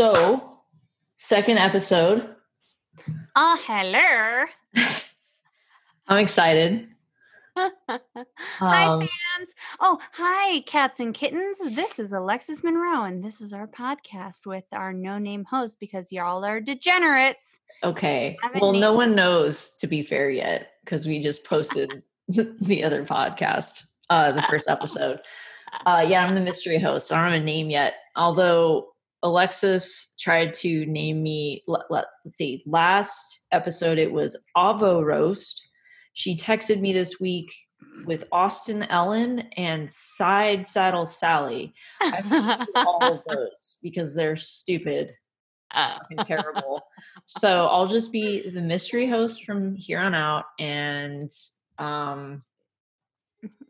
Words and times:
So, 0.00 0.62
second 1.18 1.58
episode. 1.58 2.26
Oh, 3.36 3.58
hello. 3.66 4.46
I'm 6.08 6.16
excited. 6.16 6.88
hi, 7.54 8.84
Um, 8.86 9.00
fans. 9.00 9.50
Oh, 9.78 9.98
hi, 10.14 10.60
cats 10.60 11.00
and 11.00 11.12
kittens. 11.12 11.58
This 11.58 11.98
is 11.98 12.14
Alexis 12.14 12.64
Monroe, 12.64 13.02
and 13.02 13.22
this 13.22 13.42
is 13.42 13.52
our 13.52 13.66
podcast 13.66 14.46
with 14.46 14.64
our 14.72 14.94
no 14.94 15.18
name 15.18 15.44
host 15.44 15.76
because 15.78 16.10
y'all 16.10 16.46
are 16.46 16.62
degenerates. 16.62 17.58
Okay. 17.84 18.38
Well, 18.58 18.72
no 18.72 18.94
one 18.94 19.14
knows 19.14 19.76
to 19.80 19.86
be 19.86 20.02
fair 20.02 20.30
yet 20.30 20.70
because 20.82 21.06
we 21.06 21.18
just 21.18 21.44
posted 21.44 22.02
the 22.28 22.82
other 22.82 23.04
podcast, 23.04 23.84
uh, 24.08 24.32
the 24.32 24.40
first 24.40 24.66
episode. 24.66 25.20
Uh, 25.86 26.04
yeah, 26.04 26.26
I'm 26.26 26.34
the 26.34 26.40
mystery 26.40 26.78
host. 26.80 27.12
I 27.12 27.22
don't 27.22 27.32
have 27.32 27.42
a 27.42 27.44
name 27.44 27.70
yet. 27.70 27.94
Although 28.16 28.88
Alexis 29.22 30.14
tried 30.18 30.54
to 30.54 30.86
name 30.86 31.22
me, 31.22 31.62
let, 31.66 31.82
let's 31.90 32.12
see, 32.28 32.62
last 32.66 33.46
episode 33.52 33.98
it 33.98 34.10
was 34.10 34.36
Avo 34.56 35.04
Roast. 35.04 35.68
She 36.12 36.36
texted 36.36 36.80
me 36.80 36.92
this 36.92 37.20
week 37.20 37.52
with 38.04 38.24
Austin 38.32 38.84
Ellen 38.84 39.40
and 39.56 39.90
Side 39.90 40.66
Saddle 40.66 41.06
Sally. 41.06 41.74
I 42.00 42.22
hated 42.22 42.68
all 42.74 43.02
of 43.02 43.22
those 43.28 43.78
because 43.82 44.14
they're 44.14 44.36
stupid 44.36 45.14
fucking 45.74 46.18
terrible. 46.18 46.82
so 47.26 47.66
I'll 47.66 47.86
just 47.86 48.12
be 48.12 48.48
the 48.48 48.60
mystery 48.60 49.06
host 49.06 49.44
from 49.44 49.74
here 49.74 49.98
on 49.98 50.14
out, 50.14 50.46
and 50.58 51.30
um, 51.78 52.42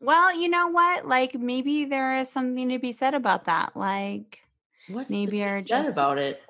well, 0.00 0.38
you 0.38 0.48
know 0.48 0.68
what? 0.68 1.06
Like, 1.06 1.34
maybe 1.34 1.84
there 1.84 2.18
is 2.18 2.28
something 2.28 2.68
to 2.70 2.78
be 2.78 2.92
said 2.92 3.14
about 3.14 3.46
that. 3.46 3.76
Like, 3.76 4.40
what's 4.92 5.10
Maybe 5.10 5.24
to 5.26 5.30
be 5.32 5.38
you're 5.38 5.60
said 5.62 5.68
just- 5.84 5.92
about 5.96 6.18
it? 6.18 6.42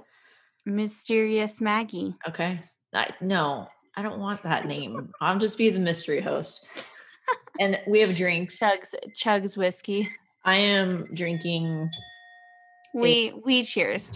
mysterious 0.67 1.61
Maggie. 1.61 2.15
Okay, 2.29 2.61
I, 2.95 3.11
no, 3.21 3.67
I 3.97 4.03
don't 4.03 4.21
want 4.21 4.43
that 4.43 4.67
name. 4.67 5.13
I'll 5.21 5.39
just 5.39 5.59
be 5.59 5.71
the 5.71 5.79
mystery 5.79 6.21
host, 6.21 6.65
and 7.59 7.79
we 7.87 8.01
have 8.01 8.15
drinks. 8.15 8.59
Chugs, 8.59 8.95
chugs 9.17 9.57
whiskey. 9.57 10.09
I 10.45 10.57
am 10.57 11.05
drinking. 11.15 11.89
We 12.95 13.33
we 13.45 13.63
cheers. 13.63 14.13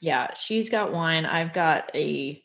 Yeah, 0.00 0.34
she's 0.34 0.68
got 0.70 0.92
wine. 0.92 1.24
I've 1.26 1.52
got 1.52 1.90
a 1.94 2.40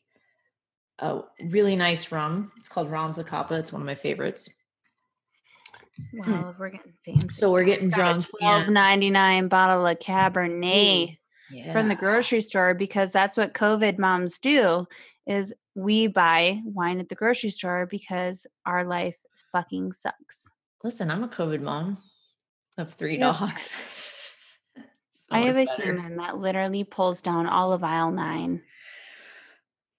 a 1.00 1.22
really 1.50 1.76
nice 1.76 2.12
rum. 2.12 2.52
It's 2.58 2.70
called 2.70 2.90
Ron 2.92 3.14
Zacapa. 3.14 3.52
It's 3.60 3.72
one 3.72 3.82
of 3.82 3.86
my 3.86 3.96
favorites. 3.96 4.50
Wow, 6.14 6.56
we're 6.60 6.70
getting 6.70 6.94
fancy. 7.06 7.30
So 7.30 7.52
we're 7.52 7.64
getting 7.64 7.90
drunk. 7.90 8.26
Twelve 8.40 8.68
ninety 8.70 9.10
nine 9.10 9.48
bottle 9.48 9.86
of 9.86 10.00
Cabernet. 10.00 11.18
from 11.72 11.88
the 11.88 11.96
grocery 11.96 12.42
store 12.42 12.74
because 12.74 13.12
that's 13.12 13.36
what 13.38 13.54
COVID 13.54 13.98
moms 13.98 14.38
do 14.40 14.86
is 15.28 15.54
we 15.76 16.08
buy 16.08 16.60
wine 16.64 17.00
at 17.00 17.10
the 17.10 17.16
grocery 17.16 17.50
store 17.50 17.86
because 17.86 18.46
our 18.66 18.84
life 18.84 19.18
fucking 19.52 19.92
sucks. 19.94 20.48
Listen, 20.84 21.10
I'm 21.12 21.24
a 21.24 21.28
COVID 21.28 21.62
mom 21.62 21.98
of 22.78 22.94
three 22.94 23.18
have- 23.20 23.38
dogs. 23.40 23.72
I 25.32 25.40
have 25.42 25.58
a 25.58 25.66
better. 25.66 25.84
human 25.84 26.18
that 26.18 26.38
literally 26.40 26.84
pulls 26.84 27.22
down 27.22 27.46
all 27.46 27.72
of 27.72 27.84
aisle 27.84 28.12
nine. 28.12 28.64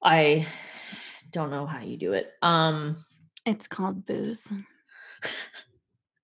I 0.02 0.46
don't 1.30 1.50
know 1.50 1.66
how 1.66 1.82
you 1.82 1.96
do 1.96 2.14
it. 2.14 2.32
Um, 2.42 2.96
It's 3.46 3.68
called 3.68 4.06
booze. 4.06 4.48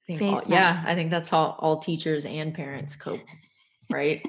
Think 0.07 0.23
all- 0.23 0.43
yeah. 0.49 0.83
I 0.87 0.95
think 0.95 1.11
that's 1.11 1.29
how 1.31 1.57
all 1.59 1.79
teachers 1.79 2.27
and 2.27 2.55
parents 2.55 2.95
cope, 2.97 3.21
right? 3.91 4.23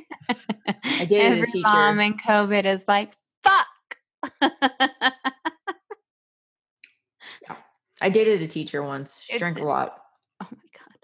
I 0.84 1.06
dated 1.06 1.34
a 1.34 1.36
Every 1.36 1.46
teacher. 1.46 1.62
mom 1.68 2.00
in 2.00 2.18
COVID 2.18 2.66
is 2.66 2.84
like, 2.88 3.14
fuck. 3.44 3.68
I 8.00 8.10
dated 8.10 8.42
a 8.42 8.48
teacher 8.48 8.84
once. 8.84 9.22
She 9.24 9.38
drank 9.40 9.60
a 9.60 9.64
lot. 9.66 9.98
Oh 10.42 10.48
my 10.52 10.58
god. 10.78 10.98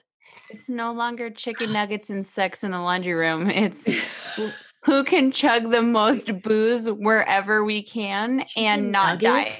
It's 0.52 0.70
no 0.70 0.92
longer 0.92 1.30
chicken 1.32 1.74
nuggets 1.74 2.10
and 2.10 2.26
sex 2.26 2.64
in 2.64 2.72
the 2.72 2.80
laundry 2.80 3.14
room. 3.14 3.50
It's 3.50 3.88
who 4.86 5.04
can 5.04 5.32
chug 5.32 5.72
the 5.72 5.82
most 5.82 6.42
booze 6.44 6.90
wherever 6.90 7.64
we 7.64 7.82
can 7.82 8.40
Chicken 8.48 8.64
and 8.64 8.92
not 8.92 9.20
die. 9.20 9.54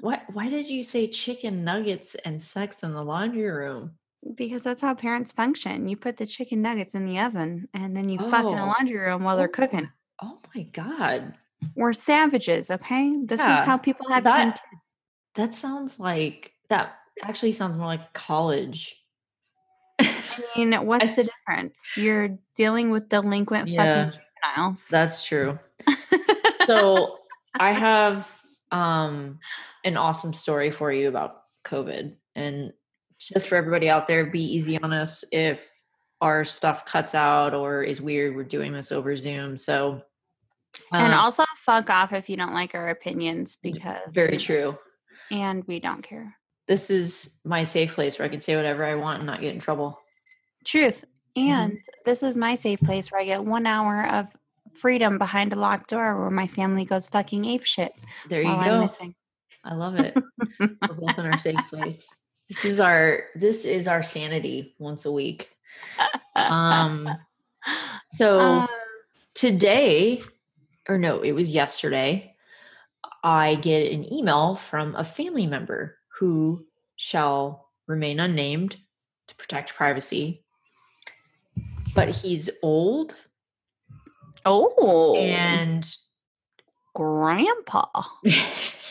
What? 0.00 0.22
Why 0.32 0.48
did 0.48 0.68
you 0.68 0.82
say 0.82 1.06
chicken 1.06 1.64
nuggets 1.64 2.14
and 2.24 2.40
sex 2.40 2.82
in 2.82 2.92
the 2.94 3.02
laundry 3.02 3.50
room? 3.50 3.92
Because 4.34 4.62
that's 4.62 4.80
how 4.80 4.94
parents 4.94 5.32
function. 5.32 5.88
You 5.88 5.96
put 5.96 6.16
the 6.16 6.26
chicken 6.26 6.62
nuggets 6.62 6.94
in 6.94 7.04
the 7.04 7.18
oven 7.18 7.68
and 7.74 7.96
then 7.96 8.08
you 8.08 8.18
fuck 8.18 8.44
in 8.46 8.56
the 8.56 8.62
Oh. 8.62 8.66
laundry 8.66 8.98
room 8.98 9.22
while 9.24 9.36
they're 9.36 9.48
Oh. 9.48 9.52
cooking. 9.52 9.90
Oh 10.22 10.38
my 10.54 10.62
god, 10.62 11.34
We're 11.74 11.92
savages, 11.92 12.70
okay? 12.70 13.16
This 13.24 13.40
is 13.40 13.46
how 13.46 13.76
people 13.78 14.08
have 14.10 14.24
10 14.24 14.32
that- 14.50 14.60
kids. 14.70 14.94
that 15.34 15.54
sounds 15.54 15.98
like 15.98 16.52
that. 16.68 17.00
Actually, 17.22 17.52
sounds 17.52 17.76
more 17.76 17.86
like 17.86 18.12
college. 18.12 18.94
I 19.98 20.06
mean, 20.56 20.72
what's 20.86 21.16
the 21.16 21.24
difference? 21.24 21.80
You're 21.96 22.38
dealing 22.56 22.90
with 22.90 23.08
delinquent 23.08 23.68
Yeah. 23.68 24.10
fucking 24.10 24.20
juveniles. 24.54 24.86
That's 24.88 25.24
true. 25.24 25.58
so 26.66 27.18
I 27.58 27.72
have 27.72 28.30
um 28.70 29.38
an 29.84 29.96
awesome 29.96 30.32
story 30.32 30.70
for 30.70 30.92
you 30.92 31.08
about 31.08 31.42
COVID. 31.64 32.16
And 32.34 32.72
just 33.32 33.48
for 33.48 33.56
everybody 33.56 33.88
out 33.88 34.06
there, 34.06 34.26
be 34.26 34.42
easy 34.42 34.80
on 34.80 34.92
us 34.92 35.24
if 35.32 35.68
our 36.20 36.44
stuff 36.44 36.84
cuts 36.84 37.14
out 37.14 37.54
or 37.54 37.82
is 37.82 38.00
weird. 38.00 38.34
We're 38.34 38.44
doing 38.44 38.72
this 38.72 38.92
over 38.92 39.16
Zoom. 39.16 39.56
So 39.56 40.02
and 40.92 41.12
um, 41.12 41.18
also 41.18 41.44
fuck 41.64 41.90
off 41.90 42.12
if 42.12 42.28
you 42.28 42.36
don't 42.36 42.54
like 42.54 42.74
our 42.74 42.88
opinions 42.88 43.56
because 43.62 44.14
very 44.14 44.36
true. 44.36 44.78
And 45.30 45.64
we 45.64 45.80
don't 45.80 46.02
care. 46.02 46.36
This 46.66 46.90
is 46.90 47.40
my 47.44 47.64
safe 47.64 47.94
place 47.94 48.18
where 48.18 48.26
I 48.26 48.30
can 48.30 48.40
say 48.40 48.56
whatever 48.56 48.84
I 48.84 48.94
want 48.94 49.18
and 49.18 49.26
not 49.26 49.40
get 49.40 49.54
in 49.54 49.60
trouble. 49.60 49.98
Truth. 50.64 51.04
Mm-hmm. 51.36 51.48
And 51.48 51.78
this 52.04 52.22
is 52.22 52.36
my 52.36 52.54
safe 52.54 52.80
place 52.80 53.10
where 53.10 53.20
I 53.20 53.24
get 53.24 53.44
one 53.44 53.66
hour 53.66 54.06
of 54.06 54.28
freedom 54.74 55.18
behind 55.18 55.52
a 55.52 55.56
locked 55.56 55.90
door 55.90 56.18
where 56.18 56.30
my 56.30 56.46
family 56.46 56.84
goes 56.84 57.08
fucking 57.08 57.44
ape 57.44 57.64
shit 57.64 57.92
There 58.28 58.42
you 58.42 58.48
go. 58.48 58.88
I 59.64 59.74
love 59.74 59.98
it. 59.98 60.14
We're 60.60 60.94
both 60.94 61.18
in 61.18 61.26
our 61.26 61.38
safe 61.38 61.60
place. 61.70 62.02
This 62.48 62.64
is 62.64 62.80
our 62.80 63.24
this 63.34 63.64
is 63.64 63.88
our 63.88 64.02
sanity 64.02 64.74
once 64.78 65.04
a 65.04 65.12
week. 65.12 65.50
Um 66.36 67.08
so 68.10 68.40
Um, 68.40 68.68
today 69.34 70.20
or 70.88 70.98
no 70.98 71.22
it 71.22 71.32
was 71.32 71.50
yesterday 71.50 72.36
i 73.24 73.54
get 73.56 73.90
an 73.90 74.12
email 74.12 74.54
from 74.54 74.94
a 74.94 75.02
family 75.02 75.46
member 75.46 75.96
who 76.18 76.64
shall 76.96 77.70
remain 77.88 78.20
unnamed 78.20 78.76
to 79.26 79.34
protect 79.36 79.74
privacy 79.74 80.44
but 81.94 82.10
he's 82.10 82.50
old 82.62 83.14
oh, 84.46 85.14
and 85.16 85.96
grandpa. 86.94 87.86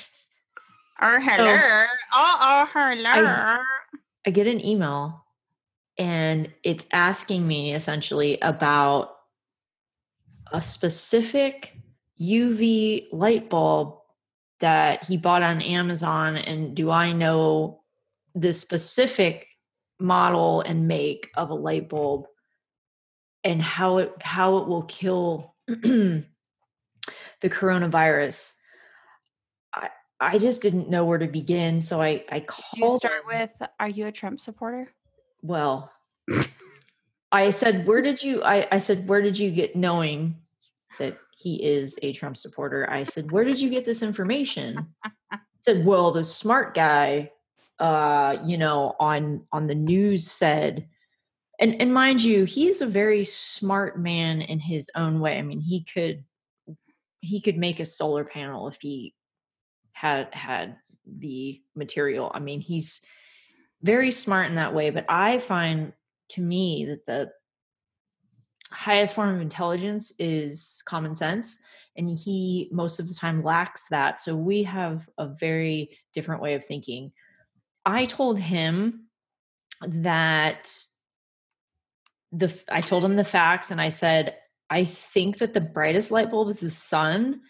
Or 1.04 1.20
hello. 1.22 1.54
Oh, 2.14 2.38
oh, 2.42 2.70
hello. 2.74 3.62
i 4.26 4.32
get 4.32 4.48
an 4.48 4.66
email 4.66 5.26
and 5.98 6.50
it's 6.64 6.88
asking 6.94 7.46
me 7.46 7.74
essentially 7.76 8.40
about 8.42 9.18
a 10.54 10.62
specific 10.62 11.76
uv 12.22 13.08
light 13.12 13.50
bulb 13.50 13.98
that 14.62 15.04
he 15.06 15.18
bought 15.18 15.44
on 15.44 15.62
amazon 15.62 16.38
and 16.38 16.74
do 16.74 16.90
i 16.90 17.12
know 17.12 17.82
the 18.34 18.54
specific 18.54 19.48
model 20.00 20.62
and 20.62 20.88
make 20.88 21.30
of 21.36 21.50
a 21.50 21.56
light 21.56 21.90
bulb 21.90 22.28
and 23.44 23.62
how 23.62 23.98
it 23.98 24.14
how 24.22 24.58
it 24.60 24.68
will 24.68 24.84
kill 24.84 25.54
the 25.68 26.24
coronavirus 27.44 28.54
i 30.24 30.36
i 30.36 30.38
just 30.38 30.62
didn't 30.62 30.90
know 30.90 31.06
where 31.06 31.18
to 31.18 31.28
begin 31.28 31.82
so 31.82 32.02
i 32.02 32.24
i 32.30 32.40
Do 32.40 32.46
called 32.46 32.94
you 32.94 32.98
start 32.98 33.22
him. 33.24 33.50
with 33.60 33.70
Are 33.80 33.90
you 33.90 34.08
a 34.08 34.12
Trump 34.12 34.40
supporter? 34.40 34.90
Well, 35.42 35.92
I 37.34 37.50
said, 37.50 37.88
where 37.88 38.02
did 38.02 38.22
you, 38.22 38.44
I, 38.44 38.68
I 38.72 38.78
said, 38.78 39.08
where 39.08 39.22
did 39.22 39.38
you 39.38 39.50
get 39.50 39.76
knowing 39.76 40.36
that 41.00 41.18
he 41.36 41.64
is 41.64 41.98
a 42.04 42.14
Trump 42.14 42.38
supporter? 42.38 42.88
I 42.90 43.04
said, 43.04 43.32
where 43.32 43.44
did 43.44 43.60
you 43.60 43.70
get 43.72 43.86
this 43.86 44.04
information? 44.04 44.88
He 45.32 45.40
said, 45.62 45.84
well, 45.84 46.12
the 46.12 46.24
smart 46.24 46.76
guy, 46.76 47.32
uh, 47.80 48.38
you 48.46 48.60
know, 48.60 48.96
on, 49.00 49.46
on 49.52 49.66
the 49.66 49.76
news 49.76 50.30
said, 50.30 50.88
and, 51.60 51.82
and 51.82 51.92
mind 51.94 52.22
you, 52.22 52.46
he's 52.46 52.82
a 52.82 52.88
very 52.88 53.24
smart 53.24 54.00
man 54.00 54.42
in 54.42 54.60
his 54.60 54.92
own 54.96 55.20
way. 55.20 55.38
I 55.40 55.42
mean, 55.42 55.60
he 55.60 55.84
could, 55.84 56.24
he 57.20 57.42
could 57.42 57.58
make 57.58 57.80
a 57.80 57.86
solar 57.86 58.24
panel 58.24 58.68
if 58.68 58.78
he 58.80 59.16
had, 60.04 60.34
had 60.34 60.78
the 61.06 61.62
material. 61.76 62.32
I 62.34 62.40
mean, 62.40 62.62
he's, 62.62 63.02
very 63.84 64.12
smart 64.12 64.48
in 64.48 64.56
that 64.56 64.74
way 64.74 64.90
but 64.90 65.06
i 65.10 65.38
find 65.38 65.94
to 66.30 66.42
me 66.42 66.86
that 66.86 67.06
the 67.06 67.30
highest 68.72 69.14
form 69.14 69.36
of 69.36 69.42
intelligence 69.42 70.14
is 70.18 70.82
common 70.86 71.16
sense 71.16 71.60
and 71.96 72.10
he 72.10 72.70
most 72.72 73.00
of 73.00 73.08
the 73.08 73.14
time 73.14 73.44
lacks 73.44 73.88
that 73.90 74.20
so 74.20 74.36
we 74.36 74.64
have 74.64 75.08
a 75.20 75.28
very 75.28 75.96
different 76.14 76.42
way 76.42 76.56
of 76.56 76.66
thinking 76.66 77.12
i 77.86 78.06
told 78.06 78.40
him 78.40 79.08
that 79.86 80.74
the 82.32 82.52
i 82.72 82.82
told 82.82 83.06
him 83.06 83.16
the 83.16 83.24
facts 83.24 83.70
and 83.70 83.80
i 83.80 83.90
said 83.90 84.36
i 84.70 84.84
think 84.86 85.38
that 85.38 85.54
the 85.54 85.62
brightest 85.62 86.10
light 86.10 86.32
bulb 86.32 86.50
is 86.50 86.62
the 86.62 86.70
sun 86.70 87.42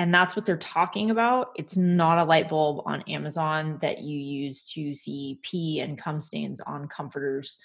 and 0.00 0.14
that's 0.14 0.34
what 0.34 0.46
they're 0.46 0.56
talking 0.56 1.10
about 1.10 1.50
it's 1.56 1.76
not 1.76 2.16
a 2.18 2.24
light 2.24 2.48
bulb 2.48 2.82
on 2.86 3.02
amazon 3.02 3.76
that 3.82 3.98
you 4.00 4.18
use 4.18 4.70
to 4.72 4.94
see 4.94 5.38
pee 5.42 5.80
and 5.80 5.98
cum 5.98 6.20
stains 6.20 6.60
on 6.62 6.88
comforters 6.88 7.58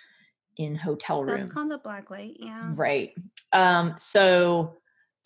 in 0.57 0.75
hotel 0.75 1.23
rooms 1.23 1.39
That's 1.43 1.51
called 1.53 1.71
a 1.71 1.77
black 1.77 2.11
light. 2.11 2.35
Yeah. 2.39 2.71
right 2.77 3.09
um 3.53 3.93
so 3.97 4.77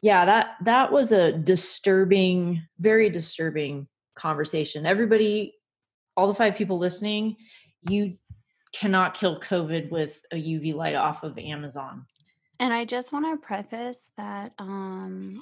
yeah 0.02 0.24
that 0.26 0.56
that 0.66 0.92
was 0.92 1.12
a 1.12 1.32
disturbing 1.34 2.62
very 2.80 3.10
disturbing 3.10 3.88
conversation 4.16 4.86
everybody 4.86 5.56
all 6.16 6.28
the 6.28 6.34
five 6.34 6.56
people 6.56 6.78
listening 6.78 7.36
you 7.90 8.18
cannot 8.72 9.16
kill 9.16 9.40
covid 9.40 9.90
with 9.90 10.22
a 10.32 10.36
uv 10.36 10.76
light 10.76 10.96
off 10.96 11.24
of 11.24 11.38
amazon 11.40 12.06
And 12.60 12.74
I 12.74 12.84
just 12.86 13.14
want 13.14 13.26
to 13.26 13.38
preface 13.48 14.12
that 14.18 14.52
um, 14.60 15.42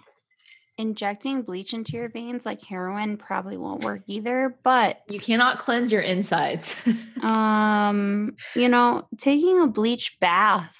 injecting 0.78 1.42
bleach 1.42 1.74
into 1.74 1.94
your 1.94 2.10
veins 2.10 2.46
like 2.46 2.64
heroin 2.64 3.18
probably 3.18 3.58
won't 3.58 3.84
work 3.84 4.02
either. 4.08 4.56
But 4.64 5.02
you 5.10 5.20
cannot 5.20 5.60
cleanse 5.60 5.92
your 5.92 6.02
insides 6.02 6.76
um, 7.22 8.36
you 8.56 8.70
know, 8.70 9.08
taking 9.18 9.62
a 9.62 9.68
bleach 9.68 10.18
bath 10.20 10.76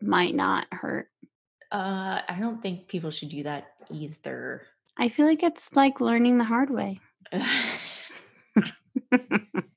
might 0.00 0.34
not 0.34 0.66
hurt. 0.72 1.08
uh 1.70 2.20
i 2.26 2.38
don't 2.40 2.62
think 2.62 2.88
people 2.88 3.10
should 3.10 3.28
do 3.28 3.42
that 3.42 3.66
either 3.90 4.62
I 4.96 5.08
feel 5.08 5.26
like 5.26 5.42
it's 5.42 5.74
like 5.74 6.00
learning 6.00 6.36
the 6.38 6.44
hard 6.44 6.68
way. 6.68 7.00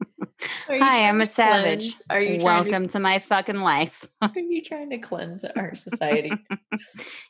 Hi, 0.67 1.07
I'm 1.07 1.19
a 1.21 1.25
savage. 1.25 1.95
Are 2.09 2.21
you 2.21 2.39
trying 2.39 2.39
to- 2.39 2.45
Welcome 2.45 2.87
to 2.89 2.99
my 2.99 3.19
fucking 3.19 3.59
life. 3.59 4.07
are 4.21 4.31
you 4.35 4.61
trying 4.61 4.89
to 4.91 4.97
cleanse 4.97 5.43
our 5.43 5.75
society? 5.75 6.31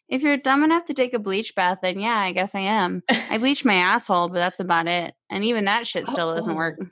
if 0.07 0.21
you're 0.21 0.38
dumb 0.38 0.63
enough 0.63 0.85
to 0.85 0.94
take 0.94 1.13
a 1.13 1.19
bleach 1.19 1.56
bath, 1.56 1.80
then 1.81 2.00
yeah, 2.00 2.18
I 2.18 2.31
guess 2.31 2.53
I 2.53 2.62
am. 2.62 3.01
I 3.09 3.38
bleach 3.38 3.65
my 3.65 3.75
asshole, 3.75 4.30
but 4.30 4.35
that's 4.35 4.59
about 4.59 4.88
it. 4.88 5.13
And 5.31 5.44
even 5.44 5.65
that 5.65 5.88
shit 5.88 6.06
still 6.06 6.35
doesn't 6.35 6.56
work. 6.56 6.77
Oh, 6.81 6.85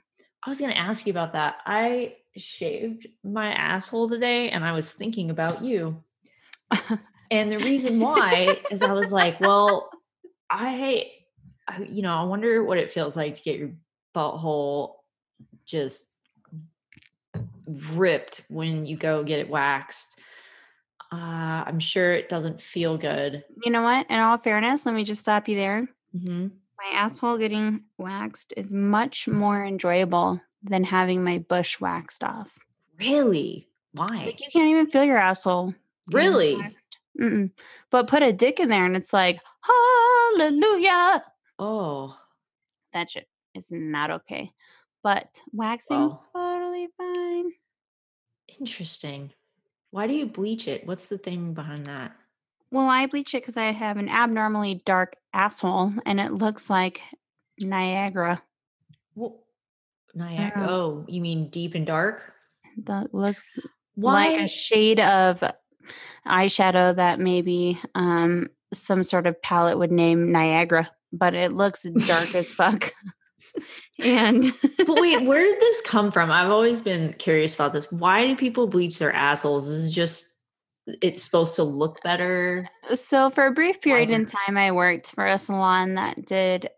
I 0.44 0.50
was 0.50 0.58
going 0.58 0.72
to 0.72 0.78
ask 0.78 1.06
you 1.06 1.12
about 1.12 1.34
that. 1.34 1.56
I 1.64 2.16
shaved 2.36 3.06
my 3.22 3.52
asshole 3.52 4.08
today 4.08 4.50
and 4.50 4.64
I 4.64 4.72
was 4.72 4.92
thinking 4.92 5.30
about 5.30 5.62
you. 5.62 6.02
and 7.30 7.52
the 7.52 7.58
reason 7.58 8.00
why 8.00 8.60
is 8.70 8.82
I 8.82 8.92
was 8.92 9.12
like, 9.12 9.40
well, 9.40 9.90
I, 10.50 11.06
I, 11.68 11.82
you 11.82 12.02
know, 12.02 12.16
I 12.16 12.24
wonder 12.24 12.64
what 12.64 12.78
it 12.78 12.90
feels 12.90 13.16
like 13.16 13.34
to 13.34 13.42
get 13.42 13.58
your 13.58 13.70
butthole 14.14 14.94
just 15.64 16.06
ripped 17.66 18.42
when 18.48 18.86
you 18.86 18.96
go 18.96 19.22
get 19.24 19.40
it 19.40 19.48
waxed. 19.48 20.18
Uh, 21.12 21.64
I'm 21.66 21.78
sure 21.78 22.14
it 22.14 22.28
doesn't 22.28 22.60
feel 22.60 22.96
good. 22.96 23.44
You 23.62 23.70
know 23.70 23.82
what? 23.82 24.06
In 24.10 24.18
all 24.18 24.38
fairness, 24.38 24.86
let 24.86 24.94
me 24.94 25.04
just 25.04 25.20
stop 25.20 25.48
you 25.48 25.56
there. 25.56 25.88
hmm 26.18 26.48
My 26.78 26.90
asshole 26.98 27.38
getting 27.38 27.84
waxed 27.98 28.54
is 28.56 28.72
much 28.72 29.28
more 29.28 29.64
enjoyable 29.64 30.40
than 30.62 30.84
having 30.84 31.22
my 31.22 31.38
bush 31.38 31.80
waxed 31.80 32.24
off. 32.24 32.58
Really? 32.98 33.68
Why? 33.92 34.24
Like 34.26 34.40
you 34.40 34.48
can't 34.50 34.70
even 34.70 34.86
feel 34.86 35.04
your 35.04 35.18
asshole. 35.18 35.74
Really? 36.12 36.56
Mm-mm. 37.20 37.50
But 37.90 38.06
put 38.06 38.22
a 38.22 38.32
dick 38.32 38.58
in 38.58 38.70
there 38.70 38.86
and 38.86 38.96
it's 38.96 39.12
like, 39.12 39.38
hallelujah. 39.60 41.24
Oh, 41.58 42.16
That 42.92 43.10
shit 43.10 43.28
is 43.54 43.68
not 43.70 44.10
okay. 44.10 44.52
But 45.02 45.28
waxing, 45.52 46.16
totally 46.34 46.88
fine. 46.96 47.52
interesting. 48.60 49.32
Why 49.90 50.06
do 50.06 50.14
you 50.14 50.26
bleach 50.26 50.68
it? 50.68 50.86
What's 50.86 51.06
the 51.06 51.18
thing 51.18 51.54
behind 51.54 51.86
that? 51.86 52.12
Well, 52.70 52.86
I 52.86 53.06
bleach 53.06 53.34
it 53.34 53.42
because 53.42 53.56
I 53.56 53.72
have 53.72 53.98
an 53.98 54.08
abnormally 54.08 54.82
dark 54.86 55.16
asshole 55.34 55.92
and 56.06 56.18
it 56.18 56.32
looks 56.32 56.70
like 56.70 57.02
Niagara. 57.58 58.42
Well, 59.14 59.42
Niagara. 60.14 60.66
Oh, 60.68 61.04
you 61.08 61.20
mean 61.20 61.48
deep 61.50 61.74
and 61.74 61.86
dark? 61.86 62.32
That 62.84 63.12
looks 63.12 63.58
Why? 63.94 64.30
like 64.30 64.40
a 64.40 64.48
shade 64.48 65.00
of 65.00 65.42
eyeshadow 66.26 66.96
that 66.96 67.20
maybe 67.20 67.78
um, 67.94 68.48
some 68.72 69.04
sort 69.04 69.26
of 69.26 69.42
palette 69.42 69.78
would 69.78 69.92
name 69.92 70.32
Niagara, 70.32 70.90
but 71.12 71.34
it 71.34 71.52
looks 71.52 71.82
dark 71.82 72.34
as 72.34 72.52
fuck. 72.54 72.92
and 74.02 74.44
but 74.78 75.00
wait, 75.00 75.24
where 75.24 75.44
did 75.44 75.60
this 75.60 75.80
come 75.82 76.10
from? 76.10 76.30
I've 76.30 76.50
always 76.50 76.80
been 76.80 77.14
curious 77.14 77.54
about 77.54 77.72
this. 77.72 77.90
Why 77.90 78.26
do 78.26 78.36
people 78.36 78.66
bleach 78.66 78.98
their 78.98 79.12
assholes? 79.12 79.68
Is 79.68 79.90
it 79.90 79.94
just 79.94 80.32
it's 81.00 81.22
supposed 81.22 81.54
to 81.56 81.64
look 81.64 82.02
better? 82.02 82.68
so 82.94 83.30
for 83.30 83.46
a 83.46 83.52
brief 83.52 83.80
period 83.80 84.10
in 84.10 84.26
time, 84.26 84.56
I 84.56 84.72
worked 84.72 85.12
for 85.12 85.26
a 85.26 85.38
salon 85.38 85.94
that 85.94 86.26
did 86.26 86.68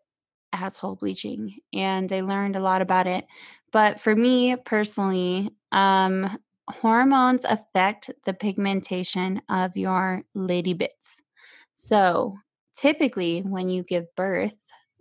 asshole 0.53 0.97
bleaching 0.97 1.57
and 1.73 2.13
I 2.13 2.21
learned 2.21 2.57
a 2.57 2.61
lot 2.61 2.83
about 2.83 3.07
it. 3.07 3.27
But 3.73 4.01
for 4.01 4.15
me 4.15 4.57
personally, 4.57 5.51
um, 5.73 6.39
hormones 6.69 7.45
affect 7.45 8.11
the 8.25 8.33
pigmentation 8.33 9.43
of 9.49 9.77
your 9.77 10.23
lady 10.35 10.75
bits. 10.75 11.23
So 11.75 12.37
typically, 12.77 13.41
when 13.41 13.69
you 13.69 13.83
give 13.83 14.15
birth, 14.15 14.57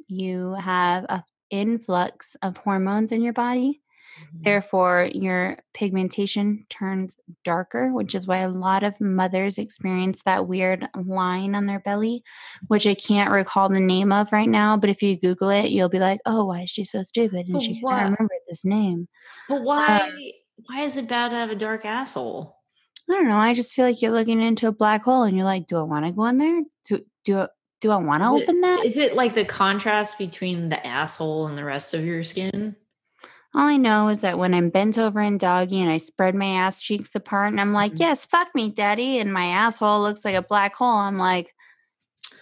you 0.08 0.56
have 0.56 1.06
a 1.06 1.24
influx 1.54 2.36
of 2.42 2.58
hormones 2.58 3.12
in 3.12 3.22
your 3.22 3.34
body. 3.34 3.80
Mm-hmm. 4.20 4.44
Therefore, 4.44 5.10
your 5.14 5.58
pigmentation 5.74 6.66
turns 6.70 7.18
darker, 7.44 7.92
which 7.94 8.16
is 8.16 8.28
why 8.28 8.40
a 8.40 8.50
lot 8.50 8.84
of 8.84 9.00
mothers 9.00 9.58
experience 9.58 10.22
that 10.26 10.48
weird 10.48 10.88
line 10.96 11.56
on 11.56 11.66
their 11.66 11.80
belly, 11.80 12.24
which 12.68 12.84
mm-hmm. 12.84 12.92
I 12.92 12.96
can't 12.96 13.32
recall 13.32 13.70
the 13.70 13.80
name 13.80 14.12
of 14.12 14.32
right 14.32 14.50
now. 14.50 14.78
But 14.78 14.90
if 14.90 15.02
you 15.02 15.20
Google 15.20 15.50
it, 15.50 15.70
you'll 15.70 15.90
be 15.90 16.00
like, 16.00 16.20
oh, 16.26 16.46
why 16.46 16.62
is 16.62 16.70
she 16.70 16.84
so 16.84 17.04
stupid? 17.04 17.46
And 17.46 17.54
But 17.54 17.62
she 17.62 17.80
can't 17.80 18.04
remember 18.04 18.34
this 18.48 18.66
name. 18.66 19.08
But 19.48 19.58
uh 19.58 19.62
why? 19.62 20.32
why 20.66 20.82
is 20.82 20.98
it 20.98 21.08
bad 21.08 21.30
to 21.30 21.36
have 21.36 21.50
a 21.50 21.56
dark 21.56 21.86
asshole? 21.86 22.58
I 23.10 23.14
don't 23.14 23.28
know. 23.28 23.38
I 23.38 23.54
just 23.54 23.74
feel 23.74 23.86
like 23.86 24.02
you're 24.02 24.12
looking 24.12 24.42
into 24.42 24.68
a 24.68 24.72
black 24.72 25.04
hole 25.04 25.24
and 25.24 25.36
you're 25.36 25.45
like, 25.45 25.68
do 25.68 25.78
I 25.78 25.83
want 25.83 26.06
to 26.06 26.12
go 26.12 26.26
in 26.26 26.38
there? 26.38 26.62
Do, 26.88 27.00
do, 27.26 27.48
do 27.83 27.92
I 27.92 27.97
want 27.97 28.23
to 28.23 28.30
it- 28.37 28.44
open 28.44 28.61
that? 28.61 28.85
Is 28.85 28.95
it 28.97 29.13
like 29.16 29.35
the 29.35 29.44
contrast 29.44 30.18
between 30.18 30.69
the 30.69 30.85
asshole 30.87 31.47
and 31.47 31.57
the 31.57 31.66
rest 31.66 31.94
of 31.94 32.06
your 32.06 32.23
skin? 32.23 32.78
All 33.54 33.68
I 33.68 33.75
know 33.78 34.07
is 34.07 34.21
that 34.21 34.40
when 34.40 34.54
I'm 34.54 34.69
bent 34.69 34.97
over 34.97 35.19
in 35.21 35.37
doggy 35.37 35.80
and 35.81 35.92
I 35.92 35.97
spread 35.97 36.33
my 36.33 36.47
ass 36.47 36.80
cheeks 36.81 37.13
apart 37.13 37.49
and 37.52 37.59
I'm 37.61 37.73
like, 37.73 37.92
Mhm. 37.95 37.99
yes, 37.99 38.25
fuck 38.25 38.47
me, 38.56 38.69
daddy, 38.71 39.19
and 39.19 39.31
my 39.33 39.45
asshole 39.47 40.02
looks 40.02 40.23
like 40.25 40.33
a 40.35 40.42
black 40.42 40.73
hole, 40.75 40.87
I'm 40.97 41.18
like, 41.18 41.54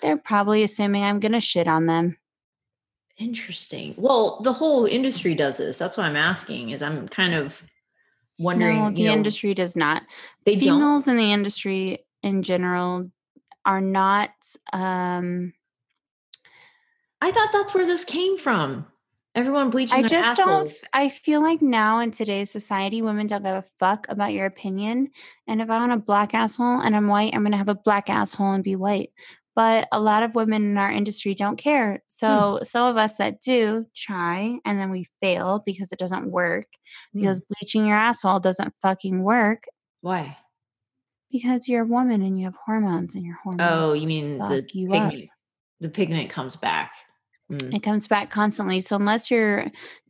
they're 0.01 0.15
probably 0.15 0.62
assuming 0.63 1.03
I'm 1.03 1.19
going 1.19 1.31
to 1.33 1.41
shit 1.41 1.67
on 1.67 1.88
them. 1.88 2.17
Interesting. 3.17 3.93
Well, 3.98 4.39
the 4.41 4.53
whole 4.53 4.86
industry 4.86 5.36
does 5.36 5.57
this. 5.57 5.77
That's 5.77 5.98
what 5.98 6.05
I'm 6.05 6.15
asking. 6.15 6.69
Is 6.69 6.81
I'm 6.81 7.07
kind 7.10 7.33
of 7.33 7.62
wondering. 8.39 8.77
no, 8.79 8.89
you 8.89 8.95
the 8.95 9.03
know, 9.07 9.13
industry 9.13 9.53
does 9.53 9.75
not. 9.75 10.03
They 10.45 10.55
don't. 10.55 10.63
Females 10.79 11.07
in 11.07 11.17
the 11.17 11.33
industry 11.33 12.05
in 12.24 12.41
general 12.41 13.12
are 13.65 13.82
not, 13.82 14.32
um, 14.74 15.53
I 17.22 17.32
thought 17.32 17.51
that's 17.51 17.74
where 17.74 17.86
this 17.86 18.03
came 18.03 18.38
from. 18.38 18.88
Everyone 19.34 19.70
bleaching 19.70 20.03
I 20.03 20.08
just 20.08 20.38
don't. 20.38 20.70
I 20.91 21.08
feel 21.08 21.41
like 21.41 21.62
now 21.62 22.00
in 22.00 22.12
today's 22.12 22.51
society, 22.51 23.01
women 23.01 23.27
don't 23.27 23.44
give 23.44 23.56
a 23.56 23.63
fuck 23.80 24.06
about 24.10 24.34
your 24.34 24.46
opinion. 24.46 25.12
And 25.48 25.62
if 25.62 25.70
I 25.70 25.77
want 25.77 25.94
a 25.94 25.98
black 25.98 26.34
asshole 26.34 26.82
and 26.82 26.96
I'm 26.96 27.08
white, 27.08 27.34
I'm 27.34 27.44
going 27.44 27.53
to 27.53 27.58
have 27.58 27.70
a 27.70 27.75
black 27.75 28.10
asshole 28.10 28.51
and 28.51 28.63
be 28.63 28.75
white. 28.75 29.12
But 29.56 29.88
a 29.91 30.01
lot 30.01 30.24
of 30.24 30.36
women 30.36 30.63
in 30.63 30.77
our 30.77 30.91
industry 30.91 31.34
don't 31.34 31.58
care. 31.58 32.03
So 32.08 32.60
some 32.63 32.88
of 32.88 32.98
us 32.98 33.15
that 33.18 33.41
do 33.41 33.86
try 33.96 34.60
and 34.65 34.80
then 34.80 34.91
we 34.91 35.08
fail 35.22 35.62
because 35.65 35.94
it 35.94 36.00
doesn't 36.00 36.30
work. 36.30 36.68
Hmm. 37.13 37.22
Because 37.22 37.41
bleaching 37.41 37.86
your 37.86 37.98
asshole 37.98 38.41
doesn't 38.41 38.74
fucking 38.82 39.24
work 39.24 39.65
Why? 40.01 40.38
Because 41.31 41.67
you're 41.67 41.83
a 41.83 41.88
woman 41.88 42.21
and 42.21 42.38
you 42.38 42.45
have 42.45 42.55
hormones 42.65 43.15
and 43.15 43.23
your 43.25 43.35
hormones. 43.43 43.69
Oh, 43.71 43.93
you 43.93 44.07
mean 44.07 44.38
the 44.38 44.65
you 44.73 44.91
up. 44.93 45.09
pigment? 45.11 45.29
The 45.79 45.89
pigment 45.89 46.29
comes 46.29 46.55
back. 46.55 46.91
Mm. 47.51 47.73
It 47.75 47.83
comes 47.83 48.07
back 48.07 48.29
constantly. 48.29 48.79
So 48.79 48.95
unless 48.95 49.29
you're 49.31 49.65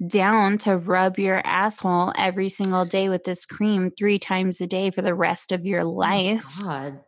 down 0.06 0.58
to 0.60 0.78
rub 0.78 1.18
your 1.18 1.42
asshole 1.46 2.14
every 2.18 2.50
single 2.50 2.86
day 2.86 3.10
with 3.10 3.24
this 3.24 3.46
cream 3.46 3.92
three 3.98 4.20
times 4.20 4.62
a 4.62 4.68
day 4.68 4.92
for 4.92 5.02
the 5.02 5.16
rest 5.16 5.52
of 5.52 5.66
your 5.66 5.82
Oh 5.82 5.90
life, 5.92 6.46
God. 6.62 7.00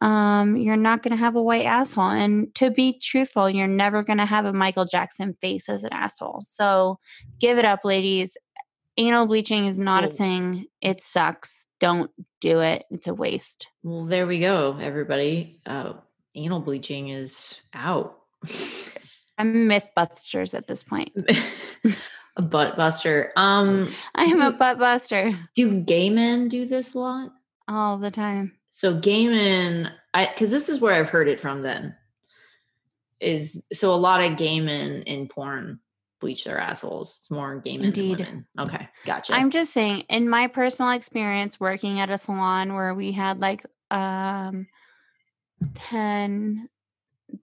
um, 0.00 0.56
you're 0.56 0.76
not 0.76 1.02
going 1.02 1.10
to 1.10 1.16
have 1.18 1.34
a 1.34 1.42
white 1.42 1.66
asshole. 1.66 2.10
And 2.10 2.54
to 2.56 2.70
be 2.70 3.00
truthful, 3.02 3.50
you're 3.50 3.66
never 3.66 4.02
going 4.04 4.18
to 4.18 4.26
have 4.26 4.44
a 4.44 4.52
Michael 4.52 4.84
Jackson 4.84 5.34
face 5.40 5.68
as 5.68 5.82
an 5.82 5.92
asshole. 5.92 6.40
So 6.44 6.98
give 7.40 7.58
it 7.58 7.64
up, 7.64 7.80
ladies. 7.84 8.36
Anal 8.96 9.26
bleaching 9.26 9.66
is 9.66 9.78
not 9.78 10.04
a 10.04 10.08
Oh. 10.08 10.10
thing. 10.10 10.66
It 10.80 11.00
sucks. 11.00 11.66
Don't 11.80 12.10
do 12.40 12.60
it. 12.60 12.84
It's 12.90 13.06
a 13.06 13.14
waste. 13.14 13.68
Well, 13.82 14.04
there 14.04 14.26
we 14.26 14.38
go, 14.38 14.78
everybody. 14.80 15.60
Uh, 15.66 15.94
anal 16.34 16.60
bleaching 16.60 17.08
is 17.08 17.60
out. 17.74 18.18
I'm 19.38 19.68
mythbusters 19.68 20.54
at 20.54 20.66
this 20.66 20.82
point. 20.82 21.12
a 22.36 22.42
butt 22.42 22.76
buster. 22.76 23.32
Um, 23.36 23.92
I 24.14 24.24
am 24.24 24.40
a 24.40 24.52
butt 24.52 24.78
buster 24.78 25.36
do 25.54 25.80
gay 25.80 26.10
men 26.10 26.48
do 26.48 26.64
this 26.66 26.94
a 26.94 26.98
lot? 26.98 27.30
all 27.68 27.98
the 27.98 28.10
time. 28.10 28.52
So 28.70 28.98
gay 28.98 29.28
men, 29.28 29.92
I 30.14 30.26
because 30.26 30.50
this 30.50 30.68
is 30.68 30.80
where 30.80 30.94
I've 30.94 31.10
heard 31.10 31.28
it 31.28 31.40
from. 31.40 31.60
Then 31.60 31.94
is 33.20 33.66
so 33.72 33.94
a 33.94 33.96
lot 33.96 34.22
of 34.22 34.36
gay 34.36 34.60
men 34.60 35.02
in 35.02 35.28
porn 35.28 35.80
bleach 36.20 36.44
their 36.44 36.58
assholes. 36.58 37.10
It's 37.20 37.30
more 37.30 37.60
gay 37.60 37.76
men 37.76 37.86
Indeed. 37.86 38.18
than 38.18 38.26
women. 38.26 38.46
Okay, 38.58 38.88
gotcha. 39.04 39.34
I'm 39.34 39.50
just 39.50 39.72
saying, 39.72 40.04
in 40.08 40.28
my 40.28 40.46
personal 40.48 40.92
experience 40.92 41.58
working 41.60 42.00
at 42.00 42.10
a 42.10 42.18
salon 42.18 42.74
where 42.74 42.94
we 42.94 43.12
had 43.12 43.40
like 43.40 43.64
um 43.90 44.66
10 45.74 46.68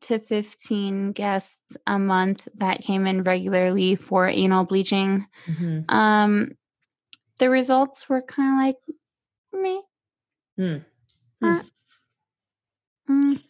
to 0.01 0.19
15 0.19 1.11
guests 1.11 1.77
a 1.85 1.99
month 1.99 2.47
that 2.55 2.81
came 2.81 3.05
in 3.07 3.23
regularly 3.23 3.95
for 3.95 4.27
anal 4.27 4.63
bleaching, 4.65 5.27
Mhm. 5.47 5.89
um 5.91 6.51
the 7.39 7.49
results 7.49 8.07
were 8.07 8.21
kind 8.21 8.53
of 8.53 8.65
like 8.65 9.61
me. 9.61 9.81
Hmm. 10.57 10.77
Mm. 13.09 13.43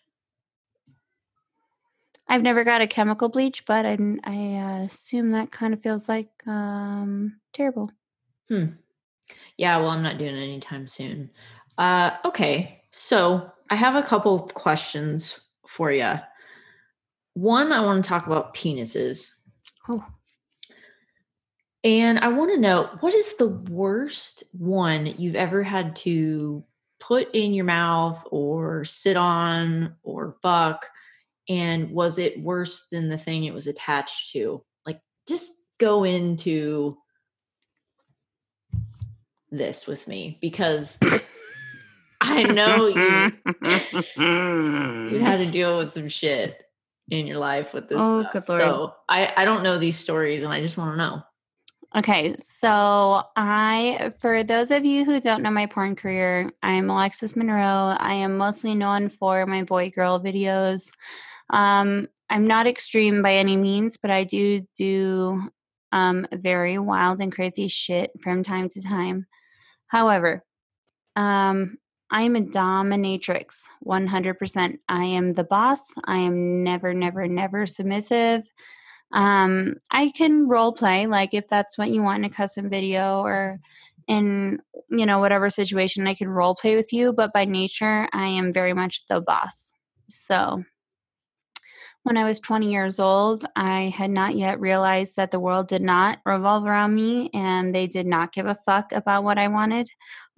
I've 2.27 2.41
never 2.41 2.63
got 2.63 2.81
a 2.81 2.87
chemical 2.87 3.29
bleach, 3.29 3.65
but 3.65 3.85
I, 3.85 3.97
I 4.23 4.55
uh, 4.55 4.83
assume 4.85 5.31
that 5.31 5.51
kind 5.51 5.73
of 5.73 5.81
feels 5.81 6.09
like 6.09 6.29
um, 6.47 7.39
terrible. 7.53 7.91
Yeah, 9.57 9.77
well, 9.77 9.89
I'm 9.89 10.03
not 10.03 10.17
doing 10.17 10.35
it 10.35 10.43
anytime 10.43 10.87
soon. 10.87 11.29
Uh, 11.77 12.11
okay, 12.25 12.81
so 12.91 13.51
I 13.69 13.75
have 13.75 13.95
a 13.95 14.03
couple 14.03 14.35
of 14.35 14.53
questions 14.53 15.39
for 15.67 15.91
you. 15.91 16.13
One, 17.33 17.71
I 17.71 17.81
want 17.81 18.03
to 18.03 18.09
talk 18.09 18.27
about 18.27 18.53
penises. 18.53 19.31
Oh, 19.89 20.05
And 21.83 22.19
I 22.19 22.29
want 22.29 22.51
to 22.53 22.59
know 22.59 22.89
what 23.01 23.13
is 23.13 23.35
the 23.35 23.49
worst 23.49 24.43
one 24.53 25.05
you've 25.17 25.35
ever 25.35 25.61
had 25.61 25.95
to 25.97 26.63
put 26.99 27.33
in 27.35 27.53
your 27.53 27.65
mouth 27.65 28.25
or 28.31 28.85
sit 28.85 29.17
on 29.17 29.95
or 30.01 30.37
fuck? 30.41 30.87
And 31.47 31.91
was 31.91 32.17
it 32.17 32.41
worse 32.41 32.87
than 32.87 33.09
the 33.09 33.17
thing 33.17 33.43
it 33.43 33.53
was 33.53 33.67
attached 33.67 34.31
to? 34.33 34.63
Like, 34.85 34.99
just 35.27 35.51
go 35.79 36.03
into 36.03 36.97
this 39.51 39.87
with 39.87 40.07
me 40.07 40.37
because 40.41 40.99
I 42.21 42.43
know 42.43 42.87
you 42.87 43.31
you 44.17 45.19
had 45.19 45.37
to 45.37 45.49
deal 45.51 45.77
with 45.77 45.89
some 45.89 46.09
shit 46.09 46.61
in 47.09 47.27
your 47.27 47.37
life 47.37 47.73
with 47.73 47.87
this 47.87 47.99
Oh, 48.01 48.21
stuff. 48.21 48.33
good 48.33 48.49
lord. 48.49 48.61
So 48.61 48.95
I, 49.07 49.31
I 49.37 49.45
don't 49.45 49.63
know 49.63 49.77
these 49.77 49.97
stories 49.97 50.41
and 50.43 50.51
I 50.51 50.61
just 50.61 50.77
want 50.77 50.93
to 50.93 50.97
know. 50.97 51.21
Okay, 51.95 52.35
so 52.39 53.23
I, 53.37 54.11
for 54.19 54.43
those 54.43 54.69
of 54.71 54.83
you 54.83 55.05
who 55.05 55.21
don't 55.21 55.41
know 55.41 55.51
my 55.51 55.65
porn 55.67 55.95
career, 55.95 56.51
I'm 56.61 56.89
Alexis 56.89 57.37
Monroe. 57.37 57.95
I 57.97 58.15
am 58.15 58.37
mostly 58.37 58.75
known 58.75 59.07
for 59.07 59.45
my 59.45 59.63
boy 59.63 59.91
girl 59.91 60.19
videos. 60.19 60.91
Um, 61.49 62.07
I'm 62.29 62.45
not 62.45 62.67
extreme 62.67 63.21
by 63.21 63.35
any 63.35 63.57
means, 63.57 63.97
but 63.97 64.11
I 64.11 64.23
do 64.23 64.65
do 64.75 65.49
um, 65.91 66.27
very 66.33 66.77
wild 66.77 67.21
and 67.21 67.31
crazy 67.31 67.67
shit 67.67 68.11
from 68.21 68.43
time 68.43 68.69
to 68.69 68.81
time. 68.81 69.27
However, 69.87 70.43
um, 71.15 71.77
I 72.11 72.23
am 72.23 72.35
a 72.35 72.41
dominatrix 72.41 73.63
100%. 73.85 74.77
I 74.89 75.03
am 75.05 75.33
the 75.33 75.43
boss. 75.43 75.93
I 76.05 76.17
am 76.19 76.63
never, 76.63 76.93
never, 76.93 77.27
never 77.27 77.65
submissive. 77.65 78.43
Um, 79.11 79.75
I 79.91 80.09
can 80.09 80.47
role 80.47 80.73
play, 80.73 81.07
like 81.07 81.33
if 81.33 81.47
that's 81.47 81.77
what 81.77 81.89
you 81.89 82.01
want 82.01 82.23
in 82.23 82.29
a 82.29 82.33
custom 82.33 82.69
video 82.69 83.21
or 83.21 83.59
in, 84.07 84.61
you 84.89 85.05
know, 85.05 85.19
whatever 85.19 85.49
situation, 85.49 86.07
I 86.07 86.13
can 86.13 86.27
role 86.27 86.55
play 86.55 86.75
with 86.75 86.91
you. 86.91 87.13
But 87.13 87.33
by 87.33 87.45
nature, 87.45 88.07
I 88.11 88.27
am 88.27 88.51
very 88.51 88.73
much 88.73 89.07
the 89.07 89.21
boss. 89.21 89.71
So 90.07 90.63
when 92.05 92.17
I 92.17 92.23
was 92.23 92.39
20 92.39 92.71
years 92.71 92.99
old, 92.99 93.45
I 93.55 93.91
had 93.97 94.11
not 94.11 94.35
yet 94.35 94.59
realized 94.59 95.15
that 95.15 95.31
the 95.31 95.39
world 95.39 95.67
did 95.67 95.81
not 95.81 96.19
revolve 96.23 96.63
around 96.63 96.93
me 96.93 97.31
and 97.33 97.73
they 97.73 97.87
did 97.87 98.05
not 98.05 98.31
give 98.31 98.45
a 98.45 98.53
fuck 98.53 98.91
about 98.91 99.23
what 99.23 99.39
I 99.39 99.47
wanted 99.47 99.89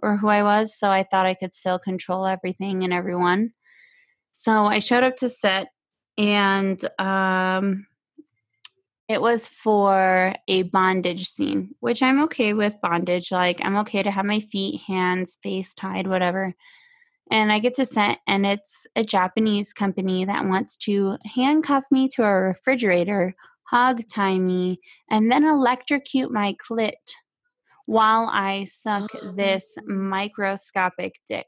or 0.02 0.16
who 0.16 0.30
I 0.30 0.44
was. 0.44 0.80
So 0.80 0.90
I 0.90 1.04
thought 1.04 1.26
I 1.26 1.34
could 1.34 1.54
still 1.54 1.78
control 1.78 2.26
everything 2.26 2.86
and 2.86 2.94
everyone. 2.94 3.52
So 4.32 4.64
I 4.64 4.80
showed 4.80 5.04
up 5.04 5.18
to 5.18 5.30
set 5.30 5.68
and 6.18 6.82
um, 7.02 7.86
it 9.10 9.22
was 9.22 9.50
for 9.50 10.36
a 10.48 10.62
bondage 10.62 11.28
scene, 11.28 11.76
which 11.82 12.02
I'm 12.02 12.24
okay 12.24 12.54
with 12.54 12.80
bondage. 12.82 13.30
Like, 13.30 13.60
I'm 13.62 13.76
okay 13.80 14.04
to 14.04 14.12
have 14.12 14.26
my 14.26 14.40
feet, 14.40 14.84
hands, 14.88 15.38
face 15.44 15.74
tied, 15.74 16.08
whatever. 16.08 16.56
And 17.30 17.52
I 17.52 17.60
get 17.60 17.74
to 17.76 17.86
set, 17.86 18.20
and 18.26 18.46
it's 18.46 18.88
a 18.96 19.04
Japanese 19.04 19.74
company 19.74 20.24
that 20.26 20.46
wants 20.46 20.78
to 20.78 21.18
handcuff 21.36 21.86
me 21.92 22.08
to 22.16 22.24
a 22.24 22.32
refrigerator, 22.32 23.36
hog 23.64 24.08
tie 24.08 24.40
me, 24.40 24.80
and 25.12 25.30
then 25.30 25.44
electrocute 25.44 26.32
my 26.32 26.56
clit 26.56 26.94
while 27.86 28.30
I 28.32 28.64
suck 28.66 29.12
this 29.36 29.76
microscopic 29.86 31.16
dick. 31.28 31.48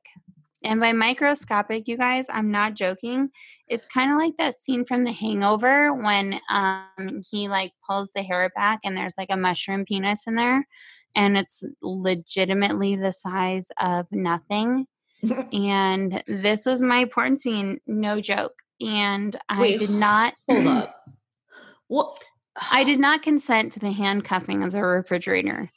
And 0.63 0.81
by 0.81 0.91
microscopic, 0.91 1.87
you 1.87 1.95
guys, 1.95 2.27
I'm 2.29 2.51
not 2.51 2.73
joking. 2.73 3.29
It's 3.69 3.87
kind 3.87 4.11
of 4.11 4.17
like 4.17 4.35
that 4.37 4.55
scene 4.55 4.83
from 4.83 5.05
The 5.05 5.13
Hangover 5.13 5.93
when 5.93 6.41
um, 6.49 7.21
he 7.31 7.47
like 7.47 7.71
pulls 7.87 8.11
the 8.13 8.23
hair 8.23 8.49
back 8.53 8.79
and 8.83 8.97
there's 8.97 9.15
like 9.17 9.29
a 9.31 9.37
mushroom 9.37 9.85
penis 9.85 10.27
in 10.27 10.35
there, 10.35 10.67
and 11.15 11.37
it's 11.37 11.63
legitimately 11.81 12.97
the 12.97 13.11
size 13.11 13.67
of 13.79 14.07
nothing. 14.11 14.87
and 15.53 16.23
this 16.27 16.65
was 16.65 16.81
my 16.81 17.05
porn 17.05 17.37
scene, 17.37 17.79
no 17.87 18.21
joke. 18.21 18.61
And 18.81 19.35
I 19.49 19.59
Wait, 19.61 19.79
did 19.79 19.89
not 19.89 20.33
Hold 20.49 20.67
up. 20.67 20.95
What? 21.87 22.23
I 22.71 22.83
did 22.83 22.99
not 22.99 23.23
consent 23.23 23.73
to 23.73 23.79
the 23.79 23.91
handcuffing 23.91 24.63
of 24.63 24.71
the 24.71 24.81
refrigerator. 24.83 25.71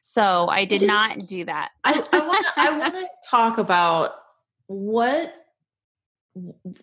So 0.00 0.48
I 0.48 0.64
did 0.64 0.80
just- 0.80 0.88
not 0.88 1.26
do 1.26 1.44
that. 1.44 1.70
I 1.84 1.92
want 1.92 2.06
to 2.46 2.52
I 2.56 2.78
want 2.78 2.94
to 2.94 3.06
talk 3.28 3.58
about 3.58 4.12
what 4.66 5.34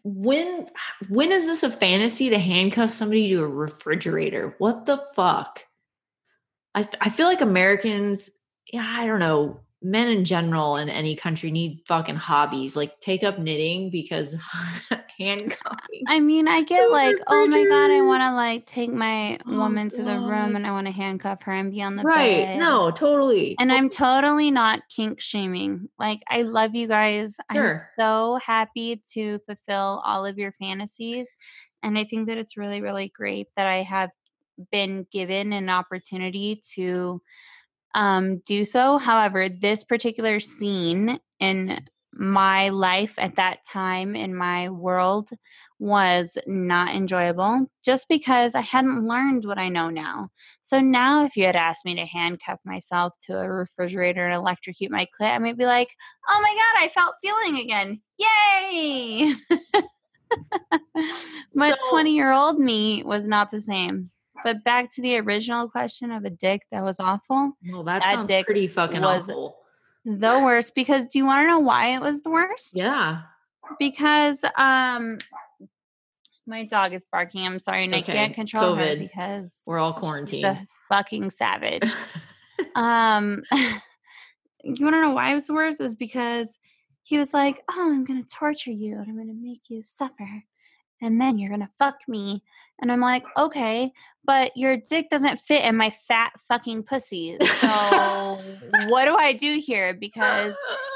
when 0.04 0.68
when 1.10 1.32
is 1.32 1.48
this 1.48 1.64
a 1.64 1.72
fantasy 1.72 2.30
to 2.30 2.38
handcuff 2.38 2.92
somebody 2.92 3.30
to 3.30 3.42
a 3.44 3.48
refrigerator? 3.48 4.54
What 4.60 4.86
the 4.86 5.04
fuck? 5.16 5.66
I 6.76 6.84
th- 6.84 6.96
I 7.02 7.10
feel 7.10 7.26
like 7.26 7.42
Americans, 7.42 8.30
yeah, 8.72 8.86
I 8.86 9.08
don't 9.08 9.20
know, 9.20 9.62
men 9.82 10.08
in 10.08 10.26
general 10.26 10.78
in 10.78 10.90
any 10.90 11.16
country 11.16 11.52
need 11.52 11.82
fucking 11.88 12.16
hobbies. 12.16 12.76
Like 12.76 13.00
take 13.00 13.24
up 13.24 13.38
knitting 13.40 13.90
because 13.92 14.36
handcuffing. 15.20 16.04
I 16.08 16.20
mean, 16.20 16.48
I 16.48 16.64
get 16.64 16.90
like, 16.92 17.18
oh 17.28 17.46
my 17.48 17.64
god, 17.64 17.92
I 17.92 18.02
want 18.02 18.22
to 18.22 18.34
like 18.34 18.66
take 18.66 18.92
my 18.92 19.38
Oh, 19.46 19.58
woman 19.58 19.90
to 19.90 20.04
the 20.04 20.20
room 20.20 20.56
and 20.56 20.66
I 20.66 20.72
want 20.72 20.88
to 20.88 20.94
handcuff 20.94 21.44
her 21.44 21.52
and 21.54 21.72
be 21.72 21.82
on 21.82 21.96
the 21.96 22.04
right. 22.04 22.46
bed. 22.46 22.60
No, 22.60 22.92
totally. 22.92 23.56
And 23.60 23.72
I'm 23.72 23.90
totally 23.90 24.52
not 24.52 24.82
kink 24.90 25.20
shaming. 25.22 25.90
Like, 26.00 26.22
I 26.28 26.42
love 26.44 26.76
you 26.76 26.88
guys. 26.88 27.36
I'm 27.50 27.72
so 27.96 28.40
happy 28.44 29.02
to 29.14 29.40
fulfill 29.46 30.02
all 30.06 30.26
of 30.26 30.38
your 30.38 30.52
fantasies. 30.54 31.30
And 31.84 31.98
I 31.98 32.04
think 32.04 32.28
that 32.28 32.38
it's 32.38 32.58
really, 32.58 32.82
really 32.82 33.12
great 33.14 33.48
that 33.56 33.68
I 33.68 33.84
have 33.84 34.10
been 34.72 35.06
given 35.12 35.54
an 35.54 35.70
opportunity 35.70 36.62
to 36.76 37.22
um, 37.98 38.38
do 38.46 38.64
so. 38.64 39.00
However, 39.00 39.50
this 39.50 39.84
particular 39.84 40.40
scene 40.40 41.20
in 41.40 41.84
my 42.14 42.70
life 42.70 43.16
at 43.18 43.36
that 43.36 43.60
time 43.64 44.16
in 44.16 44.36
my 44.36 44.70
world 44.70 45.30
was 45.80 46.38
not 46.46 46.96
enjoyable 46.96 47.66
just 47.84 48.08
because 48.08 48.54
I 48.56 48.62
hadn't 48.62 49.08
learned 49.08 49.46
what 49.46 49.58
I 49.58 49.70
know 49.70 49.90
now. 49.90 50.30
So 50.62 50.80
now, 50.80 51.26
if 51.26 51.36
you 51.36 51.46
had 51.46 51.56
asked 51.56 51.86
me 51.86 51.96
to 51.96 52.06
handcuff 52.06 52.60
myself 52.64 53.14
to 53.26 53.40
a 53.40 53.50
refrigerator 53.50 54.26
and 54.26 54.34
electrocute 54.34 54.92
my 54.92 55.08
clit, 55.20 55.32
I 55.32 55.38
might 55.40 55.58
be 55.58 55.66
like, 55.66 55.90
oh 56.30 56.40
my 56.40 56.50
God, 56.56 56.84
I 56.84 56.88
felt 56.90 57.16
feeling 57.22 57.58
again. 57.58 58.02
Yay! 58.20 59.34
but 61.56 61.82
So- 61.84 61.90
20 61.90 62.16
year 62.16 62.32
old 62.32 62.60
me 62.60 63.04
was 63.04 63.28
not 63.28 63.50
the 63.50 63.60
same. 63.60 64.12
But 64.44 64.64
back 64.64 64.94
to 64.96 65.02
the 65.02 65.18
original 65.18 65.70
question 65.70 66.12
of 66.12 66.24
a 66.26 66.30
dick 66.30 66.62
that 66.72 66.84
was 66.84 67.00
awful. 67.00 67.54
well, 67.72 67.84
that, 67.84 68.02
that 68.02 68.14
sounds 68.14 68.30
dick 68.30 68.46
pretty 68.46 68.68
fucking 68.68 69.02
was- 69.02 69.30
awful. 69.30 69.58
The 70.06 70.42
worst 70.42 70.74
because 70.74 71.08
do 71.10 71.20
you 71.20 71.26
want 71.26 71.44
to 71.44 71.48
know 71.48 71.60
why 71.60 71.94
it 71.96 72.00
was 72.00 72.22
the 72.22 72.30
worst? 72.30 72.74
Yeah. 72.76 73.24
Because 73.78 74.46
um 74.56 75.18
my 76.46 76.64
dog 76.64 76.94
is 76.94 77.06
barking. 77.12 77.46
I'm 77.46 77.60
sorry, 77.60 77.84
and 77.84 77.94
I 77.94 78.02
can't 78.02 78.34
control 78.34 78.76
her 78.76 78.96
because 78.96 79.58
We're 79.66 79.80
all 79.80 79.92
quarantined. 79.94 80.46
a 80.46 80.66
fucking 80.88 81.30
savage. 81.32 81.92
um 82.76 83.44
you 84.64 84.86
want 84.86 84.96
to 84.96 85.02
know 85.02 85.12
why 85.12 85.32
it 85.32 85.34
was 85.34 85.48
the 85.48 85.54
worst? 85.54 85.82
It 85.82 85.84
was 85.84 85.96
because 85.96 86.58
he 87.04 87.18
was 87.18 87.34
like, 87.34 87.62
"Oh, 87.70 87.92
I'm 87.94 88.06
gonna 88.06 88.24
torture 88.24 88.72
you 88.72 88.94
and 88.98 89.08
I'm 89.10 89.18
gonna 89.18 89.34
make 89.34 89.64
you 89.70 89.84
suffer." 89.84 90.44
And 91.02 91.20
then 91.20 91.38
you're 91.38 91.50
gonna 91.50 91.70
fuck 91.78 92.00
me. 92.08 92.44
And 92.80 92.92
I'm 92.92 93.02
like, 93.02 93.26
okay, 93.36 93.92
but 94.24 94.56
your 94.56 94.78
dick 94.78 95.10
doesn't 95.10 95.40
fit 95.40 95.64
in 95.64 95.78
my 95.78 95.90
fat 95.90 96.34
fucking 96.48 96.84
pussy. 96.84 97.38
So 97.40 97.68
what 98.88 99.06
do 99.06 99.16
I 99.16 99.34
do 99.34 99.60
here? 99.60 99.94
Because 99.94 100.54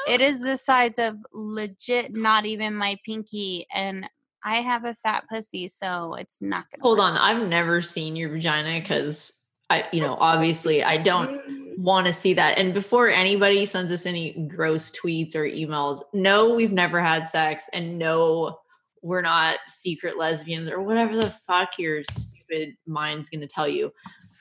it 0.07 0.21
is 0.21 0.41
the 0.41 0.57
size 0.57 0.99
of 0.99 1.17
legit 1.33 2.13
not 2.13 2.45
even 2.45 2.75
my 2.75 2.99
pinky. 3.05 3.65
And 3.73 4.07
I 4.43 4.57
have 4.57 4.85
a 4.85 4.93
fat 4.93 5.23
pussy, 5.29 5.67
so 5.67 6.15
it's 6.15 6.41
not 6.41 6.65
gonna 6.69 6.83
hold 6.83 6.99
work. 6.99 7.11
on. 7.11 7.17
I've 7.17 7.47
never 7.47 7.81
seen 7.81 8.15
your 8.15 8.29
vagina 8.29 8.79
because 8.79 9.41
I, 9.69 9.87
you 9.93 10.01
know, 10.01 10.17
obviously 10.19 10.83
I 10.83 10.97
don't 10.97 11.29
mm. 11.29 11.77
want 11.77 12.07
to 12.07 12.13
see 12.13 12.33
that. 12.33 12.57
And 12.57 12.73
before 12.73 13.09
anybody 13.09 13.65
sends 13.65 13.91
us 13.91 14.05
any 14.05 14.33
gross 14.33 14.91
tweets 14.91 15.35
or 15.35 15.43
emails, 15.43 16.01
no, 16.11 16.53
we've 16.53 16.73
never 16.73 17.01
had 17.01 17.27
sex, 17.27 17.69
and 17.71 17.97
no, 17.97 18.59
we're 19.01 19.21
not 19.21 19.57
secret 19.67 20.17
lesbians 20.17 20.69
or 20.69 20.81
whatever 20.81 21.15
the 21.15 21.29
fuck 21.47 21.69
your 21.79 22.03
stupid 22.09 22.75
mind's 22.85 23.29
gonna 23.29 23.47
tell 23.47 23.67
you. 23.67 23.91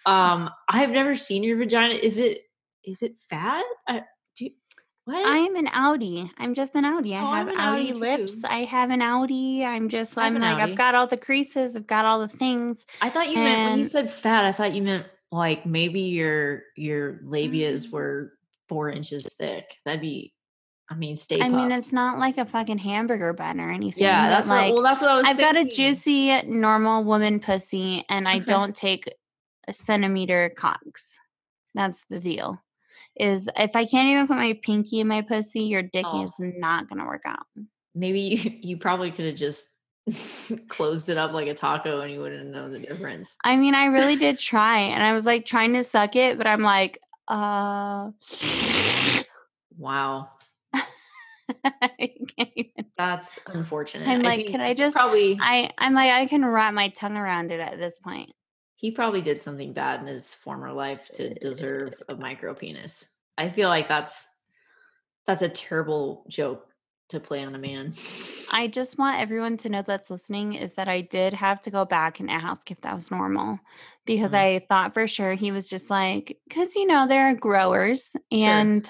Um, 0.06 0.50
I've 0.68 0.90
never 0.90 1.14
seen 1.14 1.42
your 1.42 1.56
vagina. 1.56 1.94
Is 1.94 2.18
it 2.18 2.42
is 2.84 3.02
it 3.02 3.12
fat? 3.28 3.64
I, 3.86 4.02
do 4.36 4.46
you, 4.46 4.50
what? 5.04 5.16
I 5.16 5.38
am 5.38 5.56
an 5.56 5.66
outie. 5.66 6.30
I'm 6.38 6.54
just 6.54 6.74
an 6.74 6.84
outie. 6.84 7.14
I 7.14 7.20
Oh, 7.20 7.34
have 7.34 7.48
I'm 7.48 7.54
an 7.54 7.58
outie 7.58 7.92
outie 7.92 7.98
lips. 7.98 8.36
I 8.44 8.64
have 8.64 8.90
an 8.90 9.00
outie. 9.00 9.64
I'm 9.64 9.88
just 9.88 10.16
I 10.16 10.24
have 10.24 10.34
I'm 10.34 10.40
like 10.40 10.56
outie. 10.58 10.70
I've 10.70 10.76
got 10.76 10.94
all 10.94 11.06
the 11.06 11.16
creases, 11.16 11.76
I've 11.76 11.86
got 11.86 12.04
all 12.06 12.20
the 12.20 12.28
things. 12.28 12.86
I 13.02 13.10
thought 13.10 13.28
you 13.28 13.36
meant 13.36 13.70
when 13.70 13.78
you 13.78 13.84
said 13.84 14.10
fat. 14.10 14.44
I 14.44 14.52
thought 14.52 14.72
you 14.74 14.82
meant 14.82 15.06
like 15.32 15.66
maybe 15.66 16.00
your 16.00 16.62
your 16.76 17.20
labias 17.24 17.86
Mm. 17.88 17.92
were 17.92 18.32
four 18.68 18.90
inches 18.90 19.26
thick. 19.38 19.76
That'd 19.84 20.00
be, 20.00 20.32
I 20.90 20.97
mean, 20.97 21.14
stay 21.14 21.40
I 21.40 21.49
mean, 21.49 21.70
it's 21.70 21.92
not 21.92 22.18
like 22.18 22.37
a 22.37 22.44
fucking 22.44 22.78
hamburger 22.78 23.32
bun 23.32 23.61
or 23.61 23.70
anything. 23.70 24.02
yeah, 24.02 24.28
that's 24.28 24.49
like 24.49 24.70
what. 24.70 24.75
Well, 24.75 24.82
that's 24.82 25.00
what 25.00 25.11
I 25.11 25.14
was. 25.14 25.26
Thinking. 25.26 25.44
I've 25.47 25.54
got 25.54 25.61
a 25.62 25.64
juicy 25.70 26.42
normal 26.42 27.04
woman 27.04 27.38
pussy 27.38 28.04
and 28.09 28.26
I 28.28 28.40
don't 28.40 28.75
take 28.75 29.04
a 29.68 29.73
centimeter 29.73 30.52
cocks. 30.56 31.16
That's 31.75 32.04
the 32.06 32.18
deal. 32.18 32.61
Is 33.16 33.49
if 33.56 33.76
I 33.76 33.87
can't 33.87 34.09
even 34.09 34.26
put 34.26 34.37
my 34.37 34.59
pinky 34.62 34.99
in 35.00 35.06
my 35.06 35.23
pussy, 35.23 35.62
your 35.62 35.82
dick 35.82 36.06
Oh. 36.09 36.25
is 36.25 36.35
not 36.38 36.88
gonna 36.88 37.06
work 37.06 37.23
out. 37.25 37.47
Maybe 37.94 38.20
you, 38.20 38.52
you 38.61 38.76
probably 38.76 39.12
could 39.12 39.26
have 39.26 39.37
just 39.37 39.68
closed 40.68 41.09
it 41.09 41.16
up 41.18 41.32
like 41.32 41.47
a 41.47 41.54
taco 41.54 42.00
and 42.00 42.12
you 42.12 42.18
wouldn't 42.20 42.42
have 42.54 42.64
known 42.64 42.73
the 42.73 42.80
difference. 42.80 43.37
I 43.44 43.56
mean, 43.56 43.76
I 43.76 43.85
really 43.87 44.16
did 44.16 44.38
try 44.38 44.80
and 44.80 45.02
I 45.04 45.12
was 45.12 45.25
like 45.25 45.47
trying 45.47 45.73
to 45.75 45.85
suck 45.85 46.16
it, 46.16 46.37
but 46.37 46.49
I'm 46.49 46.62
like, 46.62 46.99
uh 47.28 48.11
Wow, 49.78 50.28
I 50.28 50.28
can't 50.28 50.30
even. 50.30 50.39
that's 52.97 53.38
unfortunate. 53.47 54.09
I'm 54.09 54.23
like, 54.23 54.47
can 54.47 54.61
I 54.61 54.75
just 54.75 54.97
probably 54.97 55.38
I 55.40 55.71
I'm 55.78 55.95
like 55.95 56.11
I 56.11 56.26
can 56.26 56.45
wrap 56.45 56.75
my 56.75 56.88
tongue 56.88 57.16
around 57.16 57.52
it 57.52 57.61
at 57.61 57.78
this 57.78 57.99
point. 57.99 58.33
he 58.76 58.90
probably 58.90 59.21
did 59.23 59.40
something 59.42 59.73
bad 59.73 60.00
in 60.00 60.07
his 60.07 60.33
former 60.35 60.73
life 60.73 61.11
to 61.12 61.35
deserve 61.35 61.95
a 62.09 62.14
micro 62.14 62.54
penis. 62.54 63.09
I 63.37 63.49
feel 63.49 63.69
like 63.69 63.88
that's 63.88 64.26
that's 65.26 65.42
a 65.42 65.49
terrible 65.49 66.25
joke 66.28 66.66
to 67.11 67.21
play 67.21 67.45
on 67.45 67.54
a 67.54 67.59
man. 67.59 67.92
I 68.52 68.66
just 68.66 68.99
want 68.99 69.21
everyone 69.21 69.57
to 69.59 69.69
know 69.69 69.83
that's 69.83 70.11
listening 70.11 70.54
is 70.54 70.75
that 70.75 70.88
I 70.88 71.02
did 71.02 71.35
have 71.35 71.61
to 71.62 71.71
go 71.71 71.85
back 71.85 72.19
and 72.19 72.28
ask 72.30 72.71
if 72.71 72.80
that 72.80 72.95
was 72.95 73.11
normal 73.11 73.61
because 74.07 74.33
Mhm. 74.33 74.38
I 74.38 74.66
thought 74.69 74.95
for 74.95 75.07
sure 75.07 75.35
he 75.35 75.52
was 75.52 75.69
just 75.69 75.88
like, 75.90 76.38
because 76.49 76.75
you 76.75 76.87
know, 76.87 77.07
there 77.07 77.28
are 77.30 77.35
growers 77.35 78.16
and 78.33 78.88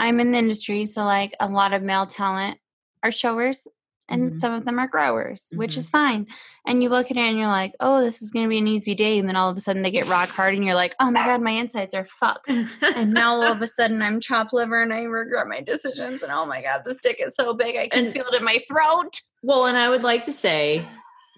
I'm 0.00 0.18
in 0.18 0.32
the 0.32 0.38
industry. 0.38 0.84
So, 0.86 1.04
like, 1.04 1.34
a 1.40 1.46
lot 1.48 1.72
of 1.74 1.82
male 1.82 2.06
talent 2.06 2.58
are 3.02 3.10
showers 3.10 3.68
and 4.08 4.32
Mhm. 4.32 4.38
some 4.40 4.52
of 4.54 4.64
them 4.64 4.78
are 4.80 4.88
growers, 4.88 5.46
which 5.54 5.74
Mhm. 5.74 5.78
is 5.78 5.88
fine. 5.88 6.26
And 6.66 6.82
you 6.82 6.88
look 6.88 7.10
at 7.10 7.16
it 7.16 7.20
and 7.20 7.38
you're 7.38 7.46
like, 7.46 7.74
oh, 7.80 8.00
this 8.00 8.22
is 8.22 8.30
going 8.30 8.44
to 8.44 8.48
be 8.48 8.58
an 8.58 8.66
easy 8.66 8.94
day. 8.94 9.18
And 9.18 9.28
then 9.28 9.36
all 9.36 9.48
of 9.50 9.56
a 9.56 9.60
sudden 9.60 9.82
they 9.82 9.90
get 9.92 10.08
rock 10.08 10.30
hard 10.30 10.54
and 10.54 10.64
you're 10.64 10.74
like, 10.74 10.96
oh 11.00 11.10
my 11.10 11.24
God, 11.24 11.42
my 11.42 11.52
insides 11.52 11.94
are 11.94 12.04
fucked. 12.06 12.48
And 12.82 13.12
now 13.14 13.34
all 13.34 13.42
of 13.44 13.62
a 13.62 13.66
sudden 13.66 14.00
I'm 14.02 14.18
chopped 14.18 14.52
liver 14.52 14.80
and 14.82 14.92
I 14.92 15.02
regret 15.02 15.46
my 15.46 15.60
decisions. 15.60 16.22
And 16.24 16.32
oh 16.32 16.44
my 16.46 16.60
God, 16.62 16.82
this 16.84 16.98
dick 17.02 17.20
is 17.24 17.36
so 17.36 17.54
big. 17.54 17.76
I 17.76 17.88
can 17.88 18.04
And- 18.06 18.12
feel 18.12 18.26
it 18.26 18.34
in 18.34 18.42
my 18.42 18.58
throat. 18.66 19.20
Well, 19.42 19.66
and 19.66 19.76
I 19.76 19.88
would 19.88 20.02
like 20.02 20.24
to 20.24 20.32
say, 20.32 20.82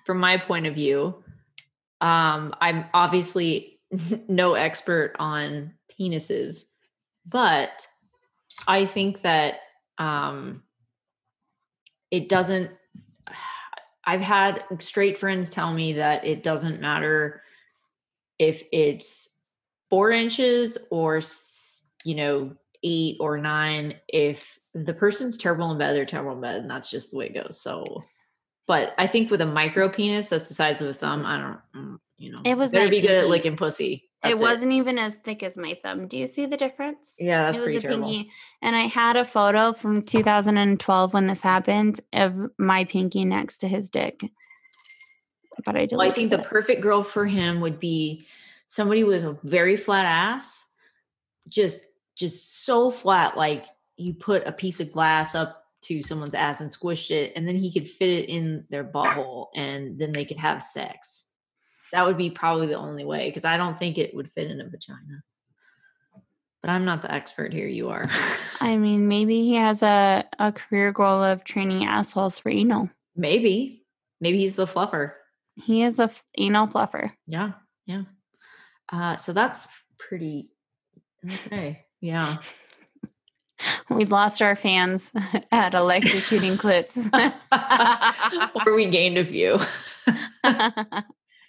from 0.06 0.18
my 0.18 0.36
point 0.38 0.66
of 0.66 0.74
view, 0.74 1.22
um, 2.00 2.54
I'm 2.60 2.86
obviously 2.94 3.80
no 4.28 4.54
expert 4.54 5.14
on 5.18 5.74
penises, 6.00 6.64
but 7.26 7.86
I 8.66 8.84
think 8.84 9.22
that 9.22 9.60
um, 9.98 10.62
it 12.10 12.28
doesn't. 12.28 12.70
I've 14.04 14.20
had 14.20 14.64
straight 14.80 15.16
friends 15.16 15.48
tell 15.48 15.72
me 15.72 15.92
that 15.92 16.26
it 16.26 16.42
doesn't 16.42 16.80
matter 16.80 17.40
if 18.40 18.64
it's 18.72 19.28
four 19.88 20.10
inches 20.10 20.76
or 20.90 21.20
you 22.04 22.14
know 22.16 22.56
eight 22.82 23.16
or 23.20 23.38
nine. 23.38 23.94
If 24.08 24.58
the 24.74 24.94
person's 24.94 25.36
terrible 25.36 25.70
in 25.70 25.78
bed, 25.78 25.94
they're 25.94 26.04
terrible 26.04 26.32
in 26.32 26.40
bed, 26.40 26.56
and 26.56 26.70
that's 26.70 26.90
just 26.90 27.12
the 27.12 27.18
way 27.18 27.26
it 27.26 27.34
goes. 27.34 27.60
So, 27.60 28.02
but 28.66 28.94
I 28.98 29.06
think 29.06 29.30
with 29.30 29.40
a 29.40 29.46
micro 29.46 29.88
penis 29.88 30.26
that's 30.26 30.48
the 30.48 30.54
size 30.54 30.80
of 30.80 30.88
a 30.88 30.94
thumb, 30.94 31.24
I 31.24 31.38
don't, 31.38 31.60
mm, 31.76 31.98
you 32.18 32.32
know, 32.32 32.40
It 32.44 32.56
was 32.56 32.72
better 32.72 32.88
be 32.88 33.00
good 33.00 33.10
at 33.10 33.28
licking 33.28 33.56
pussy. 33.56 34.10
That's 34.22 34.40
it 34.40 34.42
wasn't 34.42 34.72
even 34.72 34.98
as 34.98 35.16
thick 35.16 35.42
as 35.42 35.56
my 35.56 35.76
thumb. 35.82 36.06
Do 36.06 36.16
you 36.16 36.26
see 36.26 36.46
the 36.46 36.56
difference? 36.56 37.16
Yeah, 37.18 37.42
that's 37.42 37.56
it 37.56 37.60
was 37.60 37.66
pretty 37.66 37.78
a 37.78 37.80
terrible. 37.80 38.08
pinky. 38.08 38.30
And 38.60 38.76
I 38.76 38.86
had 38.86 39.16
a 39.16 39.24
photo 39.24 39.72
from 39.72 40.02
2012 40.02 41.14
when 41.14 41.26
this 41.26 41.40
happened 41.40 42.00
of 42.12 42.34
my 42.56 42.84
pinky 42.84 43.24
next 43.24 43.58
to 43.58 43.68
his 43.68 43.90
dick. 43.90 44.30
But 45.64 45.76
I 45.76 45.88
Well, 45.90 46.02
I 46.02 46.10
think 46.10 46.30
the 46.30 46.38
perfect 46.38 46.82
girl 46.82 47.02
for 47.02 47.26
him 47.26 47.60
would 47.60 47.80
be 47.80 48.26
somebody 48.66 49.04
with 49.04 49.24
a 49.24 49.36
very 49.42 49.76
flat 49.76 50.06
ass, 50.06 50.68
just 51.48 51.88
just 52.14 52.64
so 52.64 52.90
flat, 52.90 53.36
like 53.36 53.66
you 53.96 54.14
put 54.14 54.46
a 54.46 54.52
piece 54.52 54.80
of 54.80 54.92
glass 54.92 55.34
up 55.34 55.64
to 55.82 56.02
someone's 56.02 56.34
ass 56.34 56.60
and 56.60 56.70
squished 56.70 57.10
it, 57.10 57.32
and 57.34 57.46
then 57.46 57.56
he 57.56 57.72
could 57.72 57.88
fit 57.88 58.08
it 58.08 58.28
in 58.28 58.64
their 58.70 58.84
butthole, 58.84 59.48
and 59.54 59.98
then 59.98 60.12
they 60.12 60.24
could 60.24 60.38
have 60.38 60.62
sex. 60.62 61.24
That 61.92 62.06
would 62.06 62.16
be 62.16 62.30
probably 62.30 62.66
the 62.68 62.74
only 62.74 63.04
way 63.04 63.28
because 63.28 63.44
I 63.44 63.56
don't 63.56 63.78
think 63.78 63.98
it 63.98 64.14
would 64.14 64.30
fit 64.32 64.50
in 64.50 64.60
a 64.60 64.64
vagina. 64.64 65.22
But 66.62 66.70
I'm 66.70 66.84
not 66.84 67.02
the 67.02 67.12
expert 67.12 67.52
here. 67.52 67.66
You 67.66 67.88
are. 67.90 68.08
I 68.60 68.76
mean, 68.76 69.08
maybe 69.08 69.42
he 69.42 69.54
has 69.54 69.82
a, 69.82 70.24
a 70.38 70.52
career 70.52 70.92
goal 70.92 71.22
of 71.22 71.44
training 71.44 71.84
assholes 71.84 72.38
for 72.38 72.50
anal. 72.50 72.88
Maybe. 73.16 73.84
Maybe 74.20 74.38
he's 74.38 74.54
the 74.54 74.64
fluffer. 74.66 75.12
He 75.56 75.82
is 75.82 75.98
a 75.98 76.04
f- 76.04 76.22
anal 76.38 76.68
fluffer. 76.68 77.12
Yeah. 77.26 77.52
Yeah. 77.86 78.04
Uh, 78.90 79.16
so 79.16 79.32
that's 79.32 79.66
pretty 79.98 80.50
okay. 81.24 81.84
Yeah. 82.00 82.36
We've 83.90 84.10
lost 84.10 84.40
our 84.40 84.56
fans 84.56 85.10
at 85.52 85.72
electrocuting 85.72 86.56
clits. 86.58 86.96
or 88.66 88.74
we 88.74 88.86
gained 88.86 89.18
a 89.18 89.24
few. 89.24 89.58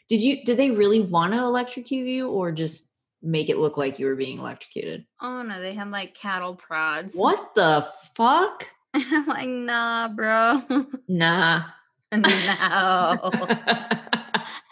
Did 0.10 0.22
you 0.22 0.44
did 0.44 0.58
they 0.58 0.72
really 0.72 1.00
want 1.00 1.34
to 1.34 1.40
electrocute 1.40 2.08
you 2.08 2.30
or 2.30 2.52
just 2.52 2.90
make 3.22 3.50
it 3.50 3.58
look 3.58 3.78
like 3.78 4.00
you 4.00 4.06
were 4.08 4.16
being 4.16 4.40
electrocuted? 4.40 5.06
oh 5.22 5.42
no, 5.42 5.62
they 5.62 5.74
had 5.74 5.90
like 5.92 6.14
cattle 6.14 6.56
prods. 6.56 7.16
What 7.16 7.56
the 7.56 7.88
fuck? 8.16 8.68
And 8.96 9.06
I'm 9.12 9.26
like, 9.26 9.48
nah, 9.48 10.08
bro. 10.08 10.62
Nah. 11.08 11.64
no. 12.12 13.32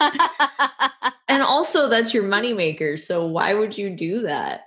and 1.28 1.42
also 1.42 1.88
that's 1.88 2.14
your 2.14 2.22
moneymaker. 2.22 3.00
So 3.00 3.26
why 3.26 3.54
would 3.54 3.76
you 3.76 3.90
do 3.90 4.20
that? 4.22 4.66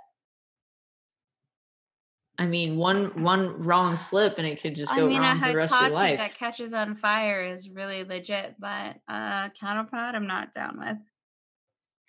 I 2.37 2.45
mean, 2.45 2.77
one 2.77 3.23
one 3.23 3.61
wrong 3.61 3.95
slip 3.95 4.37
and 4.37 4.45
it 4.45 4.61
could 4.61 4.75
just 4.75 4.91
I 4.93 4.99
go 4.99 5.07
mean, 5.07 5.17
a 5.17 5.21
wrong 5.21 5.37
for 5.39 5.47
the 5.47 5.55
rest 5.55 5.73
of 5.73 5.81
your 5.81 5.91
life. 5.91 6.17
that 6.17 6.35
catches 6.35 6.73
on 6.73 6.95
fire 6.95 7.43
is 7.43 7.69
really 7.69 8.03
legit, 8.03 8.55
but 8.59 8.97
uh 9.07 9.49
prod 9.49 10.15
I'm 10.15 10.27
not 10.27 10.51
down 10.51 10.79
with. 10.79 10.97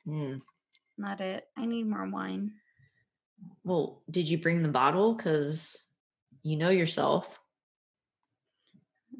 Hmm. 0.04 0.38
Not 0.98 1.20
it. 1.20 1.46
I 1.56 1.66
need 1.66 1.84
more 1.86 2.08
wine. 2.08 2.52
Well, 3.64 4.02
did 4.10 4.28
you 4.28 4.38
bring 4.38 4.62
the 4.62 4.68
bottle? 4.68 5.14
Because 5.14 5.86
you 6.42 6.56
know 6.56 6.70
yourself. 6.70 7.28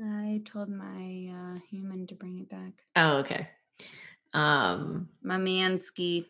I 0.03 0.43
told 0.45 0.69
my 0.69 1.31
uh 1.33 1.59
human 1.71 2.07
to 2.09 2.15
bring 2.15 2.39
it 2.39 2.49
back. 2.51 2.73
Oh, 2.97 3.19
okay. 3.19 3.49
Um, 4.33 5.09
My 5.23 5.39
mansky. 5.39 6.27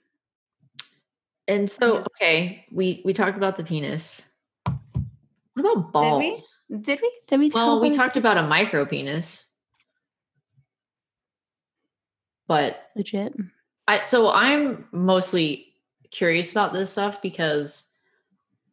and 1.49 1.69
so 1.69 1.99
okay, 2.21 2.67
we 2.71 3.03
we 3.05 3.12
talked 3.12 3.37
about 3.37 3.57
the 3.57 3.65
penis. 3.65 4.23
What 5.57 5.64
about 5.64 6.03
Did 6.03 6.19
we? 6.19 6.31
balls? 6.31 6.59
Did 6.69 7.01
we? 7.01 7.12
Did 7.29 7.40
we 7.40 7.51
talk 7.51 7.57
Well, 7.57 7.81
we 7.81 7.90
talked 7.90 8.19
about 8.19 8.37
a 8.37 8.42
micro 8.42 8.85
penis, 8.85 9.51
but 12.47 12.90
legit? 12.95 13.35
I 13.88 14.03
so 14.03 14.31
I'm 14.31 14.87
mostly 14.92 15.73
curious 16.11 16.51
about 16.51 16.75
this 16.75 16.92
stuff 16.92 17.23
because 17.23 17.90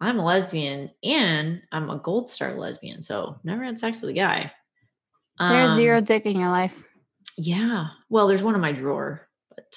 I'm 0.01 0.19
a 0.19 0.25
lesbian 0.25 0.91
and 1.03 1.61
I'm 1.71 1.89
a 1.89 1.97
gold 1.97 2.29
star 2.29 2.53
lesbian. 2.59 3.01
So 3.01 3.39
never 3.45 3.63
had 3.63 3.79
sex 3.79 4.01
with 4.01 4.09
a 4.09 4.13
guy. 4.13 4.51
There's 5.39 5.71
Um, 5.71 5.75
zero 5.77 6.01
dick 6.01 6.25
in 6.25 6.37
your 6.37 6.49
life. 6.49 6.83
Yeah. 7.37 7.87
Well, 8.09 8.27
there's 8.27 8.43
one 8.43 8.55
in 8.55 8.61
my 8.61 8.73
drawer, 8.73 9.29
but 9.55 9.73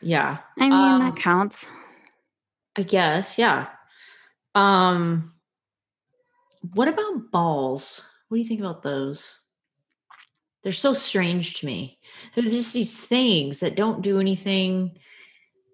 yeah, 0.00 0.38
I 0.58 0.62
mean, 0.64 0.72
um, 0.72 0.98
that 1.00 1.14
counts. 1.14 1.64
I 2.74 2.82
guess. 2.82 3.38
Yeah. 3.38 3.68
Um, 4.54 5.32
what 6.74 6.88
about 6.88 7.30
balls? 7.30 8.04
What 8.28 8.36
do 8.36 8.40
you 8.42 8.46
think 8.48 8.60
about 8.60 8.82
those? 8.82 9.38
They're 10.62 10.72
so 10.72 10.94
strange 10.94 11.54
to 11.60 11.66
me. 11.66 11.98
They're 12.34 12.44
just 12.44 12.72
these 12.72 12.96
things 12.96 13.60
that 13.60 13.74
don't 13.74 14.02
do 14.02 14.20
anything. 14.20 14.98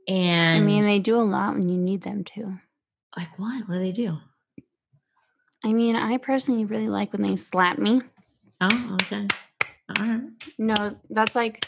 And 0.07 0.63
I 0.63 0.67
mean, 0.67 0.85
they 0.85 0.99
do 0.99 1.17
a 1.17 1.23
lot 1.23 1.55
when 1.55 1.69
you 1.69 1.77
need 1.77 2.03
them 2.03 2.25
to. 2.25 2.59
like 3.17 3.39
what? 3.39 3.69
What 3.69 3.75
do 3.75 3.81
they 3.81 3.93
do? 3.93 4.17
I 5.65 5.73
mean, 5.73 5.97
I 5.97 6.17
personally 6.19 6.65
really 6.65 6.89
like 6.89 7.13
when 7.13 7.23
they 7.23 7.37
slap 7.37 7.79
me. 7.79 8.01
Oh, 8.61 8.97
okay. 9.03 9.27
All 9.99 10.07
right. 10.07 10.21
No, 10.57 10.75
that's 11.11 11.35
like 11.37 11.67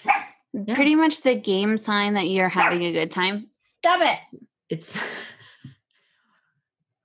Yeah. 0.52 0.74
pretty 0.74 0.94
much 0.94 1.20
the 1.22 1.34
game 1.34 1.76
sign 1.76 2.14
that 2.14 2.28
you're 2.28 2.48
having 2.48 2.82
a 2.84 2.92
good 2.92 3.10
time. 3.10 3.48
Stop 3.58 4.00
it. 4.02 4.40
It's 4.70 4.96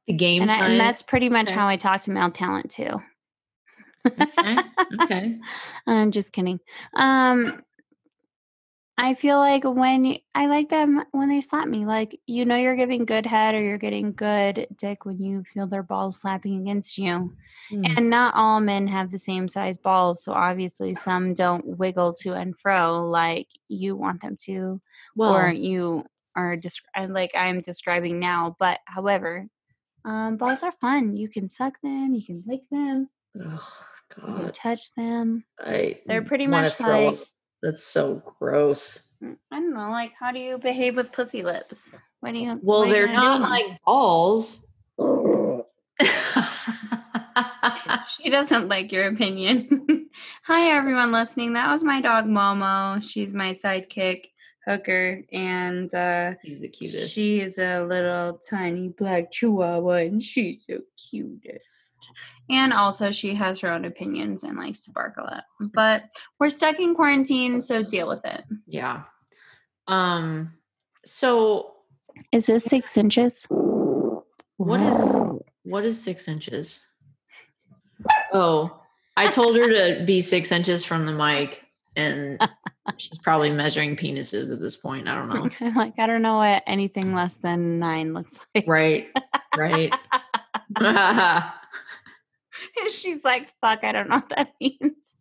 the 0.07 0.13
game 0.13 0.41
And, 0.43 0.51
I, 0.51 0.69
and 0.69 0.79
that's 0.79 1.01
pretty 1.01 1.29
much 1.29 1.47
Okay. 1.47 1.55
how 1.55 1.67
I 1.67 1.77
talk 1.77 2.01
to 2.03 2.11
male 2.11 2.31
talent 2.31 2.71
too. 2.71 3.01
okay. 4.05 4.57
okay. 5.01 5.39
I'm 5.87 6.11
just 6.11 6.31
kidding. 6.31 6.59
Um, 6.95 7.61
I 8.97 9.13
feel 9.13 9.39
like 9.39 9.65
when 9.65 10.17
I 10.33 10.45
like 10.45 10.69
them 10.69 11.03
when 11.11 11.27
they 11.27 11.41
slap 11.41 11.67
me, 11.67 11.85
like 11.85 12.17
you 12.27 12.45
know 12.45 12.55
you're 12.55 12.77
giving 12.77 13.03
good 13.03 13.25
head 13.25 13.53
or 13.53 13.61
you're 13.61 13.77
getting 13.77 14.13
good 14.13 14.67
dick 14.77 15.03
when 15.03 15.19
you 15.19 15.43
feel 15.43 15.67
their 15.67 15.83
balls 15.83 16.21
slapping 16.21 16.61
against 16.61 16.97
you. 16.97 17.33
Mm. 17.73 17.97
And 17.97 18.09
not 18.09 18.35
all 18.35 18.61
men 18.61 18.87
have 18.87 19.11
the 19.11 19.19
same 19.19 19.49
size 19.49 19.75
balls, 19.75 20.23
so 20.23 20.31
obviously 20.31 20.93
some 20.93 21.33
don't 21.33 21.77
wiggle 21.77 22.13
to 22.21 22.33
and 22.35 22.57
fro 22.57 23.05
like 23.05 23.47
you 23.67 23.97
want 23.97 24.21
them 24.21 24.37
to, 24.43 24.79
Well, 25.13 25.33
or 25.35 25.49
you 25.51 26.05
are 26.37 26.55
descri- 26.55 27.11
like 27.13 27.31
I'm 27.35 27.59
describing 27.59 28.19
now. 28.19 28.55
But 28.59 28.79
however, 28.85 29.47
um, 30.05 30.37
balls 30.37 30.63
are 30.63 30.71
fun. 30.71 31.17
You 31.17 31.27
can 31.27 31.47
suck 31.47 31.81
them, 31.81 32.13
you 32.13 32.25
can 32.25 32.43
lick 32.47 32.61
them, 32.71 33.09
oh, 33.39 33.69
you 34.17 34.23
can 34.23 34.43
God. 34.43 34.53
touch 34.53 34.93
them. 34.95 35.43
I 35.59 35.99
They're 36.05 36.21
pretty 36.21 36.47
much 36.47 36.79
like 36.79 37.13
up. 37.13 37.19
That's 37.61 37.83
so 37.83 38.21
gross. 38.39 39.01
Mm, 39.23 39.37
I 39.51 39.59
don't 39.59 39.73
know, 39.73 39.89
like 39.89 40.13
how 40.19 40.31
do 40.31 40.39
you 40.39 40.57
behave 40.57 40.95
with 40.95 41.11
pussy 41.11 41.43
lips? 41.43 41.97
What 42.19 42.33
do 42.33 42.39
you? 42.39 42.59
Well, 42.63 42.85
you 42.85 42.93
they're 42.93 43.11
not 43.11 43.41
like 43.41 43.79
balls. 43.83 44.65
She 48.07 48.29
doesn't 48.29 48.67
like 48.67 48.91
your 48.91 49.07
opinion. 49.07 50.09
Hi, 50.43 50.75
everyone 50.75 51.11
listening. 51.11 51.53
That 51.53 51.71
was 51.71 51.83
my 51.83 52.01
dog 52.01 52.25
Momo. 52.25 53.01
She's 53.03 53.33
my 53.33 53.51
sidekick, 53.51 54.27
Hooker, 54.65 55.21
and 55.31 55.93
uh, 55.93 56.33
He's 56.41 56.59
the 56.59 56.67
cutest. 56.67 57.13
she 57.13 57.39
is 57.39 57.57
a 57.59 57.83
little 57.83 58.39
tiny 58.49 58.89
black 58.89 59.31
chihuahua, 59.31 60.05
and 60.07 60.21
she's 60.21 60.65
the 60.65 60.83
cutest. 61.09 61.93
And 62.49 62.73
also, 62.73 63.11
she 63.11 63.33
has 63.35 63.59
her 63.61 63.71
own 63.71 63.85
opinions 63.85 64.43
and 64.43 64.57
likes 64.57 64.83
to 64.83 64.91
bark 64.91 65.15
a 65.17 65.23
lot. 65.23 65.43
But 65.59 66.03
we're 66.39 66.49
stuck 66.49 66.79
in 66.79 66.95
quarantine, 66.95 67.61
so 67.61 67.83
deal 67.83 68.07
with 68.07 68.23
it. 68.25 68.43
yeah. 68.67 69.03
Um. 69.87 70.51
So 71.05 71.73
Is 72.31 72.47
this 72.47 72.63
six 72.63 72.97
inches? 72.97 73.45
what 74.57 74.81
is 74.81 75.15
what 75.63 75.85
is 75.85 76.01
six 76.01 76.27
inches? 76.27 76.83
Oh, 78.33 78.81
I 79.17 79.27
told 79.27 79.55
her 79.57 79.67
to 79.97 80.03
be 80.05 80.21
six 80.21 80.51
inches 80.51 80.83
from 80.83 81.05
the 81.05 81.11
mic, 81.11 81.61
and 81.95 82.39
she's 82.97 83.17
probably 83.17 83.51
measuring 83.51 83.95
penises 83.95 84.51
at 84.51 84.59
this 84.59 84.75
point. 84.75 85.07
I 85.07 85.15
don't 85.15 85.29
know. 85.29 85.49
like 85.75 85.97
I 85.97 86.05
don't 86.05 86.21
know 86.21 86.37
what 86.37 86.63
anything 86.67 87.13
less 87.13 87.35
than 87.35 87.79
nine 87.79 88.13
looks 88.13 88.39
like. 88.55 88.65
Right. 88.67 89.09
Right. 89.57 89.93
She's 92.89 93.23
like, 93.23 93.51
"Fuck, 93.61 93.83
I 93.83 93.91
don't 93.91 94.09
know 94.09 94.15
what 94.15 94.29
that 94.29 94.53
means." 94.59 95.15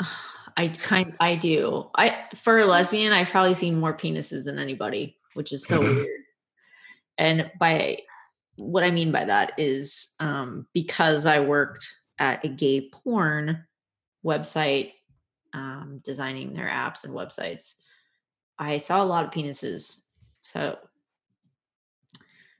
I 0.56 0.68
kind 0.68 1.14
I 1.20 1.36
do. 1.36 1.88
I 1.94 2.24
for 2.34 2.58
a 2.58 2.66
lesbian, 2.66 3.12
I've 3.12 3.30
probably 3.30 3.54
seen 3.54 3.78
more 3.78 3.94
penises 3.96 4.44
than 4.46 4.58
anybody, 4.58 5.16
which 5.34 5.52
is 5.52 5.64
so 5.64 5.80
weird. 5.80 6.08
And 7.16 7.50
by 7.58 7.98
what 8.56 8.82
I 8.82 8.90
mean 8.90 9.12
by 9.12 9.24
that 9.24 9.52
is 9.56 10.14
um, 10.18 10.66
because 10.74 11.26
I 11.26 11.40
worked 11.40 11.88
at 12.18 12.44
a 12.44 12.48
gay 12.48 12.88
porn 12.90 13.64
website, 14.24 14.92
um, 15.54 16.00
designing 16.04 16.52
their 16.54 16.68
apps 16.68 17.04
and 17.04 17.12
websites, 17.14 17.74
I 18.58 18.78
saw 18.78 19.02
a 19.02 19.06
lot 19.06 19.24
of 19.24 19.30
penises. 19.30 20.02
So 20.40 20.78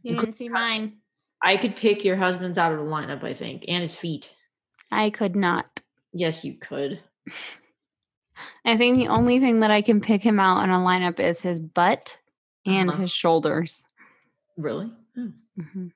You 0.02 0.16
didn't 0.16 0.34
see 0.34 0.48
mine. 0.48 0.98
I 1.42 1.56
could 1.56 1.76
pick 1.76 2.04
your 2.04 2.16
husband's 2.16 2.58
out 2.58 2.72
of 2.72 2.78
the 2.78 2.84
lineup, 2.84 3.22
I 3.22 3.34
think, 3.34 3.64
and 3.68 3.80
his 3.80 3.94
feet. 3.94 4.34
I 4.90 5.10
could 5.10 5.36
not. 5.36 5.80
Yes, 6.12 6.44
you 6.44 6.54
could. 6.58 7.00
I 8.64 8.76
think 8.76 8.96
the 8.96 9.08
only 9.08 9.38
thing 9.40 9.60
that 9.60 9.70
I 9.70 9.82
can 9.82 10.00
pick 10.00 10.22
him 10.22 10.38
out 10.40 10.62
in 10.64 10.70
a 10.70 10.78
lineup 10.78 11.18
is 11.20 11.40
his 11.40 11.60
butt 11.60 12.18
and 12.66 12.88
Uh-huh. 12.90 13.00
his 13.02 13.10
shoulders. 13.12 13.84
Really? 14.56 14.92
Hmm. 15.14 15.28
Mhm. 15.58 15.92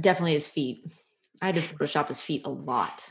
Definitely 0.00 0.32
his 0.34 0.48
feet. 0.48 0.90
I 1.40 1.46
had 1.46 1.54
to 1.56 1.60
Photoshop 1.60 2.08
his 2.08 2.20
feet 2.20 2.46
a 2.46 2.50
lot. 2.50 3.06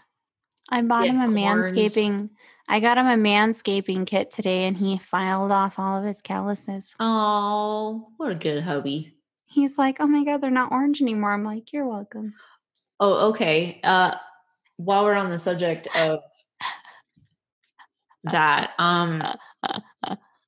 I 0.72 0.82
bought 0.82 1.08
him 1.08 1.20
a 1.20 1.26
corns. 1.26 1.72
manscaping. 1.72 2.30
I 2.68 2.80
got 2.80 2.98
him 2.98 3.08
a 3.08 3.16
manscaping 3.16 4.08
kit 4.08 4.32
today, 4.32 4.66
and 4.66 4.78
he 4.78 4.98
filed 4.98 5.52
off 5.52 5.78
all 5.78 5.98
of 6.00 6.06
his 6.06 6.22
calluses. 6.22 6.96
Oh, 7.00 8.08
what 8.18 8.32
a 8.32 8.36
good 8.36 8.64
hubby. 8.64 9.14
He's 9.46 9.78
like, 9.78 9.98
"Oh 10.00 10.08
my 10.08 10.24
god, 10.24 10.40
they're 10.40 10.50
not 10.50 10.72
orange 10.72 11.02
anymore." 11.02 11.34
I'm 11.34 11.44
like, 11.44 11.74
"You're 11.74 11.88
welcome." 11.88 12.34
Oh, 13.00 13.30
okay. 13.30 13.82
Uh 13.84 14.16
while 14.78 15.04
we're 15.04 15.14
on 15.14 15.30
the 15.30 15.38
subject 15.38 15.88
of 15.96 16.22
that, 18.24 18.72
um 18.80 19.22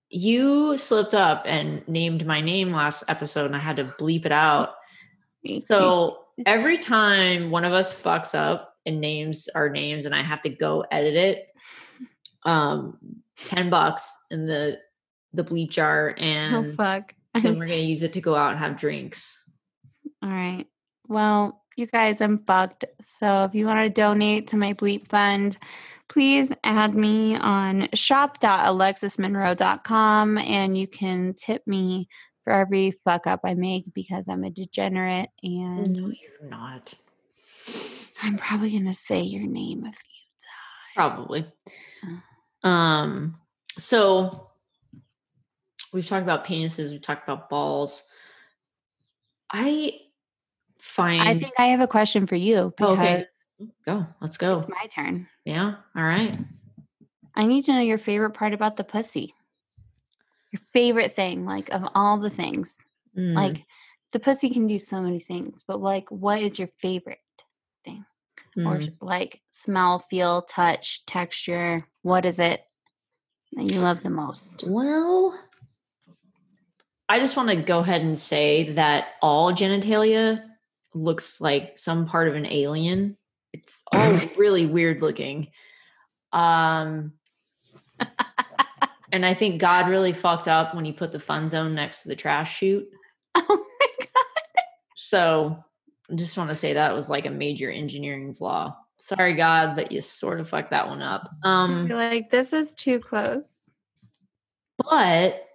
you 0.09 0.77
slipped 0.77 1.15
up 1.15 1.43
and 1.45 1.85
named 1.87 2.25
my 2.25 2.39
name 2.39 2.71
last 2.71 3.03
episode 3.07 3.47
and 3.47 3.55
I 3.55 3.59
had 3.59 3.75
to 3.77 3.85
bleep 3.85 4.25
it 4.25 4.31
out. 4.31 4.75
So 5.57 6.25
every 6.45 6.77
time 6.77 7.51
one 7.51 7.65
of 7.65 7.73
us 7.73 7.93
fucks 7.93 8.33
up 8.35 8.72
and 8.85 9.01
names 9.01 9.49
are 9.53 9.69
names 9.69 10.05
and 10.05 10.15
I 10.15 10.21
have 10.21 10.41
to 10.41 10.49
go 10.49 10.85
edit 10.91 11.15
it, 11.15 11.47
um 12.45 12.97
10 13.45 13.69
bucks 13.69 14.15
in 14.31 14.45
the 14.45 14.79
the 15.33 15.43
bleep 15.43 15.71
jar 15.71 16.15
oh 16.17 16.21
and 16.21 16.75
fuck. 16.75 17.13
then 17.33 17.57
we're 17.57 17.67
gonna 17.67 17.77
use 17.77 18.03
it 18.03 18.13
to 18.13 18.21
go 18.21 18.35
out 18.35 18.51
and 18.51 18.59
have 18.59 18.77
drinks. 18.77 19.43
All 20.21 20.29
right. 20.29 20.67
Well, 21.07 21.63
you 21.75 21.87
guys, 21.87 22.21
I'm 22.21 22.43
fucked. 22.45 22.85
So 23.01 23.43
if 23.43 23.55
you 23.55 23.65
want 23.65 23.79
to 23.79 23.89
donate 23.89 24.49
to 24.49 24.57
my 24.57 24.73
bleep 24.73 25.07
fund, 25.07 25.57
please 26.07 26.53
add 26.63 26.93
me 26.93 27.35
on 27.35 27.89
shop.alexismonroe.com 27.93 30.37
and 30.37 30.77
you 30.77 30.87
can 30.87 31.33
tip 31.33 31.65
me 31.65 32.07
for 32.43 32.53
every 32.53 32.91
fuck 33.03 33.25
up 33.25 33.39
I 33.43 33.55
make 33.55 33.85
because 33.93 34.27
I'm 34.27 34.43
a 34.43 34.49
degenerate 34.49 35.29
and 35.41 35.93
No, 35.93 36.07
you're 36.07 36.49
not. 36.49 36.93
I'm 38.23 38.37
probably 38.37 38.71
going 38.71 38.85
to 38.85 38.93
say 38.93 39.21
your 39.21 39.45
name 39.45 39.85
if 39.85 39.95
you 39.95 40.21
die. 40.39 40.93
Probably. 40.95 41.45
Um, 42.63 43.35
so 43.77 44.49
we've 45.91 46.07
talked 46.07 46.23
about 46.23 46.45
penises, 46.45 46.91
we've 46.91 47.01
talked 47.01 47.27
about 47.27 47.49
balls. 47.49 48.03
I 49.51 49.99
find 50.79 51.21
I 51.27 51.33
think 51.37 51.53
I 51.59 51.67
have 51.67 51.81
a 51.81 51.87
question 51.87 52.25
for 52.25 52.35
you 52.35 52.73
because 52.77 52.97
Okay. 52.97 53.27
go, 53.85 54.07
let's 54.21 54.37
go. 54.37 54.59
it's 54.59 54.69
my 54.69 54.87
turn. 54.87 55.27
Yeah, 55.45 55.75
all 55.95 56.03
right. 56.03 56.35
I 57.35 57.45
need 57.45 57.65
to 57.65 57.73
know 57.73 57.81
your 57.81 57.97
favorite 57.97 58.31
part 58.31 58.53
about 58.53 58.77
the 58.77 58.83
pussy. 58.83 59.33
Your 60.51 60.61
favorite 60.71 61.15
thing, 61.15 61.45
like 61.45 61.69
of 61.71 61.87
all 61.95 62.19
the 62.19 62.29
things. 62.29 62.79
Mm, 63.17 63.35
Like 63.35 63.65
the 64.11 64.19
pussy 64.19 64.49
can 64.49 64.67
do 64.67 64.77
so 64.79 65.01
many 65.01 65.19
things, 65.19 65.63
but 65.67 65.81
like 65.81 66.09
what 66.11 66.41
is 66.41 66.57
your 66.57 66.69
favorite 66.79 67.19
thing? 67.83 68.05
Or 68.57 68.77
mm. 68.77 68.83
s- 68.83 68.89
like 69.01 69.41
smell, 69.51 69.99
feel, 69.99 70.43
touch, 70.43 71.05
texture? 71.05 71.87
What 72.01 72.25
is 72.25 72.39
it 72.39 72.61
that 73.53 73.71
you 73.71 73.79
love 73.79 74.03
the 74.03 74.09
most? 74.09 74.63
well, 74.67 75.37
I 77.09 77.19
just 77.19 77.35
want 77.35 77.49
to 77.49 77.55
go 77.55 77.79
ahead 77.79 78.01
and 78.01 78.17
say 78.17 78.71
that 78.73 79.07
all 79.21 79.51
genitalia 79.53 80.43
looks 80.93 81.41
like 81.41 81.77
some 81.77 82.05
part 82.05 82.27
of 82.27 82.35
an 82.35 82.45
alien. 82.45 83.17
It's 83.51 83.81
all 83.93 84.19
really 84.37 84.65
weird 84.65 85.01
looking. 85.01 85.49
Um 86.31 87.13
and 89.11 89.25
I 89.25 89.33
think 89.33 89.61
God 89.61 89.87
really 89.87 90.13
fucked 90.13 90.47
up 90.47 90.73
when 90.73 90.85
he 90.85 90.91
put 90.91 91.11
the 91.11 91.19
fun 91.19 91.49
zone 91.49 91.75
next 91.75 92.03
to 92.03 92.09
the 92.09 92.15
trash 92.15 92.57
chute. 92.57 92.89
Oh 93.35 93.65
my 93.79 93.87
god. 93.99 94.65
So 94.95 95.63
I 96.11 96.15
just 96.15 96.37
want 96.37 96.49
to 96.49 96.55
say 96.55 96.73
that 96.73 96.93
was 96.93 97.09
like 97.09 97.25
a 97.25 97.29
major 97.31 97.71
engineering 97.71 98.33
flaw. 98.33 98.75
Sorry, 98.97 99.33
God, 99.33 99.75
but 99.75 99.91
you 99.91 100.01
sort 100.01 100.39
of 100.39 100.47
fucked 100.49 100.71
that 100.71 100.87
one 100.87 101.01
up. 101.01 101.29
Um, 101.43 101.87
like, 101.87 102.29
this 102.29 102.53
is 102.53 102.73
too 102.75 102.99
close. 102.99 103.53
but 104.77 105.45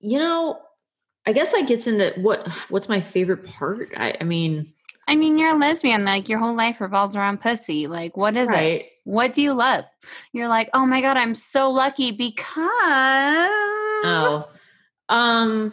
you 0.00 0.18
know, 0.18 0.58
I 1.26 1.32
guess 1.32 1.52
that 1.52 1.66
gets 1.66 1.86
into 1.86 2.12
what 2.20 2.46
what's 2.68 2.88
my 2.88 3.00
favorite 3.00 3.44
part. 3.44 3.90
I, 3.96 4.14
I 4.20 4.24
mean, 4.24 4.72
I 5.08 5.16
mean, 5.16 5.38
you're 5.38 5.54
a 5.54 5.58
lesbian. 5.58 6.04
Like 6.04 6.28
your 6.28 6.38
whole 6.38 6.54
life 6.54 6.80
revolves 6.80 7.16
around 7.16 7.40
pussy. 7.40 7.86
Like, 7.86 8.16
what 8.16 8.36
is 8.36 8.48
it? 8.50 8.86
What 9.04 9.32
do 9.32 9.42
you 9.42 9.54
love? 9.54 9.84
You're 10.32 10.48
like, 10.48 10.68
oh 10.74 10.84
my 10.86 11.00
god, 11.00 11.16
I'm 11.16 11.34
so 11.34 11.70
lucky 11.70 12.10
because 12.12 12.46
Oh, 14.04 14.48
um, 15.08 15.72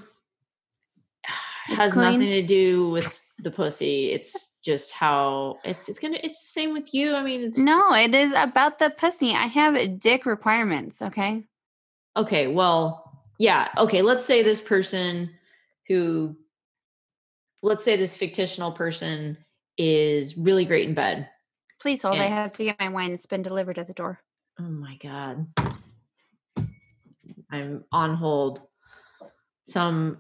It's 1.70 1.78
has 1.78 1.94
clean. 1.94 2.06
nothing 2.06 2.20
to 2.22 2.42
do 2.44 2.90
with 2.90 3.25
the 3.40 3.52
pussy. 3.52 4.12
It's 4.12 4.56
just 4.64 4.94
how 4.94 5.58
it's. 5.64 5.90
It's 5.90 6.00
gonna. 6.00 6.20
It's 6.24 6.40
the 6.40 6.52
same 6.60 6.74
with 6.74 6.94
you. 6.94 7.16
I 7.16 7.24
mean, 7.24 7.42
it's 7.42 7.60
No, 7.60 7.94
it 7.94 8.14
is 8.14 8.34
about 8.36 8.80
the 8.80 8.90
pussy. 8.90 9.32
I 9.34 9.48
have 9.48 10.00
dick 10.00 10.26
requirements. 10.26 11.02
Okay. 11.02 11.46
okay. 12.16 12.48
Well, 12.48 13.22
yeah. 13.40 13.70
Okay. 13.78 14.02
Let's 14.02 14.26
say 14.26 14.44
this 14.44 14.62
person 14.62 15.32
who, 15.88 16.36
let's 17.62 17.84
say 17.84 17.96
this 17.96 18.16
fictional 18.16 18.72
person 18.72 19.38
is 19.78 20.38
really 20.38 20.66
great 20.66 20.88
in 20.88 20.96
bed. 20.96 21.30
Please 21.82 22.02
hold. 22.02 22.18
I 22.18 22.28
have 22.28 22.52
to 22.58 22.64
get 22.64 22.80
my 22.80 22.90
wine. 22.90 23.12
It's 23.12 23.26
been 23.26 23.44
delivered 23.44 23.78
at 23.78 23.88
the 23.88 23.94
door. 23.94 24.20
Oh 24.60 24.64
my 24.64 24.98
god. 25.02 25.48
I'm 27.52 27.84
on 27.92 28.16
hold. 28.16 28.62
Some 29.66 30.20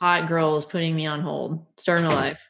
hot 0.00 0.28
girl 0.28 0.56
is 0.56 0.64
putting 0.64 0.94
me 0.94 1.06
on 1.06 1.20
hold. 1.20 1.66
Starting 1.76 2.06
a 2.06 2.10
life. 2.10 2.40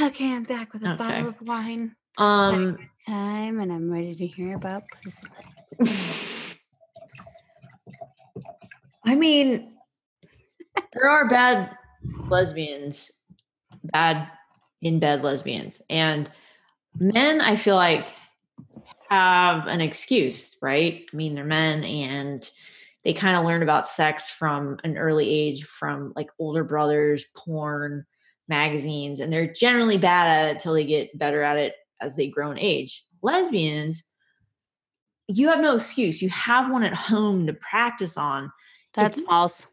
Okay, 0.00 0.32
I'm 0.32 0.44
back 0.44 0.72
with 0.72 0.82
a 0.82 0.92
Okay. 0.92 0.96
bottle 0.96 1.28
of 1.28 1.42
wine. 1.42 1.94
Um 2.16 2.78
Time, 3.06 3.60
and 3.60 3.72
I'm 3.72 3.90
ready 3.90 4.14
to 4.14 4.26
hear 4.26 4.54
about 4.56 4.84
pussy. 4.90 5.26
I 9.04 9.14
mean 9.14 9.76
there 10.92 11.08
are 11.08 11.28
bad 11.28 11.76
lesbians, 12.28 13.12
bad 13.84 14.28
in 14.82 14.98
bed 14.98 15.22
lesbians. 15.22 15.80
And 15.88 16.30
men, 16.98 17.40
I 17.40 17.56
feel 17.56 17.76
like 17.76 18.04
have 19.08 19.66
an 19.66 19.80
excuse, 19.80 20.56
right? 20.62 21.04
I 21.12 21.16
mean, 21.16 21.34
they're 21.34 21.44
men 21.44 21.84
and 21.84 22.48
they 23.04 23.12
kind 23.12 23.36
of 23.36 23.44
learn 23.44 23.62
about 23.62 23.86
sex 23.86 24.28
from 24.30 24.78
an 24.84 24.98
early 24.98 25.28
age 25.28 25.64
from 25.64 26.12
like 26.16 26.28
older 26.38 26.64
brothers, 26.64 27.24
porn, 27.36 28.04
magazines, 28.48 29.20
and 29.20 29.32
they're 29.32 29.52
generally 29.52 29.96
bad 29.96 30.26
at 30.26 30.56
it 30.56 30.60
till 30.60 30.74
they 30.74 30.84
get 30.84 31.16
better 31.18 31.42
at 31.42 31.56
it 31.56 31.74
as 32.00 32.16
they 32.16 32.28
grow 32.28 32.50
in 32.50 32.58
age. 32.58 33.04
Lesbians, 33.22 34.04
you 35.28 35.48
have 35.48 35.60
no 35.60 35.76
excuse. 35.76 36.20
You 36.20 36.28
have 36.30 36.70
one 36.70 36.82
at 36.82 36.94
home 36.94 37.46
to 37.46 37.52
practice 37.54 38.16
on. 38.16 38.52
That's 38.94 39.18
you- 39.18 39.26
false. 39.26 39.66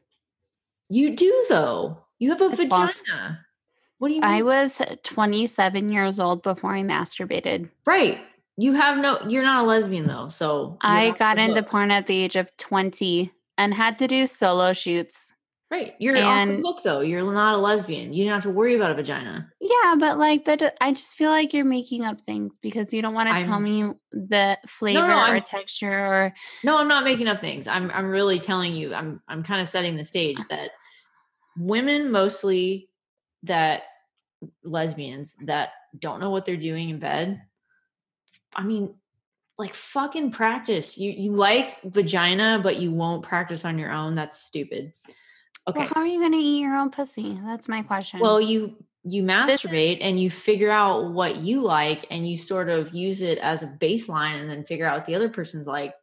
You 0.89 1.15
do 1.15 1.45
though. 1.49 1.97
You 2.19 2.29
have 2.29 2.41
a 2.41 2.45
That's 2.47 2.63
vagina. 2.63 2.87
false. 2.87 3.03
What 3.99 4.07
do 4.09 4.13
you 4.13 4.21
mean? 4.21 4.29
I 4.29 4.41
was 4.43 4.79
27 5.03 5.91
years 5.91 6.19
old 6.19 6.43
before 6.43 6.75
I 6.75 6.81
masturbated. 6.83 7.69
right. 7.85 8.21
You 8.57 8.73
have 8.73 8.97
no 8.97 9.19
you're 9.27 9.43
not 9.43 9.63
a 9.63 9.67
lesbian 9.67 10.07
though. 10.07 10.27
So 10.29 10.77
I 10.81 11.11
got 11.11 11.37
into 11.37 11.61
porn 11.63 11.91
at 11.91 12.07
the 12.07 12.17
age 12.17 12.35
of 12.35 12.55
20 12.57 13.31
and 13.57 13.73
had 13.73 13.99
to 13.99 14.07
do 14.07 14.25
solo 14.25 14.73
shoots. 14.73 15.31
Right. 15.69 15.95
You're 15.99 16.15
the 16.15 16.21
and- 16.21 16.65
hook 16.65 16.79
though. 16.83 17.01
You're 17.01 17.29
not 17.31 17.55
a 17.55 17.57
lesbian. 17.57 18.13
You 18.13 18.23
don't 18.23 18.33
have 18.33 18.43
to 18.43 18.49
worry 18.49 18.75
about 18.75 18.91
a 18.91 18.93
vagina. 18.95 19.51
Yeah, 19.59 19.95
but 19.99 20.17
like 20.17 20.45
that, 20.45 20.77
I 20.79 20.93
just 20.93 21.15
feel 21.15 21.29
like 21.29 21.53
you're 21.53 21.65
making 21.65 22.05
up 22.05 22.21
things 22.21 22.57
because 22.61 22.93
you 22.93 23.01
don't 23.01 23.13
want 23.13 23.37
to 23.37 23.45
tell 23.45 23.59
me 23.59 23.91
the 24.11 24.57
flavor 24.65 25.05
or 25.05 25.11
I'm- 25.11 25.41
texture 25.43 25.91
or 25.91 26.33
No, 26.63 26.77
I'm 26.77 26.87
not 26.87 27.03
making 27.03 27.27
up 27.27 27.39
things. 27.39 27.67
I'm 27.67 27.91
I'm 27.91 28.09
really 28.09 28.39
telling 28.39 28.73
you. 28.75 28.93
I'm 28.93 29.21
I'm 29.27 29.43
kind 29.43 29.61
of 29.61 29.67
setting 29.67 29.97
the 29.97 30.03
stage 30.05 30.39
uh. 30.39 30.43
that 30.49 30.71
women 31.57 32.11
mostly 32.11 32.89
that 33.43 33.83
lesbians 34.63 35.35
that 35.45 35.71
don't 35.99 36.19
know 36.21 36.29
what 36.29 36.45
they're 36.45 36.57
doing 36.57 36.89
in 36.89 36.99
bed. 36.99 37.41
I 38.55 38.63
mean, 38.63 38.93
like 39.57 39.73
fucking 39.73 40.31
practice. 40.31 40.97
You 40.97 41.11
you 41.11 41.31
like 41.31 41.81
vagina, 41.83 42.59
but 42.61 42.77
you 42.79 42.91
won't 42.91 43.23
practice 43.23 43.65
on 43.65 43.77
your 43.79 43.91
own. 43.91 44.15
That's 44.15 44.39
stupid. 44.39 44.93
Okay. 45.67 45.79
Well, 45.79 45.89
how 45.93 46.01
are 46.01 46.05
you 46.07 46.19
going 46.19 46.31
to 46.31 46.37
eat 46.37 46.61
your 46.61 46.75
own 46.77 46.91
pussy? 46.91 47.37
That's 47.43 47.67
my 47.67 47.81
question. 47.81 48.19
Well, 48.19 48.39
you 48.39 48.75
you 49.03 49.25
This 49.25 49.63
is- 49.65 49.71
masturbate 49.71 49.97
and 50.01 50.19
you 50.19 50.29
figure 50.29 50.71
out 50.71 51.11
what 51.11 51.37
you 51.37 51.61
like 51.61 52.05
and 52.11 52.27
you 52.27 52.37
sort 52.37 52.69
of 52.69 52.93
use 52.93 53.21
it 53.21 53.37
as 53.39 53.63
a 53.63 53.67
baseline 53.67 54.39
and 54.39 54.49
then 54.49 54.63
figure 54.63 54.85
out 54.85 54.97
what 54.97 55.05
the 55.05 55.15
other 55.15 55.29
person's 55.29 55.67
like. 55.67 55.93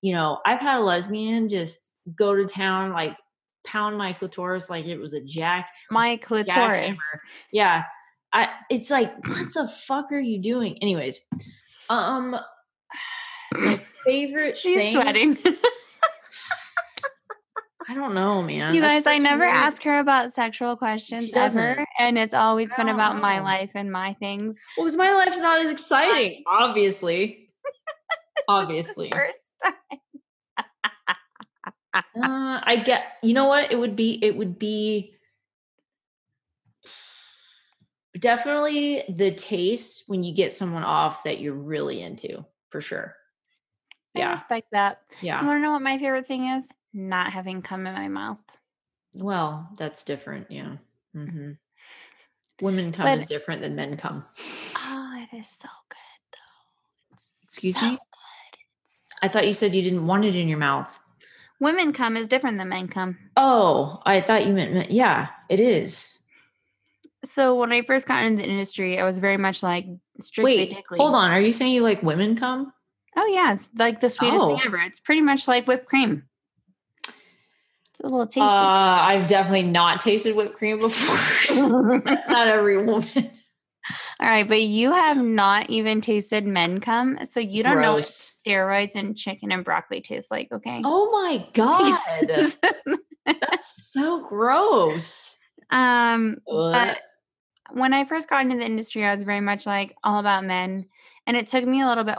You 0.00 0.12
know, 0.14 0.40
I've 0.44 0.60
had 0.60 0.78
a 0.78 0.82
lesbian 0.82 1.48
just 1.48 1.80
go 2.16 2.34
to 2.34 2.44
town 2.46 2.92
like 2.92 3.16
pound 3.64 3.96
my 3.96 4.12
clitoris 4.12 4.68
like 4.68 4.86
it 4.86 4.98
was 4.98 5.12
a 5.12 5.20
jack 5.20 5.70
my 5.90 6.16
clitoris. 6.16 6.96
jackhammer. 6.98 7.18
Yeah. 7.52 7.84
I 8.32 8.48
it's 8.70 8.90
like 8.90 9.12
what 9.28 9.54
the 9.54 9.68
fuck 9.68 10.10
are 10.10 10.18
you 10.18 10.38
doing? 10.40 10.78
Anyways, 10.82 11.20
um 11.92 12.30
my 13.54 13.80
favorite 14.04 14.58
She's 14.58 14.76
thing 14.78 14.92
sweating. 14.94 15.38
I 17.88 17.94
don't 17.94 18.14
know, 18.14 18.42
man. 18.42 18.74
you 18.74 18.80
That's- 18.80 19.04
guys, 19.04 19.12
I 19.12 19.18
never 19.18 19.44
weird. 19.44 19.54
ask 19.56 19.82
her 19.82 19.98
about 19.98 20.32
sexual 20.32 20.76
questions 20.76 21.30
ever. 21.34 21.84
And 21.98 22.16
it's 22.16 22.32
always 22.32 22.72
been 22.74 22.88
about 22.88 23.20
my 23.20 23.40
life 23.40 23.70
and 23.74 23.90
my 23.90 24.14
things. 24.14 24.60
Well, 24.76 24.86
because 24.86 24.96
my 24.96 25.12
life's 25.12 25.38
not 25.40 25.60
as 25.60 25.70
exciting, 25.70 26.44
obviously. 26.46 27.50
obviously. 28.48 29.10
First 29.10 29.52
time. 29.62 29.74
Uh, 31.94 32.60
I 32.62 32.82
get. 32.82 33.02
You 33.22 33.34
know 33.34 33.46
what? 33.46 33.70
It 33.70 33.78
would 33.78 33.96
be. 33.96 34.18
It 34.22 34.36
would 34.36 34.58
be 34.58 35.14
definitely 38.18 39.04
the 39.08 39.30
taste 39.32 40.04
when 40.06 40.22
you 40.24 40.34
get 40.34 40.52
someone 40.52 40.84
off 40.84 41.24
that 41.24 41.40
you're 41.40 41.54
really 41.54 42.02
into, 42.02 42.44
for 42.70 42.80
sure. 42.80 43.14
I 44.16 44.24
respect 44.30 44.68
that. 44.72 45.00
Yeah. 45.22 45.40
You 45.40 45.46
want 45.46 45.56
to 45.58 45.62
know 45.62 45.72
what 45.72 45.80
my 45.82 45.98
favorite 45.98 46.26
thing 46.26 46.46
is? 46.48 46.68
Not 46.92 47.32
having 47.32 47.62
cum 47.62 47.86
in 47.86 47.94
my 47.94 48.08
mouth. 48.08 48.38
Well, 49.16 49.68
that's 49.78 50.04
different. 50.04 50.50
Yeah. 50.50 50.76
hmm 51.14 51.52
Women 52.60 52.92
come 52.92 53.06
But- 53.06 53.18
is 53.18 53.26
different 53.26 53.62
than 53.62 53.74
men 53.74 53.96
come. 53.96 54.24
Oh, 54.76 55.26
it 55.32 55.36
is 55.36 55.48
so 55.48 55.68
good 55.88 55.98
though. 56.32 57.14
It's 57.14 57.32
Excuse 57.48 57.74
so 57.76 57.82
me? 57.90 57.96
so- 57.96 57.98
I 59.22 59.28
thought 59.28 59.46
you 59.46 59.52
said 59.54 59.74
you 59.74 59.82
didn't 59.82 60.06
want 60.06 60.24
it 60.24 60.36
in 60.36 60.48
your 60.48 60.58
mouth. 60.58 60.98
Women 61.60 61.92
cum 61.92 62.16
is 62.16 62.26
different 62.28 62.58
than 62.58 62.68
men 62.68 62.88
cum. 62.88 63.16
Oh, 63.36 64.02
I 64.04 64.20
thought 64.20 64.46
you 64.46 64.52
meant. 64.52 64.74
men- 64.74 64.86
Yeah, 64.90 65.28
it 65.48 65.60
is. 65.60 66.18
So 67.24 67.54
when 67.54 67.72
I 67.72 67.82
first 67.82 68.06
got 68.06 68.24
into 68.24 68.42
the 68.42 68.48
industry, 68.48 68.98
I 68.98 69.04
was 69.04 69.18
very 69.18 69.36
much 69.36 69.62
like 69.62 69.86
strictly 70.20 70.56
Wait, 70.56 70.70
dickly. 70.74 70.98
hold 70.98 71.14
on. 71.14 71.30
Are 71.30 71.40
you 71.40 71.52
saying 71.52 71.72
you 71.72 71.82
like 71.82 72.02
women 72.02 72.36
come? 72.36 72.72
Oh 73.16 73.26
yeah, 73.26 73.52
it's 73.52 73.70
like 73.76 74.00
the 74.00 74.08
sweetest 74.08 74.44
thing 74.46 74.58
Oh. 74.60 74.66
ever. 74.66 74.78
It's 74.78 74.98
pretty 75.00 75.20
much 75.20 75.46
like 75.46 75.66
whipped 75.66 75.86
cream. 75.86 76.24
It's 77.06 78.00
a 78.00 78.04
little 78.04 78.26
tasty. 78.26 78.40
Uh, 78.40 78.46
I've 78.48 79.26
definitely 79.28 79.64
not 79.64 80.00
tasted 80.00 80.34
whipped 80.34 80.56
cream 80.56 80.78
before. 80.78 82.00
That's 82.04 82.26
not 82.28 82.48
every 82.48 82.82
woman. 82.84 83.08
All 84.20 84.28
right, 84.28 84.48
but 84.48 84.62
you 84.62 84.92
have 84.92 85.16
not 85.18 85.68
even 85.68 86.00
tasted 86.00 86.46
men 86.46 86.80
cum, 86.80 87.24
so 87.24 87.40
you 87.40 87.62
don't 87.62 87.80
know 87.82 87.94
what 87.94 88.04
steroids 88.04 88.94
and 88.94 89.16
chicken 89.16 89.50
and 89.52 89.64
broccoli 89.64 90.00
taste 90.00 90.30
like. 90.30 90.48
Okay. 90.52 90.80
Oh 90.84 91.10
my 91.10 91.46
god, 91.52 92.56
that's 93.26 93.92
so 93.92 94.24
gross. 94.26 95.36
um, 95.70 96.38
Ugh. 96.50 96.72
but 96.72 96.98
when 97.74 97.92
I 97.92 98.04
first 98.04 98.28
got 98.28 98.42
into 98.42 98.56
the 98.56 98.64
industry, 98.64 99.04
I 99.04 99.14
was 99.14 99.22
very 99.22 99.40
much 99.40 99.66
like 99.66 99.94
all 100.04 100.18
about 100.18 100.44
men, 100.44 100.86
and 101.26 101.36
it 101.36 101.46
took 101.46 101.64
me 101.64 101.82
a 101.82 101.86
little 101.86 102.04
bit 102.04 102.18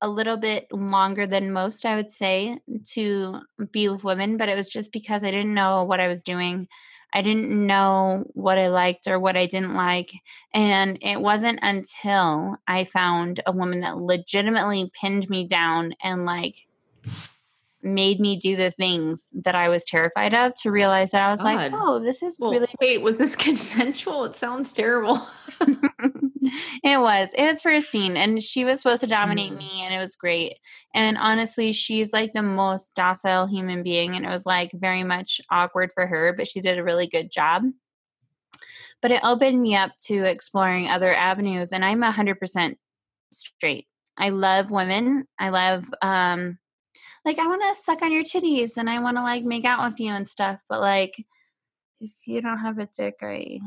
a 0.00 0.08
little 0.08 0.36
bit 0.36 0.66
longer 0.70 1.26
than 1.26 1.52
most, 1.52 1.86
I 1.86 1.96
would 1.96 2.10
say, 2.10 2.58
to 2.92 3.40
be 3.70 3.88
with 3.88 4.04
women. 4.04 4.36
But 4.36 4.48
it 4.48 4.56
was 4.56 4.70
just 4.70 4.92
because 4.92 5.24
I 5.24 5.30
didn't 5.30 5.54
know 5.54 5.84
what 5.84 6.00
I 6.00 6.08
was 6.08 6.22
doing. 6.22 6.68
I 7.14 7.22
didn't 7.22 7.48
know 7.48 8.24
what 8.34 8.58
I 8.58 8.68
liked 8.68 9.06
or 9.06 9.20
what 9.20 9.36
I 9.36 9.46
didn't 9.46 9.74
like. 9.74 10.10
And 10.52 10.98
it 11.00 11.20
wasn't 11.20 11.60
until 11.62 12.56
I 12.66 12.84
found 12.84 13.40
a 13.46 13.52
woman 13.52 13.80
that 13.80 13.98
legitimately 13.98 14.90
pinned 15.00 15.30
me 15.30 15.46
down 15.46 15.94
and 16.02 16.26
like 16.26 16.66
made 17.84 18.18
me 18.20 18.36
do 18.36 18.56
the 18.56 18.70
things 18.70 19.30
that 19.44 19.54
I 19.54 19.68
was 19.68 19.84
terrified 19.84 20.34
of 20.34 20.54
to 20.62 20.70
realize 20.70 21.10
that 21.10 21.22
I 21.22 21.30
was 21.30 21.40
like, 21.42 21.70
oh, 21.74 22.00
this 22.00 22.22
is 22.22 22.38
Well, 22.40 22.50
really 22.52 22.68
wait, 22.80 23.02
was 23.02 23.18
this 23.18 23.36
consensual? 23.46 24.24
It 24.24 24.34
sounds 24.36 24.72
terrible. 24.72 25.20
it 26.82 27.00
was. 27.00 27.30
It 27.36 27.42
was 27.44 27.60
for 27.60 27.72
a 27.72 27.80
scene, 27.80 28.16
and 28.16 28.42
she 28.42 28.64
was 28.64 28.80
supposed 28.80 29.00
to 29.02 29.06
dominate 29.06 29.52
Mm. 29.52 29.58
me, 29.58 29.82
and 29.84 29.94
it 29.94 29.98
was 29.98 30.16
great. 30.16 30.58
And 30.94 31.16
honestly, 31.18 31.72
she's 31.72 32.12
like 32.12 32.32
the 32.32 32.42
most 32.42 32.94
docile 32.94 33.46
human 33.46 33.82
being, 33.82 34.14
and 34.16 34.24
it 34.24 34.30
was 34.30 34.46
like 34.46 34.70
very 34.74 35.04
much 35.04 35.40
awkward 35.50 35.90
for 35.94 36.06
her, 36.06 36.32
but 36.32 36.46
she 36.46 36.60
did 36.60 36.78
a 36.78 36.84
really 36.84 37.06
good 37.06 37.30
job. 37.30 37.62
But 39.02 39.10
it 39.10 39.20
opened 39.22 39.60
me 39.60 39.76
up 39.76 39.92
to 40.06 40.24
exploring 40.24 40.88
other 40.88 41.14
avenues, 41.14 41.72
and 41.72 41.84
I'm 41.84 42.00
100% 42.02 42.76
straight. 43.32 43.86
I 44.16 44.30
love 44.30 44.70
women. 44.70 45.26
I 45.38 45.48
love, 45.50 45.84
um, 46.00 46.58
like, 47.24 47.38
I 47.38 47.46
want 47.46 47.62
to 47.62 47.82
suck 47.82 48.02
on 48.02 48.12
your 48.12 48.22
titties 48.22 48.76
and 48.76 48.88
I 48.90 48.98
want 49.00 49.16
to 49.16 49.22
like 49.22 49.44
make 49.44 49.64
out 49.64 49.84
with 49.84 49.98
you 49.98 50.12
and 50.12 50.28
stuff, 50.28 50.62
but 50.68 50.80
like, 50.80 51.24
if 52.00 52.12
you 52.26 52.40
don't 52.40 52.58
have 52.58 52.78
a 52.78 52.86
dick, 52.86 53.16
I 53.22 53.60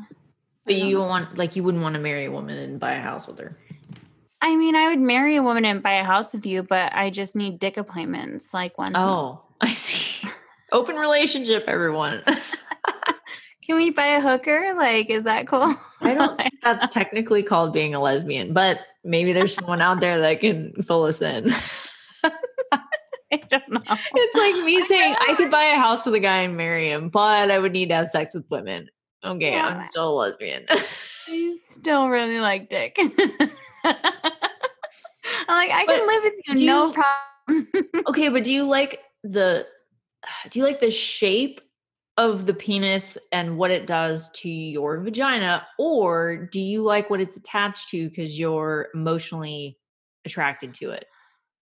But 0.66 0.76
I 0.76 0.78
you 0.78 1.00
want 1.00 1.38
like 1.38 1.56
you 1.56 1.64
wouldn't 1.64 1.84
want 1.84 1.96
to 1.96 2.00
marry 2.00 2.26
a 2.26 2.32
woman 2.32 2.58
and 2.58 2.80
buy 2.80 2.94
a 2.94 3.02
house 3.02 3.28
with 3.28 3.40
her. 3.40 3.58
I 4.42 4.56
mean, 4.56 4.76
I 4.76 4.90
would 4.90 5.00
marry 5.00 5.36
a 5.36 5.42
woman 5.42 5.66
and 5.66 5.82
buy 5.82 5.94
a 5.94 6.04
house 6.04 6.34
with 6.34 6.46
you, 6.46 6.62
but 6.62 6.94
I 6.94 7.10
just 7.10 7.36
need 7.36 7.60
dick 7.60 7.78
appointments 7.78 8.54
like 8.54 8.78
once. 8.78 8.92
Oh, 8.94 9.42
I 9.62 9.72
see. 9.72 10.28
Open 10.72 10.96
relationship, 10.96 11.64
everyone. 11.68 12.22
Can 13.66 13.76
we 13.76 13.90
buy 13.90 14.08
a 14.08 14.22
hooker? 14.22 14.74
Like, 14.78 15.10
is 15.10 15.24
that 15.24 15.48
cool? 15.48 15.76
I 16.02 16.14
don't 16.14 16.38
think 16.38 16.54
that's 16.62 16.94
technically 16.94 17.44
called 17.44 17.74
being 17.74 17.96
a 17.96 18.00
lesbian, 18.00 18.54
but 18.54 18.80
maybe 19.04 19.34
there's 19.34 19.56
someone 19.56 19.82
out 19.82 20.00
there 20.00 20.22
that 20.22 20.40
can 20.40 20.74
fill 20.84 21.04
us 21.04 21.22
in. 21.22 21.54
I 23.34 23.38
don't 23.50 23.70
know. 23.70 23.82
It's 23.88 24.36
like 24.38 24.66
me 24.66 24.82
saying 24.84 25.16
I 25.20 25.34
could 25.36 25.52
buy 25.52 25.64
a 25.66 25.76
house 25.76 26.06
with 26.06 26.16
a 26.16 26.20
guy 26.20 26.42
and 26.42 26.56
marry 26.56 26.90
him, 26.90 27.10
but 27.10 27.52
I 27.52 27.60
would 27.60 27.74
need 27.74 27.90
to 27.90 27.96
have 27.96 28.10
sex 28.10 28.34
with 28.34 28.46
women. 28.50 28.90
Okay, 29.24 29.52
Yeah. 29.52 29.68
I'm 29.68 29.90
still 29.90 30.10
a 30.14 30.16
lesbian. 30.16 30.66
I 30.70 31.56
still 31.70 32.08
really 32.08 32.40
like 32.40 32.70
dick. 32.70 32.98
I'm 33.00 33.10
like, 35.50 35.72
I 35.72 35.84
But 35.86 35.98
can 35.98 36.08
live 36.08 36.24
with 36.24 36.34
you, 36.60 36.66
no 36.68 36.88
you- 36.88 36.94
problem. 36.94 37.68
okay, 38.08 38.30
but 38.30 38.44
do 38.44 38.52
you 38.52 38.64
like 38.68 39.02
the 39.24 39.68
do 40.50 40.60
you 40.60 40.66
like 40.66 40.80
the 40.80 40.92
shape 40.92 41.62
of 42.18 42.46
the 42.46 42.54
penis 42.54 43.18
and 43.32 43.58
what 43.58 43.70
it 43.72 43.86
does 43.88 44.30
to 44.32 44.50
your 44.50 45.00
vagina 45.02 45.66
or 45.78 46.48
do 46.52 46.60
you 46.60 46.82
like 46.84 47.10
what 47.10 47.22
it's 47.22 47.38
attached 47.38 47.90
to 47.90 48.10
cuz 48.10 48.38
you're 48.40 48.88
emotionally 48.94 49.78
attracted 50.26 50.74
to 50.76 50.90
it? 50.92 51.06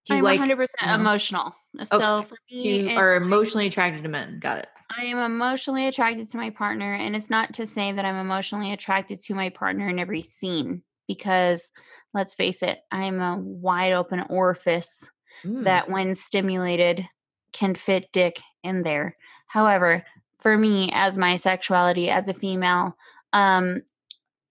Do 0.06 0.14
you 0.14 0.20
I'm 0.20 0.24
like 0.24 0.40
100% 0.40 0.68
no. 0.86 0.94
emotional. 0.94 1.56
So 1.84 2.24
for 2.24 2.38
so 2.52 2.62
me, 2.64 2.92
you 2.92 2.98
are 2.98 3.16
emotionally 3.16 3.68
attracted 3.68 4.04
to 4.04 4.10
men. 4.10 4.40
Got 4.40 4.60
it. 4.60 4.68
I 4.98 5.06
am 5.06 5.18
emotionally 5.18 5.88
attracted 5.88 6.30
to 6.32 6.38
my 6.38 6.52
partner, 6.52 6.94
and 6.94 7.16
it's 7.16 7.30
not 7.30 7.54
to 7.56 7.66
say 7.66 7.92
that 7.92 8.06
I'm 8.06 8.16
emotionally 8.16 8.72
attracted 8.72 9.20
to 9.22 9.34
my 9.36 9.50
partner 9.50 9.90
in 9.90 10.00
every 10.00 10.22
scene 10.22 10.84
because 11.08 11.70
let's 12.14 12.34
face 12.34 12.64
it, 12.64 12.80
I'm 12.92 13.20
a 13.20 13.38
wide 13.38 13.94
open 13.94 14.22
orifice 14.30 15.04
Mm. 15.44 15.66
that, 15.66 15.90
when 15.90 16.14
stimulated, 16.14 17.06
can 17.52 17.76
fit 17.76 18.12
dick 18.12 18.40
in 18.64 18.84
there. 18.84 19.18
However, 19.48 20.06
for 20.40 20.58
me, 20.58 20.90
as 20.94 21.18
my 21.18 21.36
sexuality 21.36 22.10
as 22.10 22.28
a 22.28 22.34
female, 22.34 22.96
um, 23.34 23.82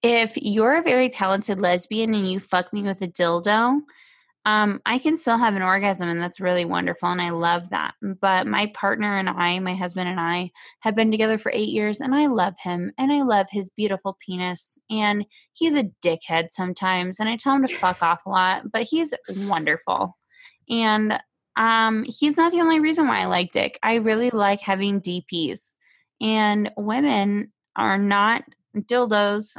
if 0.03 0.37
you're 0.37 0.77
a 0.77 0.83
very 0.83 1.09
talented 1.09 1.61
lesbian 1.61 2.15
and 2.15 2.31
you 2.31 2.41
fuck 2.41 2.73
me 2.73 2.83
with 2.83 3.01
a 3.03 3.09
dildo, 3.09 3.81
um, 4.47 4.81
I 4.85 4.99
can 4.99 5.17
still 5.17 5.39
have 5.39 5.55
an 5.55 5.63
orgasm, 5.63 6.09
and 6.09 6.21
that's 6.21 6.41
really 6.41 6.67
wonderful, 6.67 7.09
and 7.09 7.21
I 7.21 7.31
love 7.31 7.71
that. 7.71 7.95
But 8.03 8.47
my 8.47 8.67
partner 8.75 9.17
and 9.17 9.29
I, 9.29 9.59
my 9.59 9.75
husband 9.75 10.09
and 10.09 10.21
I, 10.21 10.51
have 10.81 10.95
been 10.95 11.11
together 11.11 11.39
for 11.39 11.51
eight 11.53 11.71
years, 11.71 12.01
and 12.01 12.15
I 12.15 12.27
love 12.27 12.55
him, 12.63 12.93
and 12.99 13.11
I 13.11 13.23
love 13.23 13.47
his 13.51 13.71
beautiful 13.71 14.19
penis, 14.25 14.79
and 14.91 15.25
he's 15.55 15.77
a 15.77 15.91
dickhead 16.05 16.51
sometimes, 16.51 17.21
and 17.21 17.29
I 17.29 17.37
tell 17.37 17.55
him 17.55 17.67
to 17.67 17.75
fuck 17.75 18.03
off 18.03 18.27
a 18.27 18.31
lot, 18.31 18.71
but 18.71 18.83
he's 18.83 19.15
wonderful, 19.31 20.15
and 20.69 21.19
um, 21.57 22.05
he's 22.07 22.37
not 22.37 22.53
the 22.53 22.61
only 22.61 22.81
reason 22.81 23.07
why 23.09 23.23
I 23.23 23.27
like 23.27 23.51
dick. 23.51 23.79
I 23.83 23.95
really 23.95 24.29
like 24.29 24.61
having 24.61 25.01
DPs, 25.01 25.73
and 26.21 26.71
women 26.77 27.51
are 27.77 27.97
not 27.97 28.45
dildos. 28.77 29.57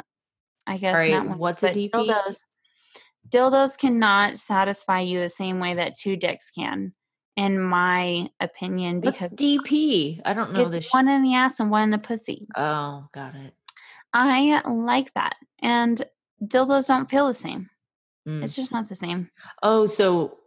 I 0.68 0.78
guess 0.78 0.96
Alright, 0.96 1.12
not 1.12 1.40
what's 1.40 1.64
a 1.64 1.72
DP? 1.72 1.92
Dildos 1.92 2.42
dildos 3.30 3.78
cannot 3.78 4.38
satisfy 4.38 5.00
you 5.02 5.20
the 5.20 5.30
same 5.30 5.60
way 5.60 5.74
that 5.76 5.96
two 5.96 6.16
dicks 6.16 6.52
can 6.52 6.94
in 7.38 7.60
my 7.62 8.28
opinion 8.40 9.02
What's 9.02 9.18
because 9.20 9.34
DP? 9.34 10.22
I 10.26 10.34
don't 10.34 10.54
know 10.54 10.62
it's 10.62 10.76
this. 10.76 10.94
one 10.94 11.08
in 11.10 11.22
the 11.24 11.36
ass 11.36 11.60
and 11.60 11.70
one 11.70 11.84
in 11.84 11.90
the 11.92 11.98
pussy 11.98 12.48
oh, 12.56 13.08
got 13.14 13.36
it. 13.36 13.54
i 14.14 14.62
like 14.68 15.14
that 15.16 15.36
and 15.62 16.02
dildos 16.44 16.88
don't 16.88 17.10
feel 17.10 17.28
the 17.28 17.34
same 17.34 17.70
Mm. 18.28 18.44
it's 18.44 18.56
just 18.56 18.72
not 18.72 18.90
the 18.90 18.96
same 18.96 19.30
Oh, 19.62 19.86
so 19.86 20.40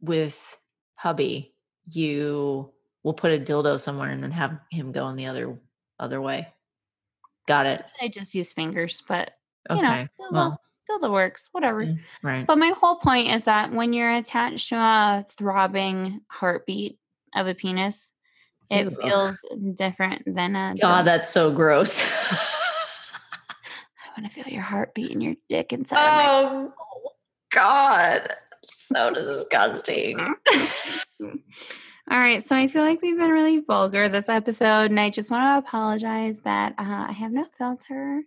with 0.00 0.56
hubby, 0.94 1.52
you 1.90 2.70
will 3.02 3.14
put 3.14 3.32
a 3.32 3.38
dildo 3.40 3.80
somewhere 3.80 4.10
and 4.10 4.22
then 4.22 4.30
have 4.30 4.60
him 4.70 4.92
go 4.92 5.08
in 5.08 5.16
the 5.16 5.26
other 5.26 5.58
other 5.98 6.20
way. 6.20 6.46
Got 7.48 7.66
it. 7.66 7.84
i 8.00 8.06
just 8.08 8.34
use 8.36 8.52
fingers 8.52 9.02
but 9.08 9.32
you 9.68 9.76
Okay. 9.78 10.02
know 10.02 10.08
well, 10.30 10.60
dildo 10.90 11.10
works 11.10 11.48
whatever 11.52 11.84
mm, 11.84 11.98
right. 12.22 12.46
but 12.46 12.58
my 12.58 12.72
whole 12.78 12.96
point 12.96 13.32
is 13.32 13.44
that 13.44 13.72
when 13.72 13.92
you're 13.92 14.12
attached 14.12 14.68
to 14.68 14.76
a 14.76 15.24
throbbing 15.28 16.20
heartbeat 16.28 16.98
of 17.34 17.46
a 17.46 17.54
penis 17.54 18.10
it 18.70 18.86
Ugh. 18.86 18.94
feels 19.02 19.42
different 19.74 20.22
than 20.26 20.56
a 20.56 20.74
God, 20.80 21.02
dildo. 21.02 21.04
that's 21.04 21.28
so 21.28 21.52
gross. 21.52 22.02
i 22.02 22.06
want 24.16 24.30
to 24.30 24.34
feel 24.42 24.52
your 24.52 24.62
heartbeat 24.62 25.10
and 25.12 25.22
your 25.22 25.34
dick 25.48 25.72
inside 25.72 25.98
oh 25.98 26.72
God. 27.54 28.34
So 28.68 29.12
disgusting. 29.12 30.18
All 32.10 32.18
right, 32.18 32.42
so 32.42 32.54
I 32.54 32.66
feel 32.66 32.82
like 32.82 33.00
we've 33.00 33.16
been 33.16 33.30
really 33.30 33.60
vulgar 33.60 34.08
this 34.08 34.28
episode, 34.28 34.90
and 34.90 35.00
I 35.00 35.08
just 35.08 35.30
want 35.30 35.42
to 35.42 35.66
apologize 35.66 36.40
that 36.40 36.74
uh, 36.76 37.06
I 37.08 37.12
have 37.12 37.32
no 37.32 37.46
filter. 37.56 38.24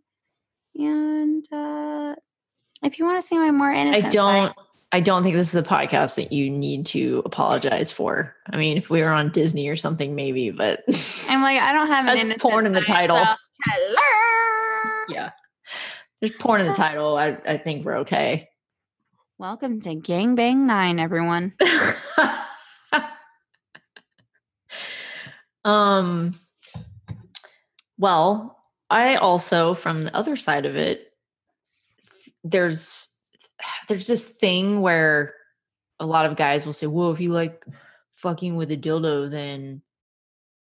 And 0.76 1.46
uh, 1.52 2.15
if 2.84 3.00
you 3.00 3.06
want 3.06 3.22
to 3.22 3.28
see 3.28 3.38
my 3.38 3.52
more 3.52 3.72
innocent, 3.72 4.06
I 4.06 4.10
don't 4.10 4.48
side, 4.48 4.56
I 4.92 5.00
don't 5.02 5.24
think 5.24 5.36
this 5.36 5.50
is 5.50 5.56
a 5.56 5.68
podcast 5.68 6.16
that 6.16 6.32
you 6.32 6.50
need 6.50 6.86
to 6.88 7.22
apologize 7.26 7.92
for. 7.92 8.36
I 8.50 8.58
mean, 8.58 8.78
if 8.78 8.90
we 8.90 9.02
were 9.02 9.10
on 9.10 9.32
Disney 9.32 9.68
or 9.68 9.76
something, 9.76 10.16
maybe, 10.16 10.52
but 10.52 10.84
I'm 11.28 11.42
like 11.42 11.62
I 11.62 11.74
don't 11.74 11.88
have 11.88 12.08
an 12.18 12.36
porn 12.40 12.66
in 12.66 12.74
the 12.74 12.82
title. 12.82 13.18
so- 13.18 13.36
hello. 13.66 15.06
yeah. 15.10 15.32
There's 16.22 16.32
porn 16.40 16.62
in 16.62 16.68
the 16.68 16.74
title. 16.74 17.18
I, 17.18 17.38
I 17.48 17.58
think 17.58 17.86
we're 17.86 17.98
okay. 17.98 18.50
Welcome 19.38 19.82
to 19.82 19.94
Gang 19.94 20.36
Bang 20.36 20.66
Nine, 20.66 21.00
everyone. 21.00 21.54
um 25.66 26.40
well, 28.00 28.58
I 28.90 29.16
also 29.16 29.74
from 29.74 30.06
the 30.06 30.16
other 30.16 30.36
side 30.36 30.66
of 30.66 30.76
it 30.76 31.07
there's 32.43 33.10
there's 33.88 34.08
this 34.08 34.28
thing 34.28 34.82
where 34.82 35.34
a 36.00 36.06
lot 36.06 36.26
of 36.26 36.36
guys 36.38 36.65
will 36.65 36.73
say, 36.73 36.88
"Well, 36.88 37.12
if 37.12 37.19
you 37.19 37.32
like 37.32 37.65
fucking 38.10 38.56
with 38.56 38.71
a 38.71 38.78
dildo, 38.78 39.30
then 39.30 39.82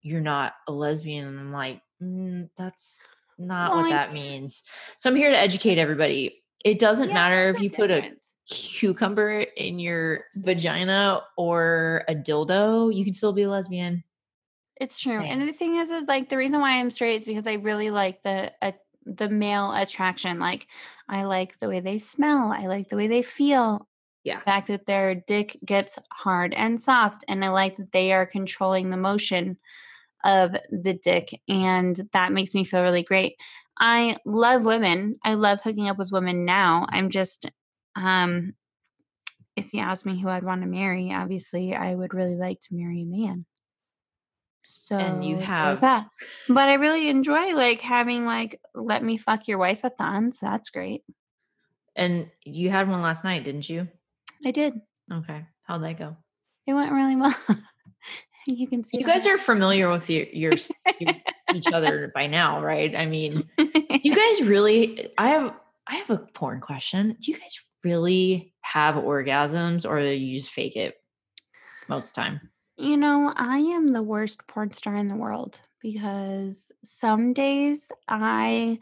you're 0.02 0.20
not 0.20 0.54
a 0.68 0.72
lesbian." 0.72 1.26
And 1.26 1.40
I'm 1.40 1.52
like, 1.52 1.82
mm, 2.02 2.48
"That's 2.56 3.00
not 3.38 3.72
Well, 3.72 3.82
what 3.82 3.90
that 3.90 4.12
means." 4.12 4.62
So 4.98 5.10
I'm 5.10 5.16
here 5.16 5.30
to 5.30 5.38
educate 5.38 5.78
everybody. 5.78 6.42
It 6.64 6.78
doesn't 6.78 7.08
Yeah, 7.08 7.14
matter 7.14 7.48
if 7.50 7.60
you 7.60 7.70
put 7.70 7.90
a 7.90 8.12
cucumber 8.48 9.40
in 9.56 9.78
your 9.78 10.24
vagina 10.37 11.22
or 11.37 12.04
a 12.08 12.14
dildo, 12.14 12.94
you 12.94 13.04
can 13.04 13.12
still 13.14 13.32
be 13.32 13.42
a 13.42 13.50
lesbian. 13.50 14.04
It's 14.80 14.98
true. 14.98 15.18
thing. 15.18 15.30
And 15.30 15.48
the 15.48 15.52
thing 15.52 15.76
is, 15.76 15.90
is 15.90 16.06
like 16.06 16.28
the 16.28 16.37
reason 16.37 16.60
why 16.60 16.78
I'm 16.78 16.90
straight 16.90 17.16
is 17.16 17.24
because 17.24 17.46
I 17.46 17.54
really 17.54 17.90
like 17.90 18.22
the 18.22 18.52
uh, 18.60 18.72
the 19.06 19.28
male 19.28 19.72
attraction. 19.72 20.38
Like 20.38 20.66
I 21.08 21.24
like 21.24 21.58
the 21.58 21.68
way 21.68 21.80
they 21.80 21.98
smell. 21.98 22.52
I 22.52 22.66
like 22.66 22.88
the 22.88 22.96
way 22.96 23.08
they 23.08 23.22
feel. 23.22 23.88
Yeah. 24.24 24.38
The 24.38 24.44
fact 24.44 24.68
that 24.68 24.86
their 24.86 25.14
dick 25.14 25.58
gets 25.64 25.98
hard 26.10 26.55
and 26.55 26.80
soft, 26.80 27.24
and 27.28 27.44
I 27.44 27.48
like 27.50 27.76
that 27.76 27.92
they 27.92 28.12
are 28.12 28.24
controlling 28.24 28.90
the 28.90 28.96
motion 28.96 29.59
of 30.24 30.57
the 30.70 30.94
dick, 30.94 31.38
and 31.46 32.00
that 32.12 32.32
makes 32.32 32.55
me 32.55 32.64
feel 32.64 32.82
really 32.82 33.02
great. 33.02 33.36
I 33.78 34.16
love 34.24 34.64
women. 34.64 35.18
I 35.22 35.34
love 35.34 35.61
hooking 35.62 35.88
up 35.88 35.98
with 35.98 36.12
women 36.12 36.44
now. 36.44 36.86
I'm 36.88 37.11
just, 37.11 37.50
um, 37.96 38.55
if 39.57 39.74
you 39.74 39.80
ask 39.80 40.07
me 40.07 40.18
who 40.18 40.28
I'd 40.28 40.44
want 40.44 40.62
to 40.62 40.66
marry, 40.66 41.12
obviously 41.12 41.74
I 41.74 41.94
would 41.94 42.14
really 42.14 42.36
like 42.36 42.61
to 42.61 42.74
marry 42.74 43.02
a 43.02 43.05
man. 43.05 43.44
So 44.64 44.96
and 44.96 45.24
you 45.24 45.38
have- 45.38 45.80
that. 45.80 46.06
But 46.48 46.68
I 46.68 46.74
really 46.74 47.08
enjoy 47.08 47.54
like 47.54 47.80
having 47.80 48.26
like 48.26 48.60
let 48.74 49.02
me 49.02 49.16
fuck 49.16 49.46
your 49.48 49.58
wife 49.58 49.84
a 49.84 49.90
thon. 49.90 50.32
So 50.32 50.46
that's 50.46 50.70
great. 50.70 51.02
And 51.96 52.30
you 52.44 52.70
had 52.70 52.88
one 52.88 53.02
last 53.02 53.22
night, 53.24 53.44
didn't 53.44 53.68
you? 53.68 53.88
I 54.44 54.50
did. 54.50 54.74
Okay. 55.12 55.46
How'd 55.62 55.82
that 55.84 55.98
go? 55.98 56.16
It 56.66 56.74
went 56.74 56.92
really 56.92 57.16
well. 57.16 57.36
You 58.46 58.68
can 58.68 58.84
see 58.84 58.98
you 58.98 59.06
guys 59.06 59.26
are 59.26 59.38
familiar 59.38 59.90
with 59.90 60.10
your, 60.10 60.26
your, 60.30 60.52
your 61.00 61.14
each 61.54 61.66
other 61.72 62.12
by 62.14 62.26
now, 62.26 62.62
right? 62.62 62.94
I 62.94 63.06
mean, 63.06 63.48
do 63.58 64.00
you 64.02 64.14
guys 64.14 64.46
really? 64.46 65.10
I 65.16 65.28
have 65.30 65.54
I 65.86 65.96
have 65.96 66.10
a 66.10 66.18
porn 66.18 66.60
question. 66.60 67.16
Do 67.18 67.32
you 67.32 67.38
guys 67.38 67.64
really 67.82 68.52
have 68.60 68.96
orgasms, 68.96 69.88
or 69.88 69.98
you 70.00 70.34
just 70.38 70.50
fake 70.50 70.76
it 70.76 70.96
most 71.88 72.10
of 72.10 72.14
the 72.14 72.20
time? 72.20 72.40
You 72.77 72.97
know, 72.97 73.33
I 73.37 73.59
am 73.59 73.89
the 73.89 74.03
worst 74.03 74.47
porn 74.49 74.72
star 74.72 74.97
in 74.97 75.07
the 75.07 75.16
world 75.16 75.61
because 75.81 76.72
some 76.83 77.33
days 77.33 77.87
I 78.09 78.79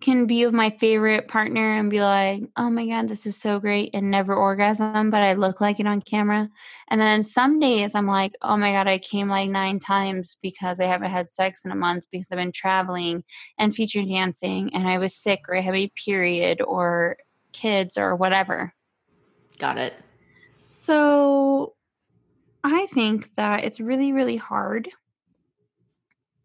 can 0.00 0.26
be 0.26 0.44
with 0.44 0.54
my 0.54 0.70
favorite 0.70 1.28
partner 1.28 1.78
and 1.78 1.90
be 1.90 2.00
like, 2.00 2.42
oh 2.56 2.70
my 2.70 2.86
God, 2.86 3.08
this 3.08 3.26
is 3.26 3.36
so 3.36 3.58
great 3.58 3.90
and 3.94 4.10
never 4.10 4.34
orgasm, 4.34 5.10
but 5.10 5.20
I 5.20 5.34
look 5.34 5.60
like 5.60 5.78
it 5.78 5.86
on 5.86 6.00
camera. 6.00 6.48
And 6.88 7.00
then 7.00 7.22
some 7.22 7.58
days 7.58 7.94
I'm 7.94 8.06
like, 8.06 8.32
oh 8.42 8.56
my 8.56 8.72
God, 8.72 8.86
I 8.86 8.98
came 8.98 9.28
like 9.28 9.48
nine 9.50 9.78
times 9.78 10.38
because 10.42 10.80
I 10.80 10.86
haven't 10.86 11.10
had 11.10 11.30
sex 11.30 11.64
in 11.64 11.70
a 11.70 11.76
month 11.76 12.04
because 12.10 12.32
I've 12.32 12.38
been 12.38 12.52
traveling 12.52 13.24
and 13.58 13.74
feature 13.74 14.02
dancing 14.02 14.74
and 14.74 14.86
I 14.88 14.98
was 14.98 15.16
sick 15.16 15.40
or 15.48 15.56
I 15.56 15.60
have 15.60 15.74
a 15.74 15.92
period 16.04 16.60
or 16.60 17.16
kids 17.52 17.96
or 17.96 18.16
whatever. 18.16 18.74
Got 19.58 19.78
it. 19.78 19.94
So 20.66 21.74
I 22.64 22.86
think 22.86 23.30
that 23.36 23.64
it's 23.64 23.78
really, 23.78 24.12
really 24.12 24.38
hard 24.38 24.88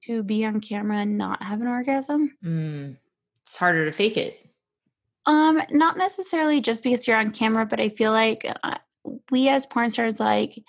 to 0.03 0.22
be 0.22 0.45
on 0.45 0.59
camera 0.59 0.97
and 0.97 1.17
not 1.17 1.41
have 1.41 1.61
an 1.61 1.67
orgasm. 1.67 2.36
Mm, 2.43 2.97
it's 3.41 3.57
harder 3.57 3.86
to 3.86 3.91
fake 3.91 4.17
it. 4.17 4.38
Um, 5.26 5.61
not 5.70 5.97
necessarily 5.97 6.59
just 6.59 6.84
because 6.84 7.07
you're 7.07 7.17
on 7.17 7.32
camera, 7.32 7.65
but 7.65 7.80
I 7.80 7.89
feel 7.89 8.11
like 8.11 8.45
uh, 8.63 8.78
we 9.32 9.47
as 9.47 9.65
porn 9.65 9.91
stars, 9.91 10.20
like, 10.20 10.61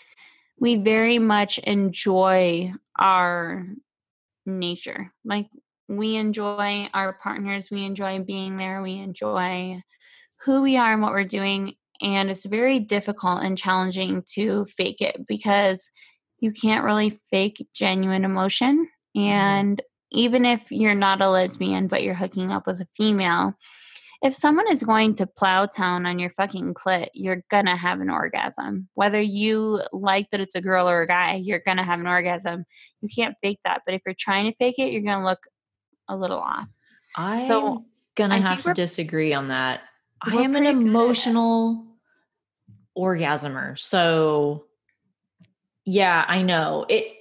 we 0.59 0.77
very 0.77 1.19
much 1.19 1.59
enjoy 1.59 2.73
our 2.99 3.67
nature. 4.47 5.13
Like, 5.25 5.49
we 5.89 6.15
enjoy 6.15 6.89
our 6.95 7.13
partners, 7.15 7.71
we 7.71 7.85
enjoy 7.85 8.21
being 8.21 8.57
there, 8.57 8.83
we 8.83 8.99
enjoy 8.99 9.83
who 10.45 10.63
we 10.63 10.77
are 10.77 10.93
and 10.93 11.03
what 11.03 11.13
we're 11.13 11.25
doing 11.25 11.75
and 12.01 12.31
it's 12.31 12.47
very 12.47 12.79
difficult 12.79 13.43
and 13.43 13.59
challenging 13.59 14.23
to 14.35 14.65
fake 14.67 15.01
it 15.01 15.27
because 15.27 15.91
you 16.39 16.53
can't 16.53 16.85
really 16.85 17.11
fake 17.31 17.67
genuine 17.75 18.25
emotion 18.25 18.89
mm-hmm. 19.17 19.27
and 19.27 19.83
even 20.13 20.45
if 20.45 20.71
you're 20.71 20.95
not 20.95 21.21
a 21.21 21.29
lesbian 21.29 21.87
but 21.87 22.03
you're 22.03 22.15
hooking 22.15 22.51
up 22.51 22.67
with 22.67 22.81
a 22.81 22.87
female 22.97 23.55
if 24.23 24.35
someone 24.35 24.71
is 24.71 24.83
going 24.83 25.15
to 25.15 25.27
plow 25.27 25.65
town 25.65 26.05
on 26.05 26.19
your 26.19 26.29
fucking 26.31 26.75
clit, 26.75 27.09
you're 27.15 27.43
gonna 27.49 27.77
have 27.77 28.01
an 28.01 28.11
orgasm. 28.11 28.89
Whether 28.95 29.21
you 29.21 29.83
like 29.93 30.29
that 30.31 30.41
it's 30.41 30.55
a 30.55 30.61
girl 30.61 30.91
or 30.91 31.03
a 31.03 31.07
guy, 31.07 31.37
you're 31.37 31.63
gonna 31.65 31.85
have 31.85 32.01
an 32.01 32.07
orgasm. 32.07 32.65
You 33.01 33.09
can't 33.09 33.35
fake 33.43 33.61
that. 33.65 33.83
But 33.87 33.95
if 33.95 34.03
you're 34.05 34.15
trying 34.19 34.51
to 34.51 34.57
fake 34.57 34.79
it, 34.79 34.93
you're 34.93 35.03
gonna 35.03 35.25
look 35.25 35.47
a 36.09 36.17
little 36.17 36.39
off. 36.39 36.71
I'm 37.17 37.49
so, 37.49 37.85
gonna 38.15 38.35
I 38.35 38.39
have 38.39 38.63
to 38.65 38.75
disagree 38.75 39.33
on 39.33 39.49
that. 39.49 39.81
I 40.23 40.43
am 40.43 40.55
an 40.55 40.67
emotional 40.67 41.87
orgasmer. 42.97 43.79
So 43.79 44.67
yeah, 45.85 46.25
I 46.27 46.43
know. 46.43 46.87
It 46.89 47.17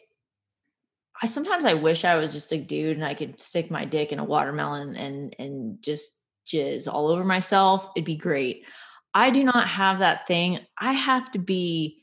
I 1.22 1.26
sometimes 1.26 1.66
I 1.66 1.74
wish 1.74 2.06
I 2.06 2.16
was 2.16 2.32
just 2.32 2.52
a 2.54 2.58
dude 2.58 2.96
and 2.96 3.06
I 3.06 3.14
could 3.14 3.42
stick 3.42 3.70
my 3.70 3.86
dick 3.86 4.12
in 4.12 4.20
a 4.20 4.24
watermelon 4.24 4.96
and 4.96 5.36
and 5.38 5.82
just 5.82 6.20
jizz 6.48 6.92
all 6.92 7.08
over 7.08 7.24
myself. 7.24 7.90
It'd 7.96 8.06
be 8.06 8.16
great. 8.16 8.66
I 9.14 9.32
do 9.32 9.44
not 9.44 9.68
have 9.68 10.00
that 10.00 10.28
thing. 10.28 10.60
I 10.78 10.94
have 10.94 11.32
to 11.32 11.40
be 11.40 12.02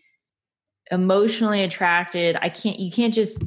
emotionally 0.90 1.62
attracted. 1.62 2.36
I 2.40 2.48
can't 2.48 2.78
you 2.78 2.90
can't 2.90 3.14
just 3.14 3.42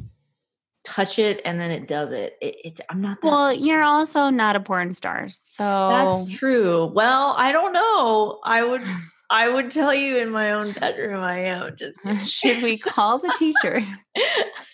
touch 0.82 1.18
it 1.18 1.40
and 1.44 1.60
then 1.60 1.70
it 1.70 1.86
does 1.86 2.10
it. 2.10 2.36
it 2.40 2.56
it's 2.64 2.80
I'm 2.90 3.00
not 3.00 3.18
Well, 3.22 3.52
you're 3.52 3.82
also 3.82 4.28
not 4.30 4.56
a 4.56 4.60
porn 4.60 4.92
star. 4.92 5.28
So 5.28 5.88
That's 5.90 6.36
true. 6.36 6.86
Well, 6.86 7.34
I 7.36 7.52
don't 7.52 7.72
know. 7.72 8.40
I 8.44 8.64
would 8.64 8.82
I 9.30 9.48
would 9.48 9.70
tell 9.70 9.94
you 9.94 10.18
in 10.18 10.30
my 10.30 10.50
own 10.52 10.72
bedroom 10.72 11.22
I 11.22 11.38
am. 11.40 11.76
Just 11.76 12.00
should 12.24 12.62
we 12.62 12.78
call 12.78 13.18
the 13.18 13.32
teacher? 13.38 13.82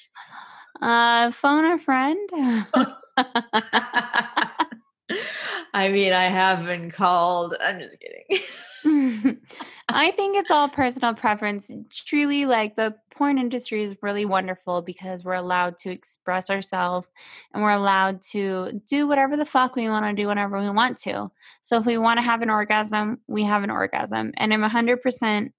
uh, 0.82 1.30
phone 1.30 1.64
a 1.72 1.78
friend. 1.78 2.28
I 5.76 5.90
mean, 5.90 6.14
I 6.14 6.24
have 6.24 6.64
been 6.64 6.90
called. 6.90 7.54
I'm 7.60 7.78
just 7.78 7.98
kidding. 8.00 8.42
I 9.90 10.10
think 10.12 10.34
it's 10.34 10.50
all 10.50 10.70
personal 10.70 11.12
preference. 11.12 11.70
Truly, 11.90 12.46
like 12.46 12.76
the 12.76 12.94
porn 13.14 13.36
industry 13.36 13.84
is 13.84 13.94
really 14.00 14.24
wonderful 14.24 14.80
because 14.80 15.22
we're 15.22 15.34
allowed 15.34 15.76
to 15.80 15.90
express 15.90 16.48
ourselves 16.48 17.08
and 17.52 17.62
we're 17.62 17.72
allowed 17.72 18.22
to 18.30 18.80
do 18.88 19.06
whatever 19.06 19.36
the 19.36 19.44
fuck 19.44 19.76
we 19.76 19.90
want 19.90 20.06
to 20.06 20.14
do 20.14 20.28
whenever 20.28 20.58
we 20.58 20.70
want 20.70 20.96
to. 21.02 21.30
So 21.60 21.76
if 21.76 21.84
we 21.84 21.98
want 21.98 22.16
to 22.20 22.24
have 22.24 22.40
an 22.40 22.48
orgasm, 22.48 23.20
we 23.26 23.44
have 23.44 23.62
an 23.62 23.70
orgasm. 23.70 24.32
And 24.38 24.54
I'm 24.54 24.62
100% 24.62 25.50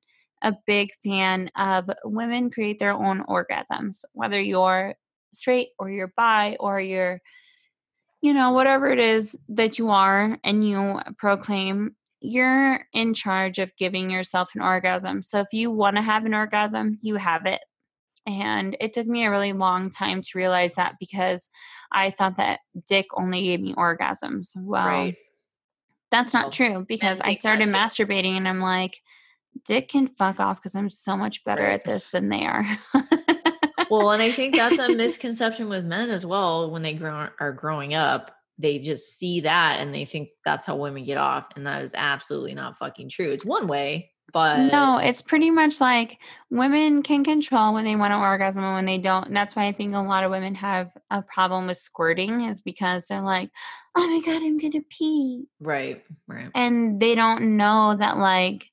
a 0.42 0.56
big 0.66 0.90
fan 1.04 1.52
of 1.56 1.92
women 2.04 2.50
create 2.50 2.80
their 2.80 2.94
own 2.94 3.24
orgasms, 3.26 4.04
whether 4.14 4.42
you're 4.42 4.96
straight 5.32 5.70
or 5.78 5.92
you're 5.92 6.14
bi 6.18 6.58
or 6.60 6.82
you're 6.82 7.22
you 8.22 8.34
know, 8.34 8.52
whatever 8.52 8.92
it 8.92 9.00
is 9.00 9.36
that 9.50 9.78
you 9.78 9.90
are 9.90 10.38
and 10.44 10.68
you 10.68 11.00
proclaim, 11.18 11.96
you're 12.20 12.86
in 12.94 13.14
charge 13.14 13.60
of 13.60 13.76
giving 13.78 14.10
yourself 14.10 14.52
an 14.56 14.62
orgasm. 14.62 15.22
So 15.22 15.40
if 15.40 15.54
you 15.54 15.70
want 15.72 15.98
to 15.98 16.02
have 16.02 16.26
an 16.26 16.34
orgasm, 16.34 16.98
you 17.02 17.16
have 17.16 17.46
it. 17.46 17.62
And 18.26 18.76
it 18.82 18.94
took 18.94 19.08
me 19.08 19.26
a 19.26 19.32
really 19.32 19.54
long 19.54 19.90
time 19.90 20.22
to 20.22 20.30
realize 20.36 20.74
that 20.76 20.96
because 21.00 21.50
I 21.92 22.12
thought 22.12 22.38
that 22.38 22.60
dick 22.88 23.06
only 23.16 23.44
gave 23.44 23.62
me 23.62 23.74
orgasms. 23.76 24.50
Well, 24.58 24.86
right. 24.86 25.16
that's 26.12 26.34
not 26.34 26.46
well, 26.46 26.52
true 26.52 26.86
because 26.88 27.22
I 27.22 27.34
started 27.34 27.70
masturbating 27.70 28.36
and 28.36 28.48
I'm 28.48 28.60
like, 28.60 28.98
dick 29.66 29.88
can 29.90 30.10
fuck 30.10 30.42
off 30.42 30.58
because 30.62 30.76
I'm 30.76 30.90
so 30.90 31.16
much 31.16 31.46
better 31.46 31.64
right. 31.64 31.74
at 31.74 31.86
this 31.86 32.06
than 32.06 32.28
they 32.28 32.46
are. 32.46 32.66
Well, 33.90 34.12
and 34.12 34.22
I 34.22 34.32
think 34.32 34.56
that's 34.56 34.80
a 34.80 34.96
misconception 34.96 35.70
with 35.70 35.86
men 35.86 36.10
as 36.10 36.26
well 36.26 36.72
when 36.72 36.82
they 36.82 36.94
grow 36.94 37.30
are 37.40 37.54
growing 37.54 37.94
up 37.94 38.32
they 38.60 38.80
just 38.80 39.16
see 39.18 39.42
that 39.42 39.80
and 39.80 39.94
they 39.94 40.04
think 40.04 40.30
that's 40.44 40.66
how 40.66 40.76
women 40.76 41.04
get 41.04 41.18
off 41.18 41.46
and 41.56 41.68
that 41.68 41.84
is 41.84 41.94
absolutely 41.96 42.56
not 42.56 42.76
fucking 42.78 43.08
true. 43.08 43.30
It's 43.30 43.46
one 43.46 43.68
way 43.68 44.10
but 44.34 44.72
no 44.72 44.98
it's 44.98 45.22
pretty 45.22 45.50
much 45.50 45.80
like 45.80 46.20
women 46.50 47.02
can 47.02 47.24
control 47.24 47.74
when 47.74 47.86
they 47.86 47.96
want 47.96 48.12
to 48.12 48.18
orgasm 48.18 48.64
and 48.64 48.74
when 48.74 48.86
they 48.86 48.98
don't 48.98 49.28
and 49.28 49.36
that's 49.36 49.56
why 49.56 49.68
i 49.68 49.72
think 49.72 49.94
a 49.94 50.00
lot 50.00 50.24
of 50.24 50.32
women 50.32 50.54
have 50.56 50.92
a 51.10 51.22
problem 51.22 51.68
with 51.68 51.78
squirting 51.78 52.42
is 52.42 52.62
because 52.62 53.06
they're 53.06 53.22
like 53.22 53.50
oh 53.96 54.08
my 54.08 54.22
god 54.26 54.42
i'm 54.44 54.58
gonna 54.58 54.82
pee. 54.90 55.46
Right 55.60 56.04
right. 56.28 56.50
And 56.54 57.00
they 57.00 57.16
don't 57.16 57.58
know 57.58 57.96
that 57.98 58.18
like 58.18 58.70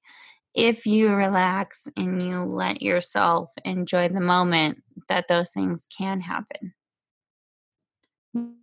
if 0.55 0.87
you 0.87 1.11
relax 1.11 1.89
and 1.97 2.23
you 2.23 2.45
let 2.45 2.81
yourself 2.81 3.51
enjoy 3.65 4.09
the 4.09 4.21
moment 4.21 4.83
that 5.09 5.29
those 5.29 5.53
things 5.53 5.87
can 5.97 6.21
happen 6.21 6.75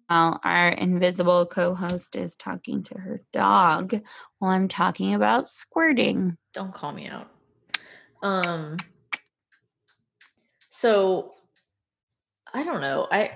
while 0.08 0.40
our 0.44 0.70
invisible 0.70 1.46
co 1.46 1.74
host 1.74 2.16
is 2.16 2.36
talking 2.36 2.84
to 2.84 2.98
her 2.98 3.22
dog 3.32 4.02
while 4.40 4.52
I'm 4.52 4.68
talking 4.68 5.14
about 5.14 5.50
squirting. 5.50 6.38
Don't 6.54 6.74
call 6.74 6.92
me 6.92 7.08
out. 7.08 7.30
Um, 8.22 8.78
so 10.70 11.34
I 12.54 12.64
don't 12.64 12.82
know. 12.82 13.08
I, 13.12 13.32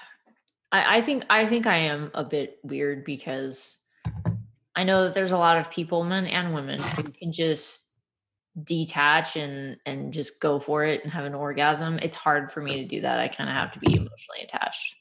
I, 0.72 0.98
I 0.98 1.00
think 1.00 1.24
I 1.30 1.46
think 1.46 1.66
I 1.66 1.76
am 1.76 2.10
a 2.14 2.24
bit 2.24 2.58
weird 2.62 3.04
because 3.04 3.77
I 4.78 4.84
know 4.84 5.02
that 5.04 5.14
there's 5.14 5.32
a 5.32 5.38
lot 5.38 5.58
of 5.58 5.72
people, 5.72 6.04
men 6.04 6.24
and 6.26 6.54
women, 6.54 6.80
who 6.80 7.02
can 7.02 7.32
just 7.32 7.92
detach 8.62 9.36
and 9.36 9.76
and 9.86 10.12
just 10.12 10.40
go 10.40 10.60
for 10.60 10.84
it 10.84 11.02
and 11.02 11.12
have 11.12 11.24
an 11.24 11.34
orgasm. 11.34 11.98
It's 12.00 12.14
hard 12.14 12.52
for 12.52 12.62
me 12.62 12.76
to 12.76 12.84
do 12.84 13.00
that. 13.00 13.18
I 13.18 13.26
kind 13.26 13.50
of 13.50 13.56
have 13.56 13.72
to 13.72 13.80
be 13.80 13.96
emotionally 13.96 14.40
attached. 14.42 14.94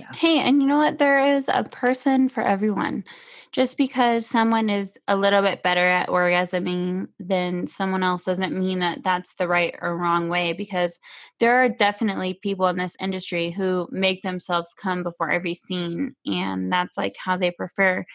Yeah. 0.00 0.12
Hey, 0.14 0.38
and 0.38 0.62
you 0.62 0.68
know 0.68 0.78
what? 0.78 0.98
There 0.98 1.36
is 1.36 1.50
a 1.52 1.64
person 1.64 2.28
for 2.28 2.42
everyone. 2.42 3.04
Just 3.52 3.76
because 3.76 4.26
someone 4.26 4.70
is 4.70 4.94
a 5.06 5.16
little 5.16 5.42
bit 5.42 5.62
better 5.62 5.86
at 5.86 6.08
orgasming 6.08 7.08
than 7.20 7.66
someone 7.66 8.02
else 8.02 8.24
doesn't 8.24 8.58
mean 8.58 8.78
that 8.78 9.04
that's 9.04 9.34
the 9.34 9.46
right 9.46 9.74
or 9.82 9.98
wrong 9.98 10.30
way 10.30 10.54
because 10.54 10.98
there 11.38 11.62
are 11.62 11.68
definitely 11.68 12.38
people 12.42 12.66
in 12.68 12.78
this 12.78 12.96
industry 12.98 13.50
who 13.50 13.86
make 13.90 14.22
themselves 14.22 14.72
come 14.72 15.02
before 15.02 15.30
every 15.30 15.52
scene 15.52 16.16
and 16.24 16.72
that's 16.72 16.96
like 16.96 17.12
how 17.22 17.36
they 17.36 17.50
prefer. 17.50 18.06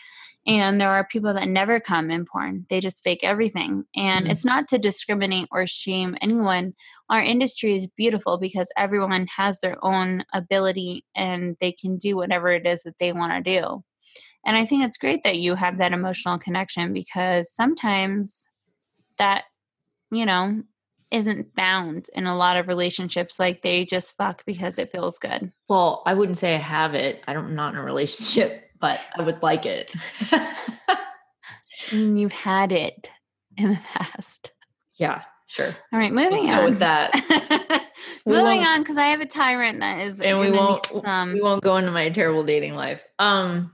And 0.47 0.79
there 0.79 0.91
are 0.91 1.05
people 1.05 1.33
that 1.33 1.49
never 1.49 1.81
come 1.81 2.09
in 2.09 2.25
porn. 2.25 2.65
They 2.69 2.79
just 2.79 3.03
fake 3.03 3.19
everything. 3.21 3.83
And 3.95 4.23
mm-hmm. 4.23 4.31
it's 4.31 4.45
not 4.45 4.69
to 4.69 4.77
discriminate 4.77 5.49
or 5.51 5.67
shame 5.67 6.15
anyone. 6.21 6.73
Our 7.09 7.21
industry 7.21 7.75
is 7.75 7.87
beautiful 7.97 8.37
because 8.37 8.71
everyone 8.77 9.27
has 9.35 9.59
their 9.59 9.75
own 9.83 10.23
ability 10.33 11.05
and 11.15 11.57
they 11.59 11.73
can 11.73 11.97
do 11.97 12.15
whatever 12.15 12.49
it 12.53 12.65
is 12.65 12.83
that 12.83 12.97
they 12.97 13.11
want 13.11 13.33
to 13.33 13.59
do. 13.59 13.83
And 14.45 14.55
I 14.55 14.65
think 14.65 14.85
it's 14.85 14.97
great 14.97 15.23
that 15.23 15.37
you 15.37 15.55
have 15.55 15.79
that 15.79 15.91
emotional 15.91 16.37
connection 16.37 16.93
because 16.93 17.51
sometimes 17.53 18.47
that, 19.17 19.43
you 20.09 20.25
know, 20.25 20.63
isn't 21.11 21.55
found 21.55 22.07
in 22.13 22.25
a 22.25 22.35
lot 22.35 22.57
of 22.57 22.67
relationships. 22.67 23.39
Like 23.39 23.61
they 23.61 23.85
just 23.85 24.15
fuck 24.15 24.43
because 24.45 24.77
it 24.77 24.91
feels 24.91 25.17
good. 25.19 25.51
Well, 25.67 26.03
I 26.05 26.13
wouldn't 26.13 26.37
say 26.37 26.55
I 26.55 26.59
have 26.59 26.95
it. 26.95 27.21
I 27.27 27.33
don't, 27.33 27.45
I'm 27.45 27.55
not 27.55 27.73
in 27.73 27.79
a 27.79 27.83
relationship, 27.83 28.66
but 28.79 28.99
I 29.17 29.21
would 29.21 29.41
like 29.41 29.65
it. 29.65 29.93
I 30.31 30.55
mean, 31.91 32.17
you've 32.17 32.33
had 32.33 32.71
it 32.71 33.09
in 33.57 33.69
the 33.71 33.79
past. 33.93 34.51
yeah, 34.95 35.23
sure. 35.47 35.69
All 35.91 35.99
right, 35.99 36.11
moving 36.11 36.45
Let's 36.45 36.47
on. 36.47 36.55
go 36.57 36.69
with 36.69 36.79
that. 36.79 37.83
Moving 38.25 38.63
on 38.63 38.81
because 38.81 38.97
I 38.97 39.07
have 39.07 39.21
a 39.21 39.25
tyrant 39.25 39.79
that 39.79 40.01
is 40.01 40.21
And 40.21 40.39
we 40.39 40.51
won't 40.51 40.85
some 40.85 41.33
we 41.33 41.41
won't 41.41 41.63
go 41.63 41.77
into 41.77 41.91
my 41.91 42.09
terrible 42.09 42.43
dating 42.43 42.75
life. 42.75 43.05
Um 43.19 43.71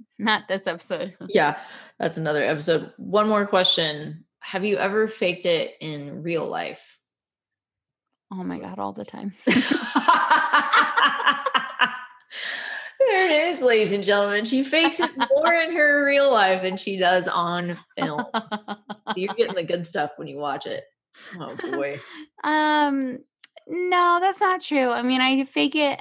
not 0.18 0.48
this 0.48 0.66
episode. 0.66 1.14
yeah, 1.28 1.58
that's 1.98 2.16
another 2.16 2.42
episode. 2.44 2.92
One 2.96 3.28
more 3.28 3.46
question. 3.46 4.24
Have 4.40 4.64
you 4.64 4.78
ever 4.78 5.06
faked 5.06 5.44
it 5.46 5.74
in 5.80 6.22
real 6.22 6.46
life? 6.46 6.98
Oh 8.32 8.42
my 8.42 8.58
god, 8.58 8.78
all 8.78 8.92
the 8.92 9.04
time. 9.04 9.34
there 13.06 13.30
it 13.30 13.48
is, 13.48 13.62
ladies 13.62 13.92
and 13.92 14.04
gentlemen. 14.04 14.44
She 14.44 14.62
fakes 14.62 15.00
it 15.00 15.10
more 15.16 15.54
in 15.54 15.74
her 15.74 16.04
real 16.04 16.30
life 16.30 16.62
than 16.62 16.76
she 16.76 16.96
does 16.96 17.28
on 17.28 17.78
film. 17.96 18.24
You're 19.16 19.34
getting 19.34 19.54
the 19.54 19.62
good 19.62 19.86
stuff 19.86 20.12
when 20.16 20.28
you 20.28 20.38
watch 20.38 20.66
it. 20.66 20.84
Oh 21.38 21.56
boy. 21.56 22.00
um 22.44 23.18
no, 23.66 24.18
that's 24.20 24.40
not 24.40 24.60
true. 24.60 24.90
I 24.90 25.02
mean, 25.02 25.20
I 25.20 25.44
fake 25.44 25.76
it 25.76 26.00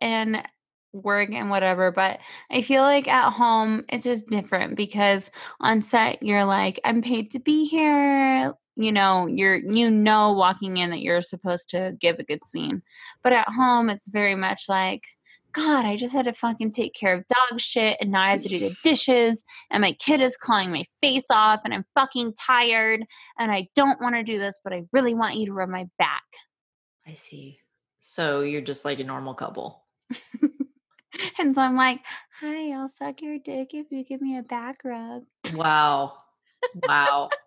and 0.00 0.46
work 0.92 1.30
and 1.30 1.50
whatever, 1.50 1.90
but 1.90 2.20
I 2.50 2.62
feel 2.62 2.82
like 2.82 3.08
at 3.08 3.30
home 3.32 3.84
it's 3.88 4.04
just 4.04 4.28
different 4.28 4.76
because 4.76 5.30
on 5.60 5.82
set 5.82 6.22
you're 6.22 6.44
like 6.44 6.80
I'm 6.84 7.02
paid 7.02 7.30
to 7.32 7.38
be 7.38 7.66
here. 7.66 8.54
You 8.76 8.92
know, 8.92 9.26
you're 9.26 9.56
you 9.56 9.90
know 9.90 10.32
walking 10.32 10.76
in 10.76 10.90
that 10.90 11.00
you're 11.00 11.22
supposed 11.22 11.70
to 11.70 11.96
give 11.98 12.18
a 12.18 12.24
good 12.24 12.44
scene. 12.44 12.82
But 13.22 13.32
at 13.32 13.48
home 13.48 13.90
it's 13.90 14.08
very 14.08 14.34
much 14.34 14.64
like 14.68 15.04
God, 15.52 15.84
I 15.84 15.96
just 15.96 16.12
had 16.12 16.26
to 16.26 16.32
fucking 16.32 16.70
take 16.70 16.94
care 16.94 17.14
of 17.14 17.24
dog 17.26 17.60
shit 17.60 17.96
and 18.00 18.10
now 18.10 18.22
I 18.22 18.30
have 18.30 18.42
to 18.42 18.48
do 18.48 18.58
the 18.58 18.76
dishes 18.84 19.44
and 19.70 19.80
my 19.80 19.92
kid 19.92 20.20
is 20.20 20.36
clawing 20.36 20.70
my 20.70 20.84
face 21.00 21.26
off 21.30 21.60
and 21.64 21.74
I'm 21.74 21.84
fucking 21.94 22.34
tired 22.34 23.04
and 23.38 23.50
I 23.50 23.68
don't 23.74 24.00
want 24.00 24.14
to 24.14 24.22
do 24.22 24.38
this, 24.38 24.60
but 24.62 24.72
I 24.72 24.84
really 24.92 25.14
want 25.14 25.36
you 25.36 25.46
to 25.46 25.52
rub 25.52 25.68
my 25.68 25.86
back. 25.98 26.22
I 27.06 27.14
see. 27.14 27.58
So 28.00 28.40
you're 28.40 28.60
just 28.60 28.84
like 28.84 29.00
a 29.00 29.04
normal 29.04 29.34
couple. 29.34 29.84
and 31.38 31.54
so 31.54 31.62
I'm 31.62 31.76
like, 31.76 32.00
hi, 32.40 32.70
I'll 32.70 32.88
suck 32.88 33.22
your 33.22 33.38
dick 33.38 33.74
if 33.74 33.86
you 33.90 34.04
give 34.04 34.20
me 34.20 34.38
a 34.38 34.42
back 34.42 34.78
rub. 34.84 35.24
Wow. 35.54 36.14
Wow. 36.86 37.30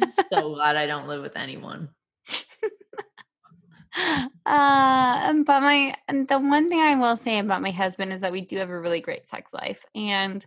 I'm 0.00 0.10
so 0.10 0.54
glad 0.54 0.76
I 0.76 0.86
don't 0.86 1.08
live 1.08 1.22
with 1.22 1.36
anyone. 1.36 1.90
Uh, 3.96 5.32
but 5.44 5.60
my 5.60 5.94
the 6.08 6.38
one 6.38 6.68
thing 6.68 6.80
I 6.80 6.96
will 6.96 7.16
say 7.16 7.38
about 7.38 7.62
my 7.62 7.70
husband 7.70 8.12
is 8.12 8.20
that 8.20 8.32
we 8.32 8.40
do 8.40 8.58
have 8.58 8.68
a 8.68 8.78
really 8.78 9.00
great 9.00 9.24
sex 9.24 9.54
life. 9.54 9.84
And 9.94 10.44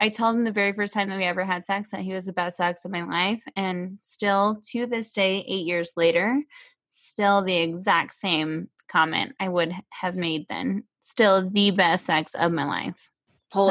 I 0.00 0.08
told 0.08 0.36
him 0.36 0.44
the 0.44 0.52
very 0.52 0.72
first 0.72 0.92
time 0.92 1.08
that 1.08 1.16
we 1.16 1.24
ever 1.24 1.44
had 1.44 1.66
sex 1.66 1.90
that 1.90 2.02
he 2.02 2.12
was 2.12 2.26
the 2.26 2.32
best 2.32 2.58
sex 2.58 2.84
of 2.84 2.90
my 2.90 3.02
life. 3.02 3.42
And 3.56 3.98
still 4.00 4.60
to 4.70 4.86
this 4.86 5.12
day, 5.12 5.44
eight 5.48 5.66
years 5.66 5.94
later, 5.96 6.42
still 6.86 7.42
the 7.42 7.56
exact 7.56 8.14
same 8.14 8.68
comment 8.88 9.34
I 9.40 9.48
would 9.48 9.74
have 9.90 10.14
made 10.14 10.46
then. 10.48 10.84
Still 11.00 11.48
the 11.48 11.70
best 11.70 12.06
sex 12.06 12.34
of 12.34 12.52
my 12.52 12.64
life. 12.64 13.10
So, 13.52 13.66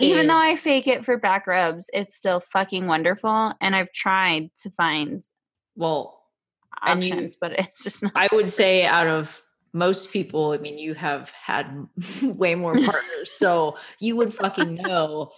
Even 0.00 0.26
though 0.26 0.36
I 0.36 0.54
fake 0.56 0.86
it 0.86 1.04
for 1.04 1.16
back 1.16 1.46
rubs, 1.46 1.88
it's 1.94 2.14
still 2.14 2.40
fucking 2.40 2.86
wonderful. 2.86 3.54
And 3.60 3.74
I've 3.74 3.92
tried 3.92 4.50
to 4.62 4.70
find 4.70 5.22
well, 5.76 6.20
And 6.82 7.04
you- 7.04 7.12
options, 7.12 7.36
but 7.36 7.52
it's 7.58 7.84
just 7.84 8.02
not. 8.02 8.12
I 8.14 8.28
would 8.32 8.48
say 8.48 8.84
out 8.84 9.06
of 9.06 9.42
most 9.72 10.12
people, 10.12 10.52
I 10.52 10.58
mean, 10.58 10.78
you 10.78 10.94
have 10.94 11.30
had 11.30 11.86
way 12.22 12.54
more 12.54 12.74
partners, 12.74 13.32
so 13.32 13.76
you 13.98 14.16
would 14.16 14.32
fucking 14.32 14.76
know 14.76 15.32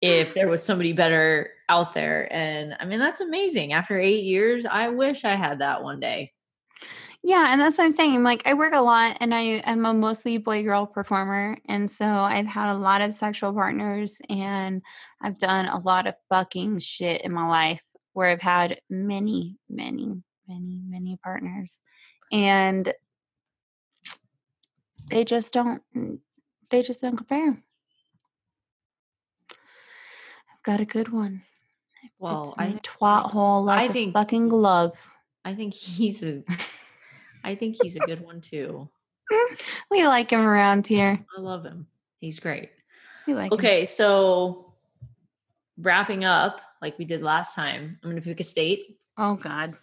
if 0.00 0.34
there 0.34 0.48
was 0.48 0.62
somebody 0.62 0.92
better 0.92 1.50
out 1.68 1.94
there. 1.94 2.30
And 2.32 2.76
I 2.78 2.84
mean, 2.84 2.98
that's 2.98 3.20
amazing. 3.20 3.72
After 3.72 3.98
eight 3.98 4.24
years, 4.24 4.66
I 4.66 4.88
wish 4.90 5.24
I 5.24 5.34
had 5.34 5.60
that 5.60 5.82
one 5.82 5.98
day. 5.98 6.32
Yeah, 7.26 7.50
and 7.50 7.60
that's 7.60 7.78
what 7.78 7.84
I'm 7.84 7.92
saying. 7.92 8.22
Like 8.22 8.42
I 8.44 8.52
work 8.52 8.74
a 8.74 8.82
lot 8.82 9.16
and 9.20 9.34
I 9.34 9.62
am 9.64 9.86
a 9.86 9.94
mostly 9.94 10.36
boy 10.36 10.62
girl 10.62 10.84
performer. 10.84 11.56
And 11.66 11.90
so 11.90 12.04
I've 12.04 12.46
had 12.46 12.70
a 12.70 12.76
lot 12.76 13.00
of 13.00 13.14
sexual 13.14 13.54
partners 13.54 14.20
and 14.28 14.82
I've 15.22 15.38
done 15.38 15.64
a 15.64 15.78
lot 15.78 16.06
of 16.06 16.16
fucking 16.28 16.80
shit 16.80 17.22
in 17.22 17.32
my 17.32 17.48
life 17.48 17.82
where 18.12 18.28
I've 18.28 18.42
had 18.42 18.78
many, 18.90 19.56
many, 19.70 20.22
many, 20.48 20.80
many 20.86 21.18
partners. 21.22 21.80
And 22.32 22.92
they 25.08 25.24
just 25.24 25.52
don't 25.52 25.82
mm, 25.94 26.18
they 26.70 26.82
just 26.82 27.02
don't 27.02 27.16
compare. 27.16 27.50
I've 29.50 30.62
got 30.64 30.80
a 30.80 30.84
good 30.84 31.08
one. 31.10 31.42
Well, 32.18 32.54
I 32.58 32.78
twat 32.82 33.30
hole 33.30 33.64
like 33.64 33.90
I 33.90 33.92
think- 33.92 34.12
fucking 34.14 34.48
glove. 34.48 35.10
I 35.46 35.54
think 35.54 35.74
he's 35.74 36.22
a, 36.22 36.42
I 37.44 37.54
think 37.54 37.76
he's 37.82 37.96
a 37.96 38.00
good 38.00 38.20
one 38.20 38.40
too. 38.40 38.88
We 39.90 40.06
like 40.06 40.30
him 40.30 40.40
around 40.40 40.86
here. 40.86 41.18
I 41.36 41.40
love 41.40 41.64
him. 41.64 41.86
He's 42.20 42.38
great. 42.40 42.70
We 43.26 43.34
like 43.34 43.52
him. 43.52 43.58
Okay, 43.58 43.84
so 43.84 44.72
wrapping 45.78 46.24
up 46.24 46.60
like 46.82 46.98
we 46.98 47.04
did 47.04 47.22
last 47.22 47.54
time, 47.54 47.98
I'm 48.02 48.10
gonna 48.10 48.20
pick 48.20 48.40
a 48.40 48.44
state. 48.44 48.98
Oh 49.16 49.34
God. 49.36 49.74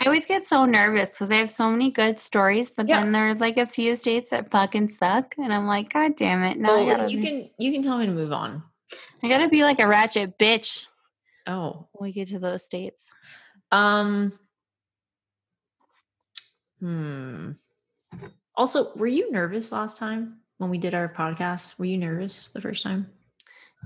I 0.00 0.04
always 0.04 0.26
get 0.26 0.46
so 0.46 0.64
nervous 0.64 1.10
because 1.10 1.30
I 1.30 1.36
have 1.36 1.50
so 1.50 1.70
many 1.70 1.90
good 1.90 2.20
stories, 2.20 2.70
but 2.70 2.88
Yeah. 2.88 3.00
then 3.00 3.12
there 3.12 3.30
are 3.30 3.34
like 3.34 3.56
a 3.56 3.66
few 3.66 3.96
states 3.96 4.30
that 4.30 4.50
fucking 4.50 4.88
suck, 4.90 5.34
and 5.38 5.52
I'm 5.52 5.66
like, 5.66 5.92
God 5.92 6.14
damn 6.16 6.44
it! 6.44 6.56
No, 6.58 6.76
Well, 6.84 6.96
gotta, 6.98 7.10
you 7.10 7.20
can 7.20 7.50
you 7.58 7.72
can 7.72 7.82
tell 7.82 7.98
me 7.98 8.06
to 8.06 8.12
move 8.12 8.32
on. 8.32 8.62
I 9.22 9.28
gotta 9.28 9.48
be 9.48 9.64
like 9.64 9.80
a 9.80 9.86
ratchet 9.88 10.38
bitch 10.38 10.86
Oh, 11.46 11.88
when 11.92 12.08
we 12.08 12.12
get 12.12 12.28
to 12.28 12.38
those 12.38 12.64
states. 12.64 13.10
Um. 13.72 14.32
Hmm. 16.80 17.52
Also, 18.56 18.92
were 18.94 19.06
you 19.06 19.30
nervous 19.32 19.72
last 19.72 19.98
time 19.98 20.38
when 20.58 20.70
we 20.70 20.78
did 20.78 20.94
our 20.94 21.08
podcast? 21.08 21.78
Were 21.78 21.84
you 21.86 21.98
nervous 21.98 22.48
the 22.52 22.60
first 22.60 22.82
time? 22.84 23.10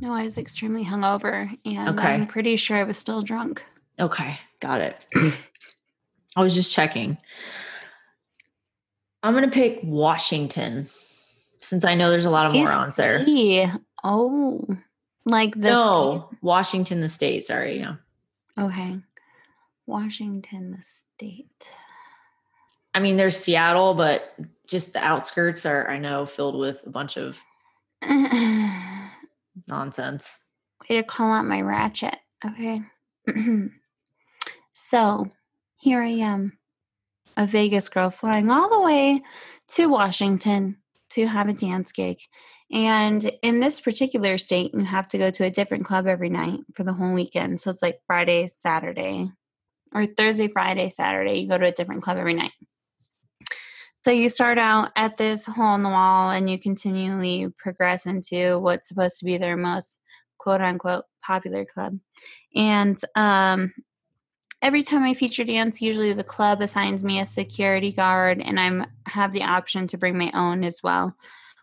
No, 0.00 0.12
I 0.12 0.24
was 0.24 0.36
extremely 0.38 0.84
hungover, 0.84 1.56
and 1.64 1.88
Okay. 1.98 2.08
I'm 2.08 2.26
pretty 2.26 2.56
sure 2.56 2.76
I 2.76 2.82
was 2.84 2.98
still 2.98 3.22
drunk. 3.22 3.64
Okay, 3.98 4.38
got 4.60 4.80
it. 4.80 4.96
I 6.36 6.42
was 6.42 6.54
just 6.54 6.72
checking. 6.74 7.18
I'm 9.22 9.34
gonna 9.34 9.50
pick 9.50 9.80
Washington 9.82 10.88
since 11.60 11.84
I 11.84 11.94
know 11.94 12.10
there's 12.10 12.24
a 12.24 12.30
lot 12.30 12.46
of 12.46 12.52
morons 12.52 12.96
there. 12.96 13.24
Oh, 14.02 14.66
like 15.24 15.54
this. 15.54 15.72
No, 15.72 16.28
Washington, 16.40 17.00
the 17.00 17.08
state. 17.08 17.44
Sorry, 17.44 17.78
yeah. 17.78 17.96
Okay. 18.58 18.98
Washington, 19.86 20.72
the 20.72 20.82
state. 20.82 21.68
I 22.94 23.00
mean, 23.00 23.16
there's 23.16 23.36
Seattle, 23.36 23.94
but 23.94 24.22
just 24.66 24.92
the 24.92 24.98
outskirts 24.98 25.64
are, 25.64 25.88
I 25.88 25.98
know, 25.98 26.26
filled 26.26 26.58
with 26.58 26.78
a 26.84 26.90
bunch 26.90 27.16
of 27.16 27.42
nonsense. 29.68 30.26
way 30.88 30.96
to 30.96 31.02
call 31.02 31.32
out 31.32 31.44
my 31.46 31.60
ratchet. 31.60 32.16
Okay. 32.44 32.82
so 34.72 35.30
here 35.82 36.00
I 36.00 36.10
am, 36.10 36.56
a 37.36 37.44
Vegas 37.44 37.88
girl 37.88 38.08
flying 38.08 38.52
all 38.52 38.70
the 38.70 38.80
way 38.80 39.20
to 39.74 39.88
Washington 39.88 40.76
to 41.10 41.26
have 41.26 41.48
a 41.48 41.52
dance 41.52 41.90
gig. 41.90 42.20
And 42.70 43.32
in 43.42 43.58
this 43.58 43.80
particular 43.80 44.38
state, 44.38 44.70
you 44.74 44.84
have 44.84 45.08
to 45.08 45.18
go 45.18 45.32
to 45.32 45.44
a 45.44 45.50
different 45.50 45.84
club 45.84 46.06
every 46.06 46.28
night 46.28 46.60
for 46.72 46.84
the 46.84 46.92
whole 46.92 47.12
weekend. 47.12 47.58
So 47.58 47.68
it's 47.68 47.82
like 47.82 47.98
Friday, 48.06 48.46
Saturday, 48.46 49.32
or 49.92 50.06
Thursday, 50.06 50.46
Friday, 50.46 50.88
Saturday. 50.88 51.40
You 51.40 51.48
go 51.48 51.58
to 51.58 51.66
a 51.66 51.72
different 51.72 52.04
club 52.04 52.16
every 52.16 52.34
night. 52.34 52.52
So 54.04 54.12
you 54.12 54.28
start 54.28 54.58
out 54.58 54.92
at 54.94 55.16
this 55.16 55.44
hole 55.44 55.74
in 55.74 55.82
the 55.82 55.88
wall 55.88 56.30
and 56.30 56.48
you 56.48 56.60
continually 56.60 57.48
progress 57.58 58.06
into 58.06 58.60
what's 58.60 58.86
supposed 58.86 59.18
to 59.18 59.24
be 59.24 59.36
their 59.36 59.56
most 59.56 59.98
quote 60.38 60.60
unquote 60.60 61.06
popular 61.24 61.64
club. 61.64 61.98
And 62.54 62.96
um, 63.16 63.72
every 64.62 64.82
time 64.82 65.02
I 65.02 65.12
feature 65.12 65.44
dance, 65.44 65.82
usually 65.82 66.12
the 66.12 66.24
club 66.24 66.60
assigns 66.62 67.02
me 67.02 67.20
a 67.20 67.26
security 67.26 67.92
guard 67.92 68.40
and 68.40 68.58
I'm 68.58 68.86
have 69.06 69.32
the 69.32 69.42
option 69.42 69.86
to 69.88 69.98
bring 69.98 70.16
my 70.16 70.30
own 70.32 70.64
as 70.64 70.80
well. 70.82 71.14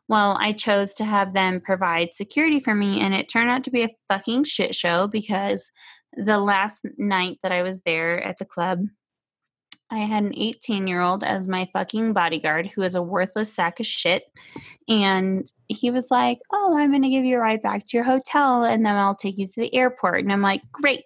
Well, 0.07 0.37
I 0.39 0.53
chose 0.53 0.93
to 0.95 1.05
have 1.05 1.33
them 1.33 1.61
provide 1.61 2.13
security 2.13 2.59
for 2.59 2.75
me 2.75 2.99
and 2.99 3.13
it 3.13 3.29
turned 3.29 3.49
out 3.49 3.63
to 3.63 3.71
be 3.71 3.83
a 3.83 3.89
fucking 4.07 4.43
shit 4.43 4.75
show 4.75 5.07
because 5.07 5.71
the 6.13 6.39
last 6.39 6.85
night 6.97 7.37
that 7.43 7.51
I 7.51 7.61
was 7.61 7.81
there 7.81 8.21
at 8.21 8.37
the 8.37 8.45
club, 8.45 8.85
I 9.91 9.99
had 9.99 10.23
an 10.23 10.35
18 10.35 10.87
year 10.87 11.01
old 11.01 11.23
as 11.23 11.47
my 11.47 11.69
fucking 11.73 12.13
bodyguard 12.13 12.67
who 12.67 12.81
is 12.81 12.95
a 12.95 13.01
worthless 13.01 13.53
sack 13.53 13.79
of 13.79 13.85
shit. 13.85 14.23
And 14.87 15.47
he 15.67 15.89
was 15.89 16.11
like, 16.11 16.39
Oh, 16.51 16.75
I'm 16.77 16.91
going 16.91 17.03
to 17.03 17.09
give 17.09 17.25
you 17.25 17.37
a 17.37 17.39
ride 17.39 17.61
back 17.61 17.85
to 17.87 17.97
your 17.97 18.03
hotel 18.03 18.63
and 18.63 18.85
then 18.85 18.95
I'll 18.95 19.15
take 19.15 19.37
you 19.37 19.45
to 19.45 19.61
the 19.61 19.73
airport. 19.73 20.23
And 20.23 20.31
I'm 20.31 20.41
like, 20.41 20.61
Great. 20.71 21.05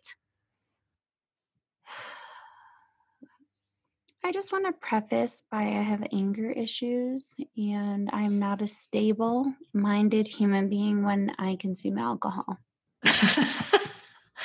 I 4.26 4.32
just 4.32 4.52
want 4.54 4.66
to 4.66 4.72
preface 4.72 5.44
by 5.52 5.64
I 5.64 5.82
have 5.82 6.08
anger 6.14 6.50
issues 6.50 7.36
and 7.58 8.10
I'm 8.14 8.40
not 8.40 8.62
a 8.62 8.68
stable 8.68 9.54
minded 9.74 10.28
human 10.28 10.70
being 10.70 11.04
when 11.04 11.36
I 11.38 11.56
consume 11.58 11.98
alcohol. 11.98 12.58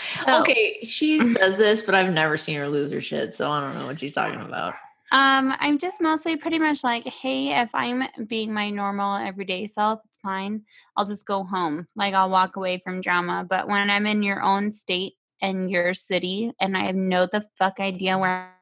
So, 0.01 0.41
okay, 0.41 0.81
she 0.83 1.25
says 1.25 1.59
this, 1.59 1.83
but 1.83 1.95
I've 1.95 2.13
never 2.13 2.37
seen 2.37 2.57
her 2.57 2.69
lose 2.69 2.91
her 2.93 3.01
shit, 3.01 3.35
so 3.35 3.51
I 3.51 3.61
don't 3.61 3.75
know 3.75 3.87
what 3.87 4.01
she's 4.01 4.15
talking 4.15 4.41
about. 4.41 4.75
Um, 5.11 5.55
I'm 5.59 5.79
just 5.79 6.01
mostly 6.01 6.37
pretty 6.37 6.59
much 6.59 6.85
like, 6.85 7.05
hey, 7.05 7.61
if 7.61 7.71
I'm 7.75 8.05
being 8.27 8.53
my 8.53 8.71
normal 8.71 9.17
everyday 9.17 9.67
self, 9.67 10.01
it's 10.05 10.19
fine. 10.19 10.63
I'll 10.97 11.07
just 11.07 11.27
go 11.27 11.45
home. 11.45 11.87
Like 11.97 12.15
I'll 12.15 12.29
walk 12.29 12.57
away 12.57 12.79
from 12.79 13.01
drama. 13.01 13.47
But 13.49 13.69
when 13.69 13.91
I'm 13.91 14.07
in 14.07 14.23
your 14.23 14.43
own 14.43 14.71
state 14.71 15.15
and 15.41 15.71
your 15.71 15.95
city 15.95 16.53
and 16.61 16.77
I 16.77 16.85
have 16.85 16.95
no 16.95 17.27
the 17.27 17.45
fuck 17.59 17.81
idea 17.81 18.19
where 18.19 18.53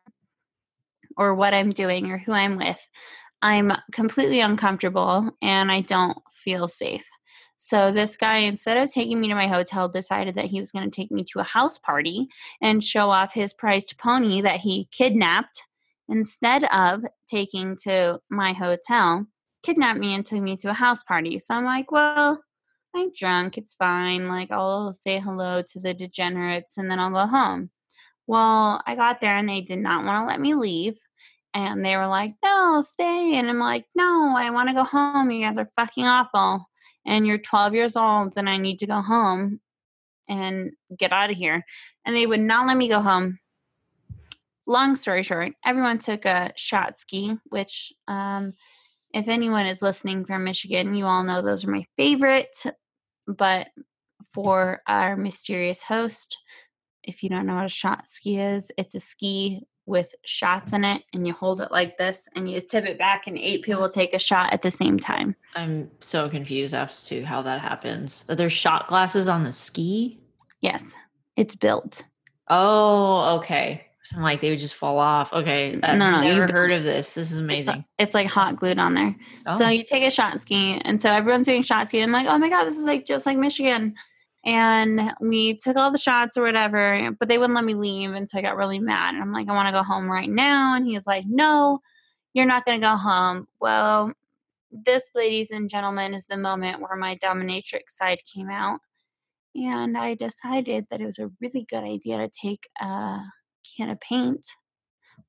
or 1.16 1.34
what 1.34 1.54
I'm 1.54 1.70
doing 1.70 2.10
or 2.10 2.18
who 2.18 2.32
I'm 2.32 2.56
with, 2.56 2.80
I'm 3.42 3.72
completely 3.92 4.40
uncomfortable 4.40 5.30
and 5.42 5.70
I 5.70 5.80
don't 5.80 6.18
feel 6.32 6.68
safe. 6.68 7.06
So 7.58 7.90
this 7.90 8.16
guy, 8.16 8.38
instead 8.38 8.76
of 8.76 8.92
taking 8.92 9.18
me 9.18 9.28
to 9.28 9.34
my 9.34 9.48
hotel, 9.48 9.88
decided 9.88 10.34
that 10.34 10.46
he 10.46 10.58
was 10.58 10.70
going 10.70 10.90
to 10.90 10.94
take 10.94 11.10
me 11.10 11.24
to 11.32 11.40
a 11.40 11.44
house 11.44 11.78
party 11.78 12.28
and 12.60 12.84
show 12.84 13.10
off 13.10 13.32
his 13.32 13.54
prized 13.54 13.96
pony 13.98 14.42
that 14.42 14.60
he 14.60 14.88
kidnapped 14.92 15.62
instead 16.08 16.64
of 16.64 17.02
taking 17.28 17.76
to 17.76 18.20
my 18.30 18.52
hotel, 18.52 19.26
kidnapped 19.62 19.98
me 19.98 20.14
and 20.14 20.24
took 20.24 20.40
me 20.40 20.56
to 20.58 20.70
a 20.70 20.74
house 20.74 21.02
party. 21.02 21.38
So 21.38 21.54
I'm 21.54 21.64
like, 21.64 21.90
well, 21.90 22.40
I'm 22.94 23.10
drunk. 23.12 23.58
It's 23.58 23.74
fine. 23.74 24.28
Like, 24.28 24.50
I'll 24.50 24.92
say 24.92 25.18
hello 25.18 25.62
to 25.72 25.80
the 25.80 25.94
degenerates 25.94 26.76
and 26.76 26.90
then 26.90 26.98
I'll 26.98 27.10
go 27.10 27.26
home. 27.26 27.70
Well, 28.26 28.82
I 28.86 28.96
got 28.96 29.20
there 29.20 29.36
and 29.36 29.48
they 29.48 29.60
did 29.60 29.78
not 29.78 30.04
want 30.04 30.24
to 30.24 30.26
let 30.26 30.40
me 30.40 30.54
leave. 30.54 30.98
And 31.56 31.84
they 31.84 31.96
were 31.96 32.06
like, 32.06 32.34
no, 32.44 32.82
stay. 32.82 33.32
And 33.36 33.48
I'm 33.48 33.58
like, 33.58 33.86
no, 33.96 34.34
I 34.36 34.50
want 34.50 34.68
to 34.68 34.74
go 34.74 34.84
home. 34.84 35.30
You 35.30 35.46
guys 35.46 35.56
are 35.56 35.70
fucking 35.74 36.04
awful. 36.04 36.68
And 37.06 37.26
you're 37.26 37.38
12 37.38 37.74
years 37.74 37.96
old 37.96 38.34
and 38.36 38.48
I 38.48 38.58
need 38.58 38.80
to 38.80 38.86
go 38.86 39.00
home 39.00 39.60
and 40.28 40.72
get 40.98 41.12
out 41.12 41.30
of 41.30 41.36
here. 41.36 41.64
And 42.04 42.14
they 42.14 42.26
would 42.26 42.40
not 42.40 42.66
let 42.66 42.76
me 42.76 42.88
go 42.88 43.00
home 43.00 43.38
long 44.66 44.96
story 44.96 45.22
short, 45.22 45.52
everyone 45.64 45.98
took 45.98 46.24
a 46.24 46.52
shot 46.56 46.98
ski, 46.98 47.36
which, 47.46 47.92
um, 48.08 48.52
if 49.14 49.28
anyone 49.28 49.66
is 49.66 49.80
listening 49.80 50.24
from 50.24 50.44
Michigan, 50.44 50.94
you 50.94 51.06
all 51.06 51.22
know 51.22 51.40
those 51.40 51.64
are 51.64 51.70
my 51.70 51.86
favorite. 51.96 52.56
But 53.26 53.68
for 54.32 54.82
our 54.86 55.16
mysterious 55.16 55.82
host, 55.82 56.36
if 57.02 57.22
you 57.22 57.30
don't 57.30 57.46
know 57.46 57.54
what 57.54 57.64
a 57.64 57.68
shot 57.68 58.08
ski 58.08 58.38
is, 58.38 58.70
it's 58.76 58.94
a 58.94 59.00
ski 59.00 59.62
with 59.86 60.14
shots 60.24 60.72
in 60.72 60.84
it, 60.84 61.04
and 61.12 61.26
you 61.26 61.32
hold 61.32 61.60
it 61.60 61.70
like 61.70 61.96
this 61.96 62.28
and 62.34 62.50
you 62.50 62.60
tip 62.60 62.84
it 62.84 62.98
back, 62.98 63.26
and 63.26 63.38
eight 63.38 63.62
people 63.62 63.88
take 63.88 64.12
a 64.12 64.18
shot 64.18 64.52
at 64.52 64.62
the 64.62 64.70
same 64.70 64.98
time. 64.98 65.34
I'm 65.54 65.90
so 66.00 66.28
confused 66.28 66.74
as 66.74 67.06
to 67.08 67.24
how 67.24 67.42
that 67.42 67.60
happens. 67.60 68.24
Are 68.28 68.34
there 68.34 68.50
shot 68.50 68.88
glasses 68.88 69.28
on 69.28 69.44
the 69.44 69.52
ski? 69.52 70.20
Yes, 70.60 70.94
it's 71.36 71.54
built. 71.54 72.02
Oh, 72.48 73.36
okay. 73.38 73.86
I'm 74.14 74.22
like 74.22 74.40
they 74.40 74.50
would 74.50 74.58
just 74.58 74.74
fall 74.74 74.98
off. 74.98 75.32
Okay, 75.32 75.78
I've 75.82 75.98
no, 75.98 76.10
no, 76.10 76.20
never 76.20 76.52
heard 76.52 76.72
of 76.72 76.84
this. 76.84 77.14
This 77.14 77.32
is 77.32 77.38
amazing. 77.38 77.84
It's, 77.98 78.08
it's 78.08 78.14
like 78.14 78.28
hot 78.28 78.56
glued 78.56 78.78
on 78.78 78.94
there. 78.94 79.16
Oh. 79.46 79.58
So 79.58 79.68
you 79.68 79.84
take 79.84 80.04
a 80.04 80.10
shot 80.10 80.40
ski, 80.42 80.80
and 80.84 81.00
so 81.00 81.10
everyone's 81.10 81.46
doing 81.46 81.62
shot 81.62 81.88
ski. 81.88 82.02
I'm 82.02 82.12
like, 82.12 82.26
oh 82.26 82.38
my 82.38 82.48
god, 82.48 82.64
this 82.64 82.78
is 82.78 82.84
like 82.84 83.04
just 83.04 83.26
like 83.26 83.38
Michigan. 83.38 83.94
And 84.46 85.12
we 85.20 85.56
took 85.56 85.76
all 85.76 85.90
the 85.90 85.98
shots 85.98 86.36
or 86.36 86.42
whatever, 86.44 87.10
but 87.18 87.26
they 87.28 87.36
wouldn't 87.36 87.56
let 87.56 87.64
me 87.64 87.74
leave, 87.74 88.12
and 88.12 88.30
so 88.30 88.38
I 88.38 88.42
got 88.42 88.56
really 88.56 88.78
mad. 88.78 89.14
And 89.14 89.22
I'm 89.22 89.32
like, 89.32 89.48
I 89.48 89.52
want 89.52 89.66
to 89.66 89.72
go 89.72 89.82
home 89.82 90.08
right 90.08 90.30
now. 90.30 90.76
And 90.76 90.86
he 90.86 90.94
was 90.94 91.06
like, 91.06 91.24
No, 91.26 91.80
you're 92.32 92.46
not 92.46 92.64
going 92.64 92.80
to 92.80 92.86
go 92.86 92.94
home. 92.94 93.48
Well, 93.60 94.12
this, 94.70 95.10
ladies 95.16 95.50
and 95.50 95.68
gentlemen, 95.68 96.14
is 96.14 96.26
the 96.26 96.36
moment 96.36 96.80
where 96.80 96.96
my 96.96 97.16
dominatrix 97.16 97.90
side 97.96 98.20
came 98.32 98.48
out. 98.48 98.78
And 99.56 99.98
I 99.98 100.14
decided 100.14 100.86
that 100.90 101.00
it 101.00 101.06
was 101.06 101.18
a 101.18 101.30
really 101.40 101.66
good 101.68 101.82
idea 101.82 102.18
to 102.18 102.28
take 102.28 102.68
a 102.80 103.18
can 103.76 103.90
of 103.90 103.98
paint, 104.00 104.46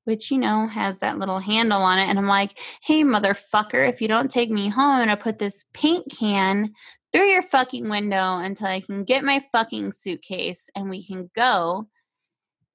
which, 0.08 0.30
you 0.30 0.38
know, 0.38 0.66
has 0.66 1.00
that 1.00 1.18
little 1.18 1.38
handle 1.38 1.82
on 1.82 1.98
it. 1.98 2.08
And 2.08 2.18
I'm 2.18 2.26
like, 2.26 2.58
hey, 2.82 3.04
motherfucker, 3.04 3.86
if 3.86 4.00
you 4.00 4.08
don't 4.08 4.30
take 4.30 4.50
me 4.50 4.70
home, 4.70 4.96
I'm 4.96 5.06
going 5.06 5.14
to 5.14 5.22
put 5.22 5.38
this 5.38 5.66
paint 5.74 6.06
can 6.10 6.72
through 7.12 7.26
your 7.26 7.42
fucking 7.42 7.90
window 7.90 8.38
until 8.38 8.68
I 8.68 8.80
can 8.80 9.04
get 9.04 9.22
my 9.22 9.42
fucking 9.52 9.92
suitcase 9.92 10.70
and 10.74 10.88
we 10.88 11.04
can 11.04 11.28
go. 11.34 11.88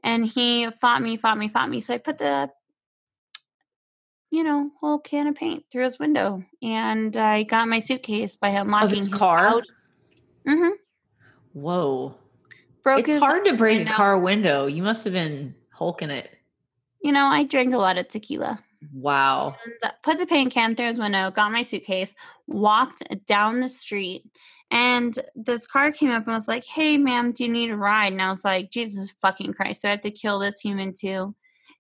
And 0.04 0.28
he 0.28 0.70
fought 0.70 1.02
me, 1.02 1.18
fought 1.18 1.40
me, 1.40 1.48
fought 1.48 1.72
me. 1.72 1.80
So 1.80 1.96
I 1.96 1.98
put 1.98 2.20
the, 2.20 2.52
you 4.30 4.44
know, 4.44 4.70
whole 4.80 5.00
can 5.00 5.26
of 5.26 5.34
paint 5.34 5.66
through 5.72 5.86
his 5.86 5.98
window. 5.98 6.44
And 6.62 7.18
I 7.18 7.42
got 7.42 7.68
my 7.68 7.80
suitcase 7.80 8.36
by 8.36 8.50
unlocking 8.50 8.92
of 8.92 8.96
his 8.96 9.10
car. 9.10 9.64
Mm-hmm. 10.48 10.70
Whoa 11.54 12.14
broke 12.84 13.08
it's 13.08 13.24
hard 13.24 13.46
to 13.46 13.54
break 13.54 13.88
a 13.88 13.92
car 13.92 14.20
window. 14.20 14.66
You 14.68 14.84
must 14.84 15.06
have 15.06 15.14
been 15.14 15.56
hulking 15.72 16.10
it. 16.10 16.38
You 17.04 17.12
know, 17.12 17.28
I 17.28 17.44
drank 17.44 17.74
a 17.74 17.78
lot 17.78 17.98
of 17.98 18.08
tequila. 18.08 18.60
Wow. 18.94 19.56
And 19.64 19.94
put 20.02 20.18
the 20.18 20.26
paint 20.26 20.52
can 20.52 20.76
through 20.76 20.88
his 20.88 21.00
window, 21.00 21.32
got 21.32 21.52
my 21.52 21.62
suitcase, 21.62 22.16
walked 22.48 23.04
down 23.28 23.60
the 23.60 23.70
street, 23.70 24.26
and 24.72 25.18
this 25.36 25.68
car 25.68 25.92
came 25.92 26.10
up 26.10 26.26
and 26.26 26.34
was 26.34 26.48
like, 26.48 26.66
Hey, 26.66 26.98
ma'am, 26.98 27.32
do 27.32 27.44
you 27.44 27.52
need 27.52 27.70
a 27.70 27.78
ride? 27.78 28.12
And 28.12 28.22
I 28.22 28.30
was 28.30 28.44
like, 28.44 28.72
Jesus 28.72 29.14
fucking 29.22 29.54
Christ, 29.54 29.84
do 29.84 29.90
I 29.90 29.92
have 29.92 30.02
to 30.02 30.12
kill 30.12 30.40
this 30.40 30.60
human 30.60 30.94
too? 30.94 31.36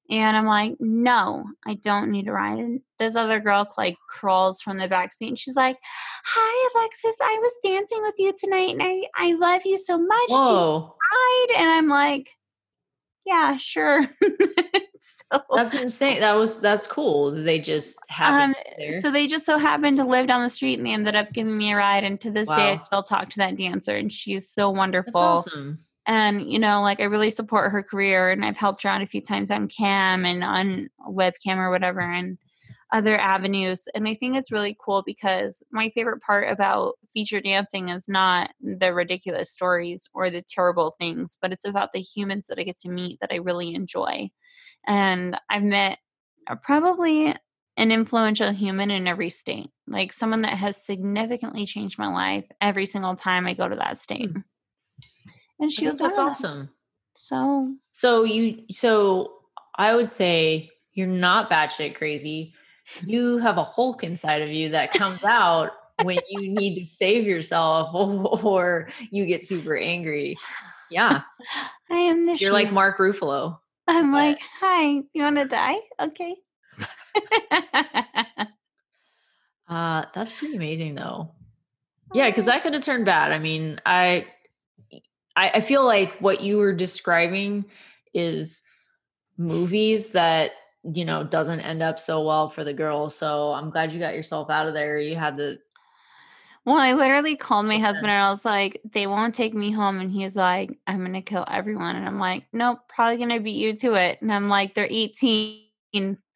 And 0.10 0.38
I'm 0.38 0.46
like, 0.46 0.76
no, 0.80 1.46
I 1.66 1.76
don't 1.76 2.12
need 2.12 2.28
a 2.28 2.34
ride. 2.34 2.60
And 2.60 2.82
this 3.00 3.16
other 3.16 3.40
girl 3.40 3.68
like 3.78 3.96
crawls 4.10 4.62
from 4.62 4.78
the 4.78 4.88
back 4.88 5.14
seat 5.14 5.30
and 5.30 5.40
she's 5.40 5.56
like, 5.56 5.78
Hi, 6.26 6.70
Alexis, 6.76 7.18
I 7.22 7.40
was 7.42 7.54
dancing 7.64 8.02
with 8.04 8.16
you 8.20 8.34
tonight 8.38 8.72
and 8.72 8.84
I, 8.84 9.04
I 9.16 9.34
love 9.34 9.64
you 9.66 9.78
so 9.78 9.98
much. 9.98 10.30
Whoa. 10.30 10.96
ride? 11.12 11.48
And 11.58 11.70
I'm 11.70 11.88
like, 11.88 12.32
Yeah, 13.26 13.58
sure. 13.58 14.02
that's 15.56 15.74
insane. 15.74 16.20
That 16.20 16.34
was 16.34 16.60
that's 16.60 16.88
cool. 16.88 17.32
They 17.32 17.60
just 17.60 17.98
happened 18.10 18.56
um, 18.82 19.02
So 19.02 19.12
they 19.12 19.28
just 19.28 19.46
so 19.46 19.58
happened 19.58 19.98
to 19.98 20.04
live 20.04 20.28
down 20.28 20.44
the 20.44 20.50
street 20.50 20.78
and 20.78 20.86
they 20.86 20.92
ended 20.92 21.16
up 21.16 21.32
giving 21.34 21.58
me 21.58 21.72
a 21.74 21.76
ride. 21.76 22.04
And 22.04 22.20
to 22.22 22.32
this 22.32 22.48
wow. 22.48 22.58
day 22.58 22.72
I 22.72 22.76
still 22.78 23.04
talk 23.04 23.30
to 23.30 23.38
that 23.38 23.58
dancer 23.58 23.96
and 23.96 24.12
she's 24.12 24.50
so 24.50 24.70
wonderful. 24.70 25.14
That's 25.14 25.48
awesome 25.48 25.80
and 26.06 26.52
you 26.52 26.60
know 26.60 26.82
like 26.82 27.00
i 27.00 27.04
really 27.04 27.30
support 27.30 27.72
her 27.72 27.82
career 27.82 28.32
and 28.32 28.44
i've 28.44 28.58
helped 28.58 28.84
her 28.84 28.90
out 28.90 29.02
a 29.02 29.08
few 29.08 29.22
times 29.22 29.50
on 29.52 29.68
cam 29.68 30.26
and 30.26 30.44
on 30.44 30.90
webcam 31.08 31.58
or 31.58 31.70
whatever 31.70 32.02
and 32.02 32.38
other 32.94 33.18
avenues 33.18 33.86
and 33.94 34.08
i 34.08 34.14
think 34.14 34.36
it's 34.36 34.52
really 34.52 34.78
cool 34.80 35.04
because 35.06 35.64
my 35.72 35.90
favorite 35.90 36.22
part 36.22 36.50
about 36.50 36.94
feature 37.12 37.42
dancing 37.42 37.90
is 37.90 38.08
not 38.08 38.52
the 38.62 38.94
ridiculous 38.94 39.52
stories 39.52 40.10
or 40.14 40.30
the 40.30 40.42
terrible 40.42 40.94
things 40.98 41.38
but 41.42 41.52
it's 41.52 41.66
about 41.66 41.92
the 41.92 42.00
humans 42.00 42.48
that 42.48 42.60
i 42.60 42.64
get 42.64 42.78
to 42.78 42.90
meet 42.90 43.20
that 43.20 43.32
i 43.32 43.36
really 43.36 43.74
enjoy 43.74 44.30
and 44.88 45.38
i've 45.50 45.64
met 45.64 45.98
probably 46.62 47.36
an 47.76 47.92
influential 47.92 48.52
human 48.52 48.92
in 48.92 49.08
every 49.08 49.30
state 49.30 49.72
like 49.88 50.14
someone 50.14 50.44
that 50.44 50.58
has 50.58 50.86
significantly 50.86 51.66
changed 51.66 51.98
my 51.98 52.08
life 52.08 52.46
every 52.62 52.86
single 52.86 53.16
time 53.16 53.48
i 53.48 53.54
go 53.54 53.68
to 53.68 53.76
that 53.76 53.98
state 53.98 54.30
mm-hmm 54.30 54.40
and 55.60 55.72
she 55.72 55.88
was 55.88 56.00
that's 56.00 56.18
awesome. 56.18 56.70
So 57.16 57.76
so 57.94 58.24
you 58.24 58.64
so 58.72 59.34
I 59.76 59.96
would 59.96 60.12
say 60.12 60.70
you're 60.94 61.08
not 61.08 61.50
batshit 61.50 61.96
crazy. 61.96 62.54
You 63.06 63.38
have 63.38 63.58
a 63.58 63.64
Hulk 63.64 64.04
inside 64.04 64.42
of 64.42 64.50
you 64.50 64.70
that 64.70 64.92
comes 64.94 65.24
out 65.24 65.72
when 66.04 66.20
you 66.30 66.50
need 66.50 66.76
to 66.80 66.86
save 66.86 67.26
yourself 67.26 67.94
or, 68.44 68.90
you 69.12 69.26
get 69.26 69.44
super 69.44 69.78
angry. 69.78 70.38
Yeah. 70.90 71.22
I 71.90 71.96
am 71.96 72.26
the 72.26 72.36
You're 72.36 72.54
like 72.54 72.72
Mark 72.72 72.98
Ruffalo. 72.98 73.60
I'm 73.88 74.12
but. 74.12 74.18
like, 74.18 74.40
hi, 74.60 75.02
you 75.14 75.24
want 75.24 75.38
to 75.38 75.46
die? 75.46 75.78
Okay. 76.00 76.36
uh, 79.68 80.06
that's 80.14 80.32
pretty 80.32 80.56
amazing 80.56 80.96
though. 80.96 81.32
Yeah, 82.14 82.30
because 82.30 82.46
that 82.46 82.64
could 82.64 82.74
have 82.74 82.84
turned 82.84 83.06
bad. 83.06 83.32
I 83.32 83.40
mean, 83.40 83.80
I 83.86 84.28
I, 85.36 85.52
I 85.56 85.60
feel 85.60 85.84
like 85.84 86.18
what 86.20 86.42
you 86.42 86.58
were 86.58 86.74
describing 86.74 87.66
is 88.14 88.64
movies 89.38 90.12
that 90.12 90.52
you 90.92 91.06
know 91.06 91.24
doesn't 91.24 91.62
end 91.62 91.82
up 91.82 91.98
so 91.98 92.22
well 92.22 92.50
for 92.50 92.64
the 92.64 92.74
girl 92.74 93.10
so 93.10 93.54
i'm 93.54 93.70
glad 93.70 93.92
you 93.92 94.00
got 94.00 94.16
yourself 94.16 94.50
out 94.50 94.68
of 94.68 94.74
there 94.74 95.00
you 95.00 95.16
had 95.16 95.38
the 95.38 95.58
well 96.66 96.78
i 96.78 96.92
literally 96.92 97.36
called 97.36 97.66
my 97.66 97.78
husband 97.78 98.12
and 98.12 98.20
i 98.20 98.30
was 98.30 98.44
like 98.44 98.82
they 98.92 99.08
won't 99.08 99.34
take 99.34 99.54
me 99.54 99.72
home 99.72 100.00
and 100.00 100.12
he's 100.12 100.36
like 100.36 100.78
i'm 100.86 101.04
gonna 101.04 101.22
kill 101.22 101.46
everyone 101.50 101.96
and 101.96 102.06
i'm 102.06 102.20
like 102.20 102.46
nope 102.52 102.80
probably 102.90 103.18
gonna 103.18 103.40
beat 103.40 103.56
you 103.56 103.74
to 103.74 103.94
it 103.94 104.22
and 104.22 104.32
i'm 104.32 104.50
like 104.50 104.74
they're 104.74 104.88
18 104.90 105.64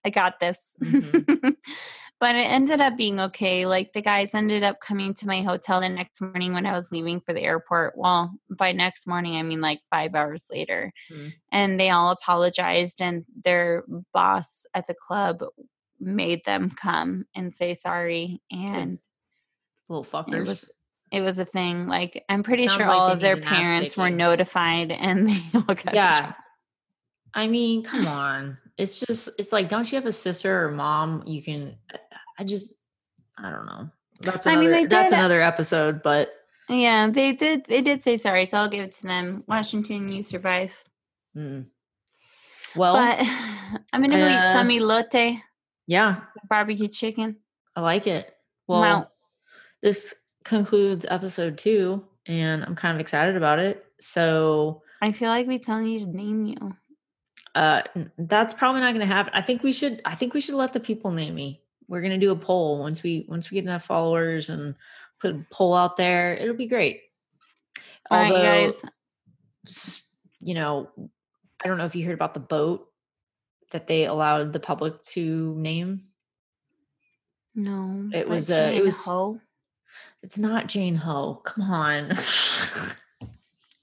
i 0.05 0.09
got 0.09 0.39
this 0.39 0.71
mm-hmm. 0.81 1.49
but 2.19 2.35
it 2.35 2.49
ended 2.49 2.81
up 2.81 2.97
being 2.97 3.19
okay. 3.19 3.65
Like 3.65 3.93
the 3.93 4.01
guys 4.01 4.33
ended 4.33 4.63
up 4.63 4.79
coming 4.79 5.13
to 5.15 5.27
my 5.27 5.41
hotel 5.41 5.81
the 5.81 5.89
next 5.89 6.19
morning 6.21 6.53
when 6.53 6.65
I 6.65 6.73
was 6.73 6.91
leaving 6.91 7.21
for 7.21 7.33
the 7.33 7.41
airport. 7.41 7.93
Well, 7.95 8.33
by 8.49 8.71
next 8.71 9.07
morning, 9.07 9.35
I 9.35 9.43
mean 9.43 9.61
like 9.61 9.81
five 9.91 10.15
hours 10.15 10.45
later. 10.49 10.93
Mm. 11.11 11.33
And 11.51 11.79
they 11.79 11.89
all 11.89 12.11
apologized, 12.11 13.01
and 13.01 13.25
their 13.43 13.83
boss 14.13 14.65
at 14.73 14.87
the 14.87 14.95
club 14.95 15.43
made 15.99 16.43
them 16.45 16.69
come 16.69 17.25
and 17.35 17.53
say 17.53 17.73
sorry. 17.73 18.41
And 18.51 18.99
Little 19.87 20.03
it 20.03 20.09
fuckers. 20.09 20.47
was 20.47 20.69
it 21.11 21.21
was 21.21 21.37
a 21.37 21.45
thing. 21.45 21.87
Like 21.87 22.23
I'm 22.29 22.43
pretty 22.43 22.67
Sounds 22.67 22.77
sure 22.77 22.87
like 22.87 22.97
all 22.97 23.07
of 23.09 23.19
their 23.19 23.35
need 23.35 23.43
an 23.43 23.53
ass 23.53 23.61
parents 23.61 23.97
were 23.97 24.09
notified, 24.09 24.91
and 24.91 25.29
they 25.29 25.41
all 25.53 25.61
got 25.61 25.93
yeah. 25.93 26.33
I 27.33 27.47
mean, 27.47 27.83
come 27.83 28.07
on. 28.07 28.57
It's 28.77 28.99
just 28.99 29.29
it's 29.39 29.51
like, 29.51 29.69
don't 29.69 29.91
you 29.91 29.95
have 29.95 30.05
a 30.05 30.11
sister 30.11 30.65
or 30.65 30.71
mom 30.71 31.23
you 31.25 31.41
can 31.41 31.75
I 32.37 32.43
just 32.43 32.75
I 33.37 33.51
don't 33.51 33.65
know. 33.65 33.89
That's 34.21 34.47
I 34.47 34.51
another 34.53 34.63
mean, 34.69 34.71
they 34.73 34.85
that's 34.85 35.11
another 35.13 35.41
episode, 35.41 36.01
but 36.01 36.31
Yeah, 36.69 37.09
they 37.09 37.33
did. 37.33 37.65
They 37.67 37.81
did 37.81 38.03
say 38.03 38.17
sorry, 38.17 38.45
so 38.45 38.57
I'll 38.57 38.69
give 38.69 38.83
it 38.83 38.91
to 38.93 39.03
them. 39.03 39.43
Washington, 39.47 40.09
you 40.11 40.23
survive. 40.23 40.73
mm. 41.35 41.65
well, 42.75 42.95
but 42.95 43.19
I'm 43.93 44.01
gonna 44.01 44.17
go 44.17 44.27
eat 44.27 44.35
uh, 44.35 44.53
some 44.53 44.67
elote, 44.69 45.39
yeah, 45.87 46.21
barbecue 46.49 46.87
chicken. 46.87 47.37
I 47.75 47.81
like 47.81 48.07
it. 48.07 48.33
Well, 48.67 48.81
Wow. 48.81 49.07
this 49.81 50.13
concludes 50.43 51.05
episode 51.09 51.57
two, 51.57 52.03
and 52.25 52.63
I'm 52.65 52.75
kind 52.75 52.95
of 52.95 52.99
excited 53.01 53.35
about 53.37 53.59
it. 53.59 53.85
So 53.99 54.81
I 55.01 55.11
feel 55.11 55.29
like 55.29 55.47
we're 55.47 55.59
telling 55.59 55.87
you 55.87 55.99
to 56.01 56.05
name 56.05 56.45
you. 56.45 56.75
uh 57.55 57.81
that's 58.17 58.53
probably 58.53 58.81
not 58.81 58.93
going 58.93 59.07
to 59.07 59.13
happen. 59.13 59.31
I 59.35 59.41
think 59.41 59.61
we 59.63 59.71
should 59.71 60.01
I 60.05 60.15
think 60.15 60.33
we 60.33 60.41
should 60.41 60.55
let 60.55 60.73
the 60.73 60.79
people 60.79 61.11
name 61.11 61.35
me. 61.35 61.61
We're 61.87 62.01
going 62.01 62.11
to 62.19 62.25
do 62.25 62.31
a 62.31 62.35
poll 62.35 62.79
once 62.79 63.01
we 63.03 63.25
once 63.27 63.49
we 63.49 63.55
get 63.55 63.63
enough 63.65 63.85
followers 63.85 64.49
and 64.49 64.75
put 65.19 65.35
a 65.35 65.45
poll 65.51 65.73
out 65.73 65.97
there. 65.97 66.35
It'll 66.35 66.55
be 66.55 66.67
great. 66.67 67.01
All 68.11 68.17
right, 68.19 68.27
you 68.29 68.35
Although, 68.35 68.69
guys. 69.65 70.03
you 70.41 70.53
know, 70.53 70.89
I 71.63 71.67
don't 71.67 71.77
know 71.77 71.85
if 71.85 71.95
you 71.95 72.05
heard 72.05 72.13
about 72.13 72.33
the 72.33 72.39
boat 72.39 72.87
that 73.71 73.87
they 73.87 74.05
allowed 74.05 74.53
the 74.53 74.59
public 74.59 75.01
to 75.03 75.53
name. 75.55 76.03
No, 77.55 78.09
It 78.13 78.29
was, 78.29 78.51
uh, 78.51 78.71
it 78.73 78.83
was- 78.83 79.03
Ho. 79.05 79.39
It's 80.23 80.37
not 80.37 80.67
Jane 80.67 80.95
Ho. 80.95 81.41
Come 81.43 81.69
on. 81.69 82.11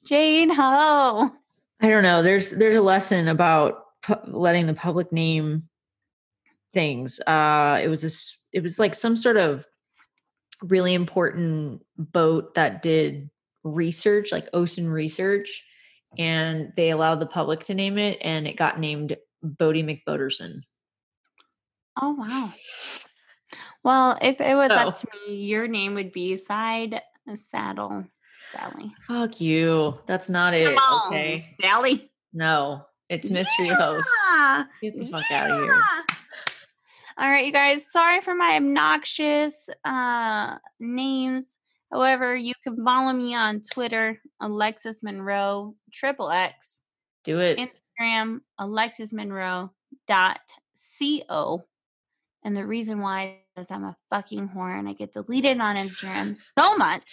Jane 0.05 0.50
Ho. 0.50 1.30
I 1.80 1.88
don't 1.88 2.02
know. 2.02 2.22
There's 2.22 2.50
there's 2.50 2.76
a 2.76 2.82
lesson 2.82 3.28
about 3.28 3.84
pu- 4.02 4.14
letting 4.26 4.66
the 4.66 4.74
public 4.74 5.12
name 5.12 5.62
things. 6.74 7.20
Uh, 7.20 7.80
it 7.82 7.88
was 7.88 8.04
a 8.04 8.10
it 8.56 8.62
was 8.62 8.78
like 8.78 8.94
some 8.94 9.16
sort 9.16 9.36
of 9.38 9.64
really 10.62 10.92
important 10.94 11.82
boat 11.96 12.54
that 12.54 12.82
did 12.82 13.30
research, 13.62 14.30
like 14.32 14.48
ocean 14.52 14.90
research, 14.90 15.64
and 16.18 16.72
they 16.76 16.90
allowed 16.90 17.20
the 17.20 17.26
public 17.26 17.64
to 17.64 17.74
name 17.74 17.96
it, 17.98 18.18
and 18.20 18.46
it 18.46 18.56
got 18.56 18.78
named 18.78 19.16
Bodie 19.42 19.82
McBoderson. 19.82 20.60
Oh 22.00 22.10
wow. 22.12 22.50
Well, 23.82 24.18
if 24.20 24.40
it 24.40 24.54
was 24.54 24.70
Oh. 24.72 24.74
up 24.88 24.94
to 24.96 25.06
me, 25.28 25.36
your 25.36 25.68
name 25.68 25.94
would 25.94 26.12
be 26.12 26.36
Side 26.36 27.00
Saddle 27.34 28.04
Sally. 28.50 28.94
Fuck 29.06 29.40
you. 29.40 29.98
That's 30.06 30.28
not 30.30 30.54
it. 30.54 30.68
On, 30.76 31.08
Okay. 31.08 31.38
Sally. 31.38 32.10
No, 32.32 32.84
it's 33.08 33.28
mystery 33.30 33.68
host. 33.68 34.08
Get 34.82 34.98
the 34.98 35.06
fuck 35.06 35.30
out 35.30 35.50
of 35.50 35.62
here. 35.62 35.82
All 37.16 37.30
right, 37.30 37.46
you 37.46 37.52
guys. 37.52 37.90
Sorry 37.90 38.20
for 38.20 38.34
my 38.34 38.56
obnoxious 38.56 39.68
uh 39.84 40.58
names. 40.80 41.56
However, 41.92 42.34
you 42.34 42.54
can 42.62 42.82
follow 42.84 43.12
me 43.12 43.34
on 43.34 43.60
Twitter, 43.72 44.20
Alexis 44.40 45.02
Monroe, 45.02 45.76
triple 45.92 46.30
X, 46.30 46.80
Do 47.22 47.38
it. 47.38 47.58
Instagram, 47.58 48.40
Alexis 48.58 49.12
Monroe 49.12 49.70
dot 50.08 50.40
co. 51.28 51.64
And 52.42 52.56
the 52.56 52.66
reason 52.66 53.00
why 53.00 53.38
is 53.56 53.70
I'm 53.70 53.84
a 53.84 53.96
fucking 54.10 54.48
whore 54.48 54.76
and 54.76 54.88
I 54.88 54.92
get 54.92 55.12
deleted 55.12 55.60
on 55.60 55.76
Instagram 55.76 56.36
so 56.58 56.76
much. 56.76 57.12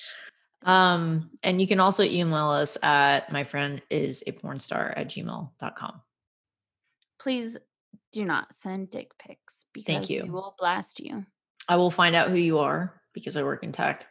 Um, 0.63 1.29
and 1.43 1.61
you 1.61 1.67
can 1.67 1.79
also 1.79 2.03
email 2.03 2.49
us 2.49 2.77
at 2.83 3.31
my 3.31 3.43
friend 3.43 3.81
is 3.89 4.23
a 4.27 4.31
porn 4.31 4.59
star 4.59 4.93
at 4.95 5.09
gmail.com. 5.09 6.01
Please 7.19 7.57
do 8.11 8.25
not 8.25 8.53
send 8.53 8.89
dick 8.89 9.11
pics 9.17 9.65
because 9.73 10.09
you. 10.09 10.23
we 10.23 10.29
will 10.29 10.55
blast 10.59 10.99
you. 10.99 11.25
I 11.67 11.75
will 11.77 11.91
find 11.91 12.15
out 12.15 12.29
who 12.29 12.35
you 12.37 12.59
are 12.59 13.01
because 13.13 13.37
I 13.37 13.43
work 13.43 13.63
in 13.63 13.71
tech. 13.71 14.05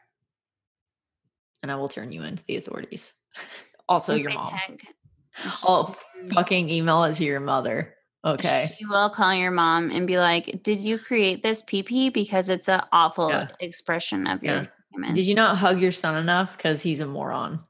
And 1.63 1.71
I 1.71 1.77
will 1.77 1.89
turn 1.89 2.11
you 2.11 2.23
into 2.23 2.45
the 2.45 2.57
authorities. 2.57 3.13
Also, 3.89 4.15
your 4.15 4.33
mom. 4.33 4.53
she 5.43 5.51
Oh, 5.65 5.97
fucking 6.33 6.71
email 6.71 7.03
it 7.03 7.15
to 7.15 7.25
your 7.25 7.41
mother. 7.41 7.93
Okay. 8.25 8.73
She 8.79 8.85
will 8.87 9.11
call 9.11 9.35
your 9.35 9.51
mom 9.51 9.91
and 9.91 10.07
be 10.07 10.17
like, 10.17 10.63
"Did 10.63 10.79
you 10.79 10.97
create 10.97 11.43
this 11.43 11.61
PP 11.65 12.13
because 12.13 12.49
it's 12.51 12.69
an 12.69 12.83
awful 12.93 13.31
Yeah. 13.31 13.49
expression 13.59 14.29
of 14.29 14.45
your 14.45 14.55
Yeah. 14.55 14.67
human?" 14.93 15.15
Did 15.15 15.27
you 15.27 15.35
not 15.35 15.59
hug 15.59 15.81
your 15.81 15.91
son 15.91 16.17
enough? 16.17 16.57
Because 16.57 16.83
he's 16.83 17.01
a 17.01 17.07
moron. 17.07 17.65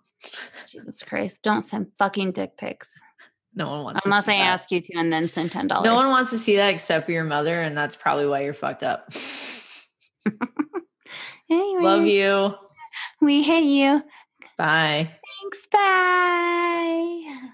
Jesus 0.68 1.02
Christ! 1.02 1.42
Don't 1.42 1.62
send 1.62 1.90
fucking 1.96 2.32
dick 2.32 2.58
pics 2.58 3.00
No 3.54 3.68
one 3.68 3.82
wants 3.84 4.04
unless 4.04 4.26
to 4.26 4.32
I 4.32 4.38
that. 4.38 4.52
ask 4.52 4.70
you 4.70 4.80
to, 4.80 4.94
and 4.96 5.10
then 5.10 5.28
send 5.28 5.50
ten 5.52 5.66
dollars. 5.66 5.84
No 5.84 5.94
one 5.94 6.08
wants 6.08 6.30
to 6.30 6.38
see 6.38 6.56
that 6.56 6.72
except 6.72 7.06
for 7.06 7.12
your 7.12 7.24
mother, 7.24 7.60
and 7.60 7.76
that's 7.76 7.96
probably 7.96 8.26
why 8.26 8.42
you're 8.42 8.54
fucked 8.54 8.82
up. 8.82 9.08
Anyway, 11.52 11.82
Love 11.82 12.06
you. 12.06 12.54
We 13.20 13.42
hate 13.42 13.64
you. 13.64 14.02
Bye. 14.56 15.10
Thanks. 15.42 15.66
Bye. 15.72 17.50